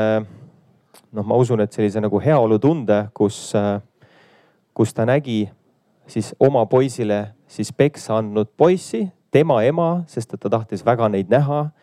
[1.13, 3.81] noh, ma usun, et sellise nagu heaolutunde, kus, äh,
[4.75, 5.49] kus ta nägi
[6.07, 11.31] siis oma poisile siis peksa andnud poissi, tema ema, sest et ta tahtis väga neid
[11.31, 11.80] näha Äh,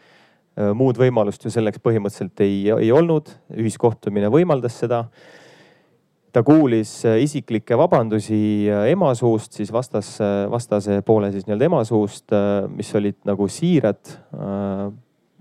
[0.78, 5.06] muud võimalust ju selleks põhimõtteliselt ei, ei olnud, ühiskohtumine võimaldas seda.
[6.34, 10.18] ta kuulis äh, isiklikke vabandusi äh, ema suust, siis vastas,
[10.52, 12.34] vastase poole siis nii-öelda ema suust,
[12.74, 14.18] mis olid nagu siirad.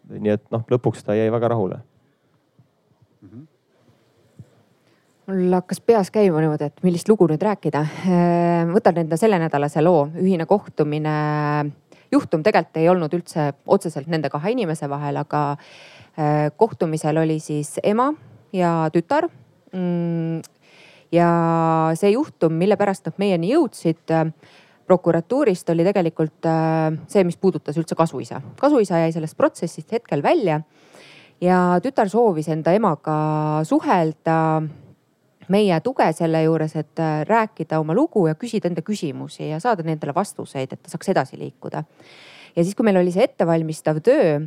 [0.06, 1.80] nii et noh, lõpuks ta jäi väga rahule
[5.26, 7.82] mul hakkas peas käima niimoodi, et millist lugu nüüd rääkida.
[8.70, 11.16] võtan enda sellenädalase loo, ühine kohtumine
[12.12, 17.76] juhtum tegelikult ei olnud üldse otseselt nende kahe inimese vahel, aga äh, kohtumisel oli siis
[17.82, 18.12] ema
[18.52, 19.28] ja tütar.
[19.74, 20.42] Mm,
[21.12, 21.30] ja
[21.98, 24.30] see juhtum, mille pärast nad meieni jõudsid äh,
[24.86, 28.40] prokuratuurist oli tegelikult äh, see, mis puudutas üldse kasuisa.
[28.60, 30.60] kasuisa jäi sellest protsessist hetkel välja
[31.40, 33.16] ja tütar soovis enda emaga
[33.68, 34.38] suhelda
[35.52, 39.84] meie tuge selle juures, et äh, rääkida oma lugu ja küsida enda küsimusi ja saada
[39.86, 41.84] nendele vastuseid, et ta saaks edasi liikuda.
[42.56, 44.38] ja siis, kui meil oli see ettevalmistav töö,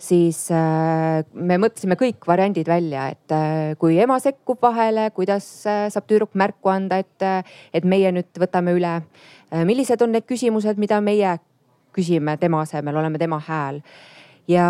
[0.00, 6.08] siis äh, me mõtlesime kõik variandid välja, et äh, kui ema sekkub vahele, kuidas saab
[6.08, 9.00] tüdruk märku anda, et, et meie nüüd võtame üle.
[9.66, 11.38] millised on need küsimused, mida meie
[11.92, 13.80] küsime tema asemel, oleme tema hääl
[14.50, 14.68] ja,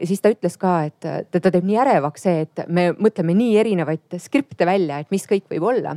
[0.00, 3.56] ja siis ta ütles ka, et teda teeb nii ärevaks see, et me mõtleme nii
[3.62, 5.96] erinevaid skripte välja, et mis kõik võib olla.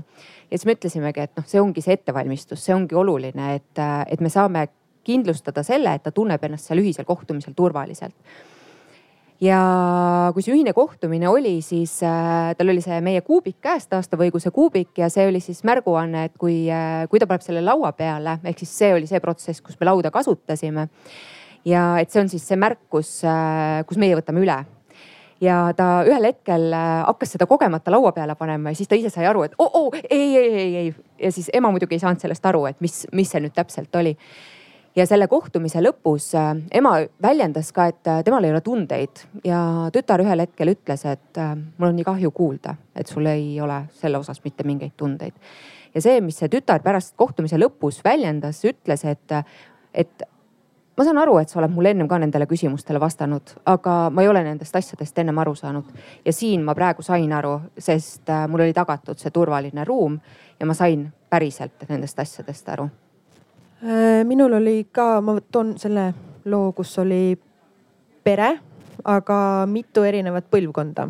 [0.50, 4.24] ja siis me ütlesimegi, et noh, see ongi see ettevalmistus, see ongi oluline, et, et
[4.24, 4.68] me saame
[5.04, 8.16] kindlustada selle, et ta tunneb ennast seal ühisel kohtumisel turvaliselt
[9.44, 9.60] ja
[10.34, 14.54] kui see ühine kohtumine oli, siis äh, tal oli see meie kuubik käes, taastava õiguse
[14.56, 18.38] kuubik ja see oli siis märguanne, et kui äh,, kui ta paneb selle laua peale,
[18.48, 20.88] ehk siis see oli see protsess, kus me lauda kasutasime
[21.66, 24.58] ja et see on siis see märk, kus, äh, kus meie võtame üle
[25.44, 29.12] ja ta ühel hetkel äh, hakkas seda kogemata laua peale panema ja siis ta ise
[29.14, 30.90] sai aru, et oo oh, oh, ei, ei, ei, ei.
[31.26, 34.16] ja siis ema muidugi ei saanud sellest aru, et mis, mis see nüüd täpselt oli.
[34.96, 39.62] ja selle kohtumise lõpus äh, ema väljendas ka, et temal ei ole tundeid ja
[39.94, 41.40] tütar ühel hetkel ütles, et
[41.78, 45.34] mul on nii kahju kuulda, et sul ei ole selle osas mitte mingeid tundeid.
[45.96, 49.40] ja see, mis see tütar pärast kohtumise lõpus väljendas, ütles, et,
[49.94, 50.30] et
[50.98, 54.30] ma saan aru, et sa oled mulle ennem ka nendele küsimustele vastanud, aga ma ei
[54.30, 55.86] ole nendest asjadest ennem aru saanud.
[56.26, 60.20] ja siin ma praegu sain aru, sest äh, mul oli tagatud see turvaline ruum
[60.60, 62.90] ja ma sain päriselt nendest asjadest aru.
[63.84, 66.14] Äh, minul oli ka, ma toon selle
[66.46, 67.38] loo, kus oli
[68.24, 68.58] pere,
[69.04, 71.08] aga mitu erinevat põlvkonda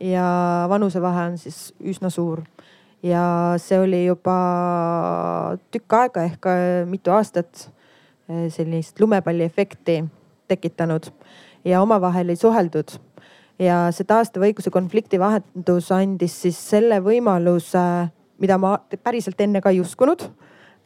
[0.00, 0.26] ja
[0.68, 2.40] vanusevahe on siis üsna suur
[3.02, 4.36] ja see oli juba
[5.72, 7.68] tükk aega ehk äh, mitu aastat
[8.48, 10.04] sellist lumepalliefekti
[10.48, 11.10] tekitanud
[11.64, 12.98] ja omavahel ei suheldud.
[13.60, 17.82] ja see taastava õiguse konflikti vahendus andis siis selle võimaluse,
[18.40, 20.24] mida ma päriselt enne ka ei uskunud.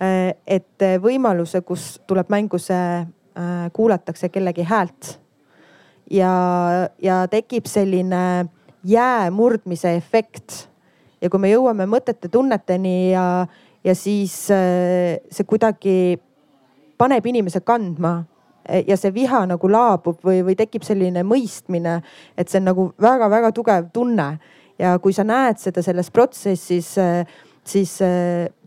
[0.02, 5.12] Eh, et võimaluse, kus tuleb mängu see, eh, kuulatakse kellegi häält
[6.10, 6.34] ja,
[6.98, 8.46] ja tekib selline
[8.84, 10.68] jää murdmise efekt.
[11.22, 13.46] ja kui me jõuame mõtete, tunneteni ja,
[13.84, 16.18] ja siis see kuidagi
[16.98, 18.22] paneb inimese kandma
[18.86, 21.98] ja see viha nagu laabub või, või tekib selline mõistmine,
[22.38, 24.38] et see on nagu väga-väga tugev tunne.
[24.78, 26.88] ja kui sa näed seda selles protsessis,
[27.64, 27.92] siis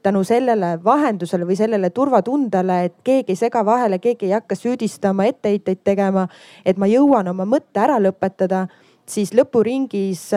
[0.03, 5.25] tänu sellele vahendusele või sellele turvatundele, et keegi ei sega vahele, keegi ei hakka süüdistama,
[5.27, 6.27] etteheiteid tegema,
[6.65, 8.67] et ma jõuan oma mõtte ära lõpetada
[9.07, 10.29] siis lõpuringis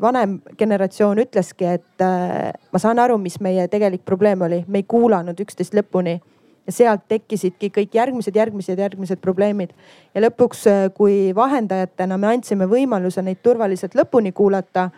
[0.00, 5.40] vanem generatsioon ütleski, et ma saan aru, mis meie tegelik probleem oli, me ei kuulanud
[5.40, 6.18] üksteist lõpuni
[6.66, 9.70] ja sealt tekkisidki kõik järgmised, järgmised, järgmised probleemid.
[10.14, 14.90] ja lõpuks, äh, kui vahendajatena me andsime võimaluse neid turvaliselt lõpuni kuulata,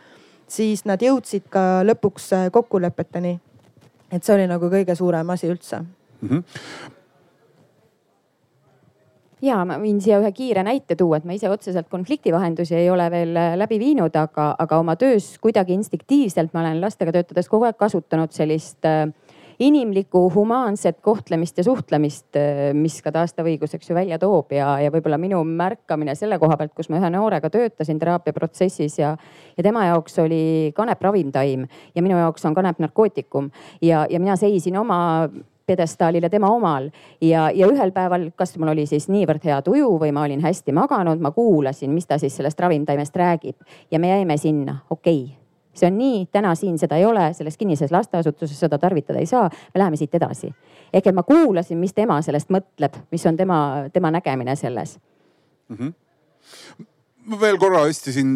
[0.49, 3.41] siis nad jõudsid ka lõpuks äh, kokkulepeteni.
[4.13, 6.29] et see oli nagu kõige suurem asi üldse mm.
[6.29, 6.95] -hmm
[9.43, 13.09] ja ma võin siia ühe kiire näite tuua, et ma ise otseselt konfliktivahendusi ei ole
[13.13, 17.69] veel äh, läbi viinud, aga, aga oma töös kuidagi instinktiivselt ma olen lastega töötades kogu
[17.69, 19.07] aeg kasutanud sellist äh,
[19.59, 24.77] inimlikku humaanset kohtlemist ja suhtlemist, äh, mis ka taastav õigus, eks ju, välja toob ja,
[24.83, 29.17] ja võib-olla minu märkamine selle koha pealt, kus ma ühe noorega töötasin teraapiaprotsessis ja,
[29.57, 33.51] ja tema jaoks oli kanep ravimtaim ja minu jaoks on kanep narkootikum.
[33.81, 35.29] Ja, ja mina seisin oma
[35.67, 40.13] pjedestaalile tema omal ja, ja ühel päeval, kas mul oli siis niivõrd hea tuju või
[40.15, 43.59] ma olin hästi maganud, ma kuulasin, mis ta siis sellest ravimtaimest räägib.
[43.91, 45.25] Ja me jäime sinna, okei.
[45.25, 45.46] okay
[45.77, 49.51] see on nii, täna siin seda ei ole, selles kinnises lasteasutuses seda tarvitada ei saa.
[49.75, 50.55] me läheme siit edasi.
[50.93, 53.61] ehk et ma kuulasin, mis tema sellest mõtleb, mis on tema,
[53.93, 54.99] tema nägemine selles
[55.69, 55.77] mm.
[55.77, 55.95] -hmm
[57.27, 58.33] ma veel korra hästi siin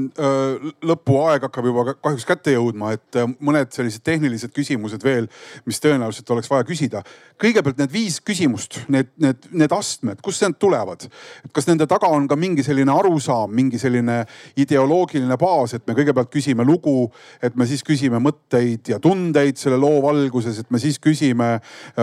[0.86, 5.28] lõpuaeg hakkab juba kahjuks kätte jõudma, et mõned sellised tehnilised küsimused veel,
[5.68, 7.02] mis tõenäoliselt oleks vaja küsida.
[7.40, 11.06] kõigepealt need viis küsimust, need, need, need astmed, kust need tulevad?
[11.52, 14.24] kas nende taga on ka mingi selline arusaam, mingi selline
[14.60, 17.10] ideoloogiline baas, et me kõigepealt küsime lugu,
[17.42, 21.60] et me siis küsime mõtteid ja tundeid selle loo valguses, et me siis küsime,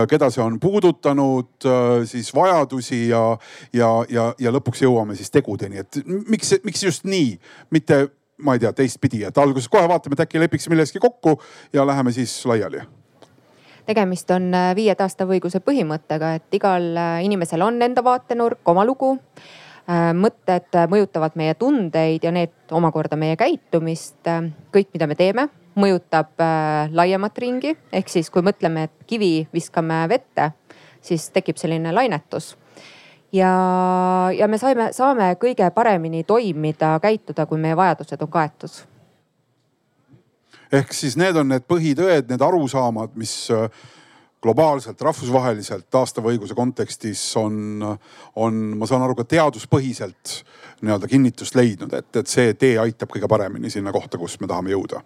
[0.08, 1.68] keda see on puudutanud,
[2.08, 3.22] siis vajadusi ja,
[3.72, 7.38] ja, ja, ja lõpuks jõuame siis tegudeni, et miks, miks miks just nii,
[7.70, 11.40] mitte ma ei tea, teistpidi, et alguses kohe vaatame, et äkki lepiks milleski kokku
[11.72, 12.84] ja läheme siis laiali
[13.88, 18.84] tegemist on äh, viie taastava õiguse põhimõttega, et igal äh, inimesel on enda vaatenurk, oma
[18.84, 19.14] lugu.
[19.88, 24.28] Äh, mõtted mõjutavad meie tundeid ja need omakorda meie käitumist.
[24.76, 26.36] kõik, mida me teeme, mõjutab
[26.92, 30.50] laiemat ringi, ehk siis kui mõtleme, et kivi viskame vette,
[31.00, 32.58] siis tekib selline lainetus
[33.32, 33.52] ja,
[34.38, 38.80] ja me saime, saame kõige paremini toimida, käituda, kui meie vajadused on kaetud.
[40.72, 43.68] ehk siis need on need põhitõed, need arusaamad, mis äh,
[44.42, 47.82] globaalselt, rahvusvaheliselt taastava õiguse kontekstis on,
[48.36, 50.42] on, ma saan aru, ka teaduspõhiselt
[50.82, 54.76] nii-öelda kinnitust leidnud, et, et see tee aitab kõige paremini sinna kohta, kus me tahame
[54.76, 55.02] jõuda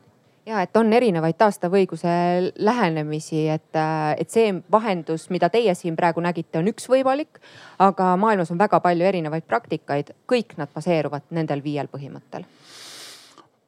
[0.46, 2.12] ja et on erinevaid taastava õiguse
[2.56, 3.78] lähenemisi, et,
[4.18, 7.40] et see vahendus, mida teie siin praegu nägite, on üks võimalik.
[7.78, 12.46] aga maailmas on väga palju erinevaid praktikaid, kõik nad baseeruvad nendel viiel põhimõttel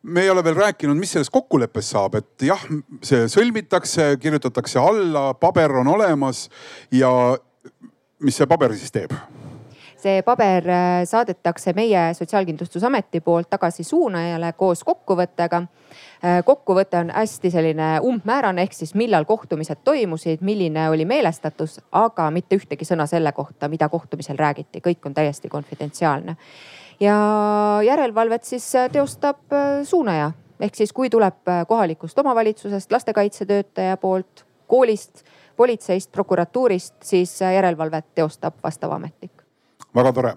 [0.04, 2.60] me ei ole veel rääkinud, mis sellest kokkuleppest saab, et jah,
[3.00, 6.50] see sõlmitakse, kirjutatakse alla, paber on olemas
[6.92, 7.08] ja
[8.20, 9.14] mis see paber siis teeb?
[10.04, 15.62] See paber äh, saadetakse meie Sotsiaalkindlustusameti poolt tagasi suunajale koos kokkuvõttega.
[16.24, 22.30] Äh, kokkuvõte on hästi selline umbmäärane, ehk siis millal kohtumised toimusid, milline oli meelestatus, aga
[22.34, 26.36] mitte ühtegi sõna selle kohta, mida kohtumisel räägiti, kõik on täiesti konfidentsiaalne.
[27.00, 27.14] ja
[27.84, 29.54] järelevalvet siis äh, teostab
[29.84, 35.24] suunaja ehk siis, kui tuleb kohalikust omavalitsusest, lastekaitsetöötaja poolt, koolist
[35.56, 39.33] politseist, prokuratuurist, siis järelevalvet teostab vastav ametnik.
[39.94, 40.34] Väga tore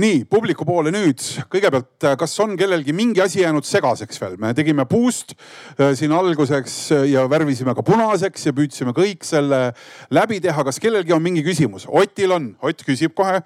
[0.00, 1.22] nii publiku poole nüüd
[1.52, 4.34] kõigepealt, kas on kellelgi mingi asi jäänud segaseks veel?
[4.40, 6.76] me tegime puust äh, siin alguseks
[7.08, 9.70] ja värvisime ka punaseks ja püüdsime kõik selle
[10.12, 10.64] läbi teha.
[10.68, 11.88] kas kellelgi on mingi küsimus?
[11.88, 13.40] Otil on, Ott küsib kohe.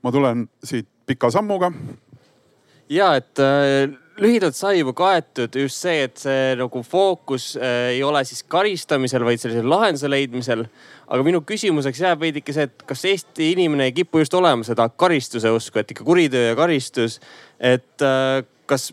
[0.00, 1.68] ma tulen siit pika sammuga.
[2.88, 8.02] ja et äh, lühidalt sai juba kaetud just see, et see nagu fookus äh, ei
[8.06, 10.66] ole siis karistamisel, vaid sellise lahenduse leidmisel.
[11.10, 14.88] aga minu küsimuseks jääb veidike see, et kas Eesti inimene ei kipu just olema seda
[14.88, 17.20] karistuse usku, et ikka kuritöö ja karistus.
[17.58, 18.90] et äh, kas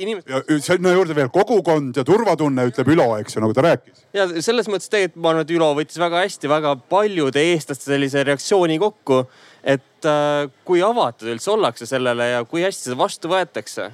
[0.00, 0.50] inimesed.
[0.64, 4.04] sinna juurde veel kogukond ja turvatunne, ütleb Ülo, eks ju, nagu ta rääkis.
[4.16, 8.22] ja selles mõttes tegelikult ma arvan, et Ülo võttis väga hästi väga paljude eestlaste sellise
[8.28, 9.24] reaktsiooni kokku.
[9.64, 13.90] et äh, kui avatud üldse ollakse sellele ja kui hästi seda vastu võetakse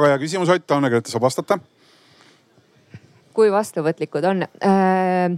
[0.00, 1.58] väga hea küsimus, Ott, Anne-Grete saab vastata.
[3.32, 5.36] kui vastuvõtlikud on äh,?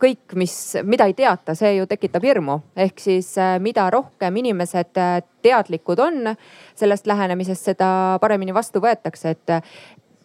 [0.00, 4.96] kõik, mis, mida ei teata, see ju tekitab hirmu, ehk siis äh, mida rohkem inimesed
[5.00, 6.32] äh, teadlikud on
[6.78, 7.90] sellest lähenemisest, seda
[8.22, 9.76] paremini vastu võetakse, et äh,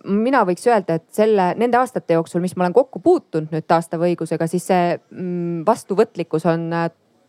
[0.07, 4.07] mina võiks öelda, et selle, nende aastate jooksul, mis ma olen kokku puutunud nüüd taastava
[4.07, 6.69] õigusega, siis see mm, vastuvõtlikkus on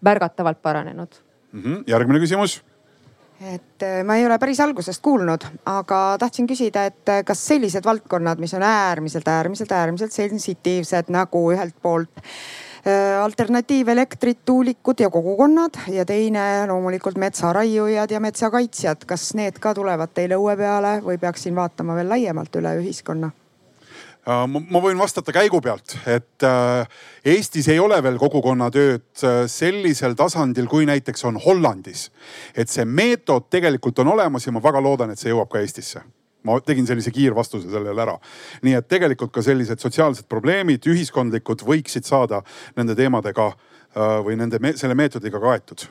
[0.07, 1.19] märgatavalt paranenud
[1.53, 1.63] mm.
[1.63, 1.83] -hmm.
[1.91, 2.61] järgmine küsimus
[3.41, 7.87] et äh, ma ei ole päris algusest kuulnud, aga tahtsin küsida, et äh, kas sellised
[7.87, 15.81] valdkonnad, mis on äärmiselt, äärmiselt, äärmiselt sensitiivsed nagu ühelt poolt äh, alternatiivelektrid, tuulikud ja kogukonnad
[15.89, 21.57] ja teine loomulikult metsaraiujad ja metsakaitsjad, kas need ka tulevad teile õue peale või peaksin
[21.57, 23.33] vaatama veel laiemalt üle ühiskonna?
[24.29, 26.99] Äh, ma võin vastata käigu pealt, et äh,
[27.33, 32.11] Eestis ei ole veel kogukonnatööd äh, sellisel tasandil, kui näiteks on Hollandis.
[32.55, 36.03] et see meetod tegelikult on olemas ja ma väga loodan, et see jõuab ka Eestisse
[36.45, 38.19] ma tegin sellise kiirvastuse sellele ära.
[38.63, 42.43] nii et tegelikult ka sellised sotsiaalsed probleemid, ühiskondlikud võiksid saada
[42.77, 43.51] nende teemadega
[44.25, 45.89] või nende, selle meetodiga kaetud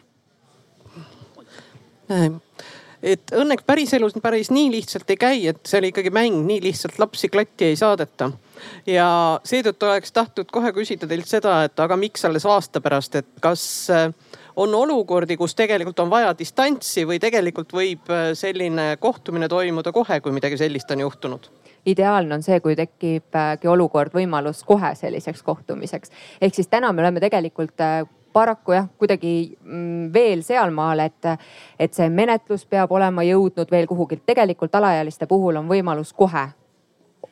[3.03, 6.99] et õnneks päriselus päris nii lihtsalt ei käi, et see oli ikkagi mäng, nii lihtsalt
[6.99, 8.31] lapsi klatti ei saadeta.
[8.85, 13.29] ja seetõttu oleks tahtnud kohe küsida teilt seda, et aga miks alles aasta pärast, et
[13.41, 13.63] kas
[13.93, 14.09] äh,
[14.59, 20.19] on olukordi, kus tegelikult on vaja distantsi või tegelikult võib äh, selline kohtumine toimuda kohe,
[20.19, 21.49] kui midagi sellist on juhtunud?
[21.87, 26.11] ideaalne on see, kui tekibki olukord, võimalus kohe selliseks kohtumiseks.
[26.41, 28.03] ehk siis täna me oleme tegelikult äh,
[28.33, 29.33] paraku jah, kuidagi
[29.63, 31.33] mm, veel sealmaal, et,
[31.79, 34.21] et see menetlus peab olema jõudnud veel kuhugi.
[34.25, 36.47] tegelikult alaealiste puhul on võimalus kohe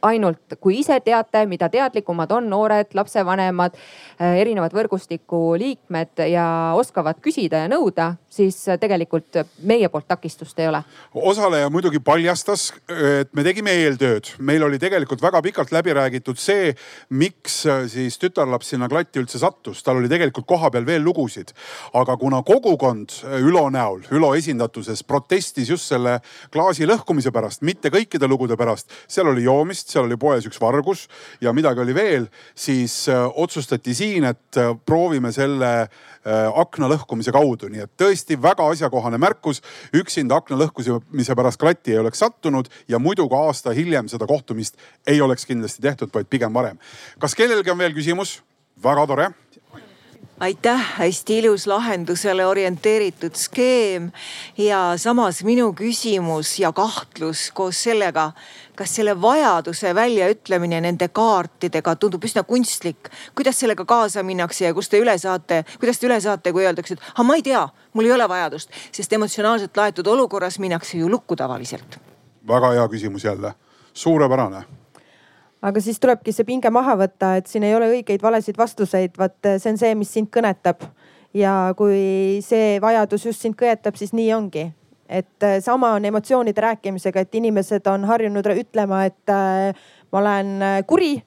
[0.07, 3.77] ainult kui ise teate, mida teadlikumad on noored, lapsevanemad,
[4.19, 6.47] äh, erinevad võrgustiku liikmed ja
[6.77, 10.83] oskavad küsida ja nõuda, siis äh, tegelikult meie poolt takistust ei ole.
[11.13, 16.73] osaleja muidugi paljastas, et me tegime eeltööd, meil oli tegelikult väga pikalt läbi räägitud see,
[17.09, 21.53] miks äh, siis tütarlaps sinna klatti üldse sattus, tal oli tegelikult kohapeal veel lugusid.
[21.93, 26.17] aga kuna kogukond Ülo näol, Ülo esindatuses protestis just selle
[26.53, 31.05] klaasi lõhkumise pärast, mitte kõikide lugude pärast, seal oli joomist seal oli poes üks vargus
[31.41, 37.33] ja midagi oli veel, siis äh, otsustati siin, et äh, proovime selle äh, akna lõhkumise
[37.35, 39.61] kaudu, nii et tõesti väga asjakohane märkus.
[39.95, 44.77] üksinda akna lõhkumise pärast klatti ei oleks sattunud ja muidu ka aasta hiljem seda kohtumist
[45.07, 46.77] ei oleks kindlasti tehtud, vaid pigem varem.
[47.19, 48.41] kas kellelgi on veel küsimus?
[48.83, 49.31] väga tore
[50.39, 54.11] aitäh, hästi ilus lahendusele orienteeritud skeem
[54.57, 58.31] ja samas minu küsimus ja kahtlus koos sellega,
[58.75, 63.09] kas selle vajaduse väljaütlemine nende kaartidega tundub üsna kunstlik.
[63.35, 66.93] kuidas sellega kaasa minnakse ja kust te üle saate, kuidas te üle saate, kui öeldakse,
[66.93, 71.09] et ah, ma ei tea, mul ei ole vajadust, sest emotsionaalselt laetud olukorras minnakse ju
[71.09, 71.97] lukku tavaliselt.
[72.47, 73.53] väga hea küsimus jälle,
[73.93, 74.65] suurepärane
[75.61, 79.71] aga siis tulebki see pinge maha võtta, et siin ei ole õigeid-valesid vastuseid, vaat see
[79.71, 80.89] on see, mis sind kõnetab.
[81.37, 84.71] ja kui see vajadus just sind kõnetab, siis nii ongi.
[85.09, 89.73] et äh, sama on emotsioonide rääkimisega, et inimesed on harjunud ütlema, et äh,
[90.11, 91.23] ma olen kuri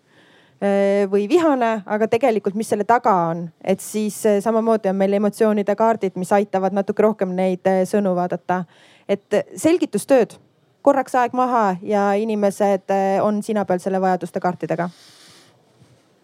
[1.09, 6.19] või vihane, aga tegelikult, mis selle taga on, et siis samamoodi on meil emotsioonide kaardid,
[6.20, 8.66] mis aitavad natuke rohkem neid sõnu vaadata.
[9.09, 10.36] et selgitustööd,
[10.82, 12.93] korraks aeg maha ja inimesed
[13.23, 14.89] on sina peal selle vajaduste kaartidega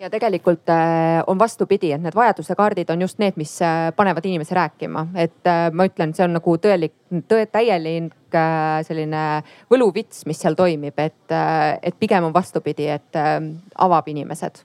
[0.01, 4.25] ja tegelikult äh, on vastupidi, et need vajaduse kaardid on just need, mis äh, panevad
[4.29, 6.95] inimesi rääkima, et ma ütlen, see on nagu tõelik,
[7.31, 8.37] tõe, täielik
[8.85, 9.23] selline
[9.73, 11.35] võluvits, mis seal toimib, et,
[11.83, 14.61] et pigem on vastupidi, et avab inimesed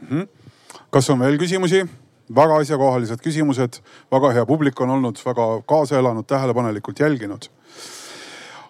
[0.00, 0.08] mm.
[0.08, 0.28] -hmm.
[0.90, 1.84] kas on veel küsimusi?
[2.34, 3.78] väga asjakohalised küsimused,
[4.10, 7.50] väga hea publik on olnud, väga kaasa elanud, tähelepanelikult jälginud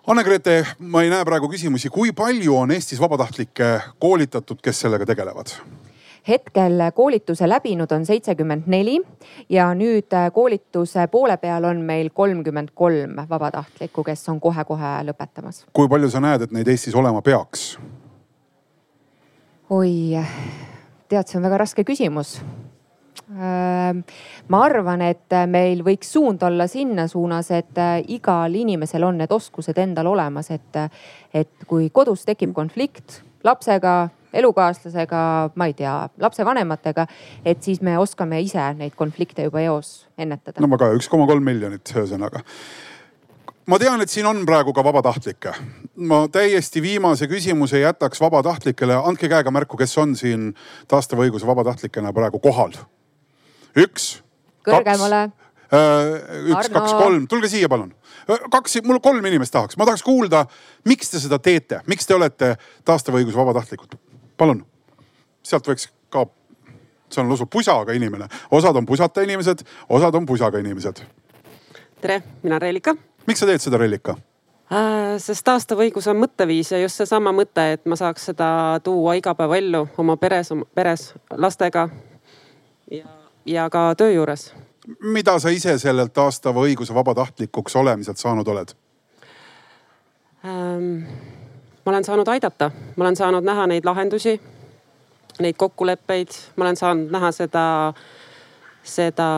[0.06, 3.66] Anne-Grete, ma ei näe praegu küsimusi, kui palju on Eestis vabatahtlikke
[4.02, 5.54] koolitatud, kes sellega tegelevad?
[6.28, 9.00] hetkel koolituse läbinud on seitsekümmend neli
[9.50, 15.64] ja nüüd koolituse poole peal on meil kolmkümmend kolm vabatahtlikku, kes on kohe-kohe lõpetamas.
[15.72, 17.78] kui palju sa näed, et neid Eestis olema peaks?
[19.70, 20.18] oi,
[21.08, 22.40] tead, see on väga raske küsimus
[23.32, 29.32] ma arvan, et meil võiks suund olla sinna suunas, et äh, igal inimesel on need
[29.32, 30.80] oskused endal olemas, et,
[31.34, 35.24] et kui kodus tekib konflikt lapsega, elukaaslasega,
[35.56, 37.06] ma ei tea, lapsevanematega,
[37.44, 40.60] et siis me oskame ise neid konflikte juba eos ennetada.
[40.62, 42.44] no väga hea, üks koma kolm miljonit ühesõnaga
[43.66, 45.52] ma tean, et siin on praegu ka vabatahtlikke.
[45.96, 50.54] ma täiesti viimase küsimuse jätaks vabatahtlikele, andke käega märku, kes on siin
[50.88, 52.72] taastava õiguse vabatahtlikena praegu kohal
[53.76, 54.22] üks.
[54.66, 55.30] kõrgemale.
[55.72, 57.94] Äh, üks, kaks, kolm, tulge siia, palun.
[58.28, 60.44] Äh, kaks, mul kolm inimest tahaks, ma tahaks kuulda,
[60.84, 62.54] miks te seda teete, miks te olete
[62.84, 63.96] taastava õiguse vabatahtlikud?
[64.36, 64.60] palun,
[65.46, 66.26] sealt võiks ka,
[67.12, 71.00] see on lausa pusaga inimene, osad on pusata inimesed, osad on pusaga inimesed.
[72.02, 72.96] tere, mina Reelika.
[73.26, 74.18] miks sa teed seda, Reelika?
[74.72, 78.52] Äh, sest taastav õigus on mõtteviis ja just seesama mõte, et ma saaks seda
[78.84, 81.88] tuua igapäevaellu oma peres, oma peres lastega.
[82.90, 84.54] ja ja ka töö juures.
[85.00, 88.74] mida sa ise sellelt taastava õiguse vabatahtlikuks olemiselt saanud oled
[90.44, 91.04] ähm,?
[91.84, 94.40] ma olen saanud aidata, ma olen saanud näha neid lahendusi,
[95.40, 97.64] neid kokkuleppeid, ma olen saanud näha seda,
[98.86, 99.28] seda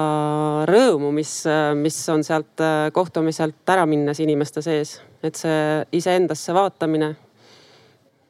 [0.69, 1.33] rõõmu, mis,
[1.81, 7.15] mis on sealt kohtumiselt ära minnes inimeste sees, et see iseendasse vaatamine.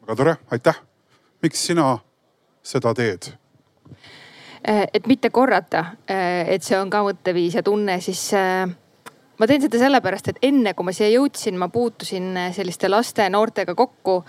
[0.03, 0.83] väga tore, aitäh.
[1.43, 1.99] miks sina
[2.63, 3.35] seda teed?
[4.69, 8.63] Äh, et mitte korrata, äh, et see on ka mõtteviis ja tunne, siis äh,
[9.37, 13.75] ma teen seda sellepärast, et enne kui ma siia jõudsin, ma puutusin selliste laste, noortega
[13.77, 14.23] kokku.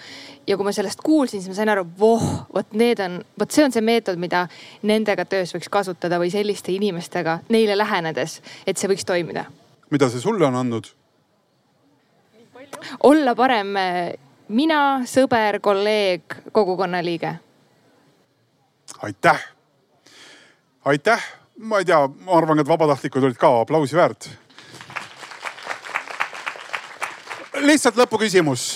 [0.48, 3.64] ja kui ma sellest kuulsin, siis ma sain aru, voh, vot need on, vot see
[3.64, 4.44] on see meetod, mida
[4.84, 9.48] nendega töös võiks kasutada või selliste inimestega neile lähenedes, et see võiks toimida.
[9.90, 10.92] mida see sulle on andnud?
[13.08, 13.72] olla parem
[14.52, 17.38] mina, sõber, kolleeg, kogukonna liige.
[19.00, 19.55] aitäh
[20.86, 21.24] aitäh,
[21.58, 24.30] ma ei tea, ma arvan, et vabatahtlikud olid ka aplausi väärt.
[27.66, 28.76] lihtsalt lõpuküsimus,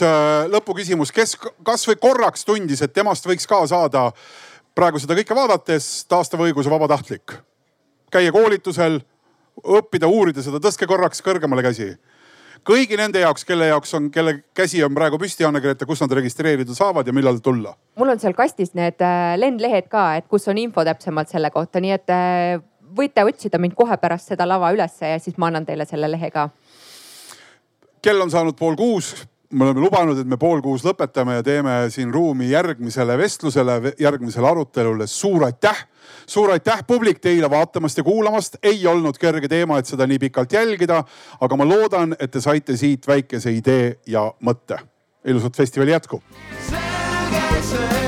[0.49, 1.35] lõpuküsimus, kes
[1.67, 4.07] kasvõi korraks tundis, et temast võiks ka saada
[4.73, 7.35] praegu seda kõike vaadates taastava õiguse vabatahtlik.
[8.11, 9.01] käia koolitusel,
[9.63, 11.91] õppida, uurida seda, tõstke korraks kõrgemale käsi
[12.67, 16.75] kõigi nende jaoks, kelle jaoks on, kelle käsi on praegu püsti, Anne-Grete, kus nad registreerida
[16.75, 17.75] saavad ja millal tulla?
[17.99, 21.81] mul on seal kastis need äh, lendlehed ka, et kus on info täpsemalt selle kohta,
[21.83, 22.61] nii et äh,
[22.95, 26.31] võite otsida mind kohe pärast seda lava ülesse ja siis ma annan teile selle lehe
[26.31, 26.49] ka.
[28.01, 29.13] kell on saanud pool kuus
[29.51, 34.47] me oleme lubanud, et me pool kuus lõpetame ja teeme siin ruumi järgmisele vestlusele, järgmisele
[34.47, 35.07] arutelule.
[35.07, 35.87] suur aitäh
[36.27, 38.55] suur aitäh, publik, teile vaatamast ja kuulamast.
[38.63, 41.03] ei olnud kerge teema, et seda nii pikalt jälgida,
[41.41, 44.79] aga ma loodan, et te saite siit väikese idee ja mõtte.
[45.25, 46.21] ilusat festivali jätku.
[46.69, 47.98] selge see,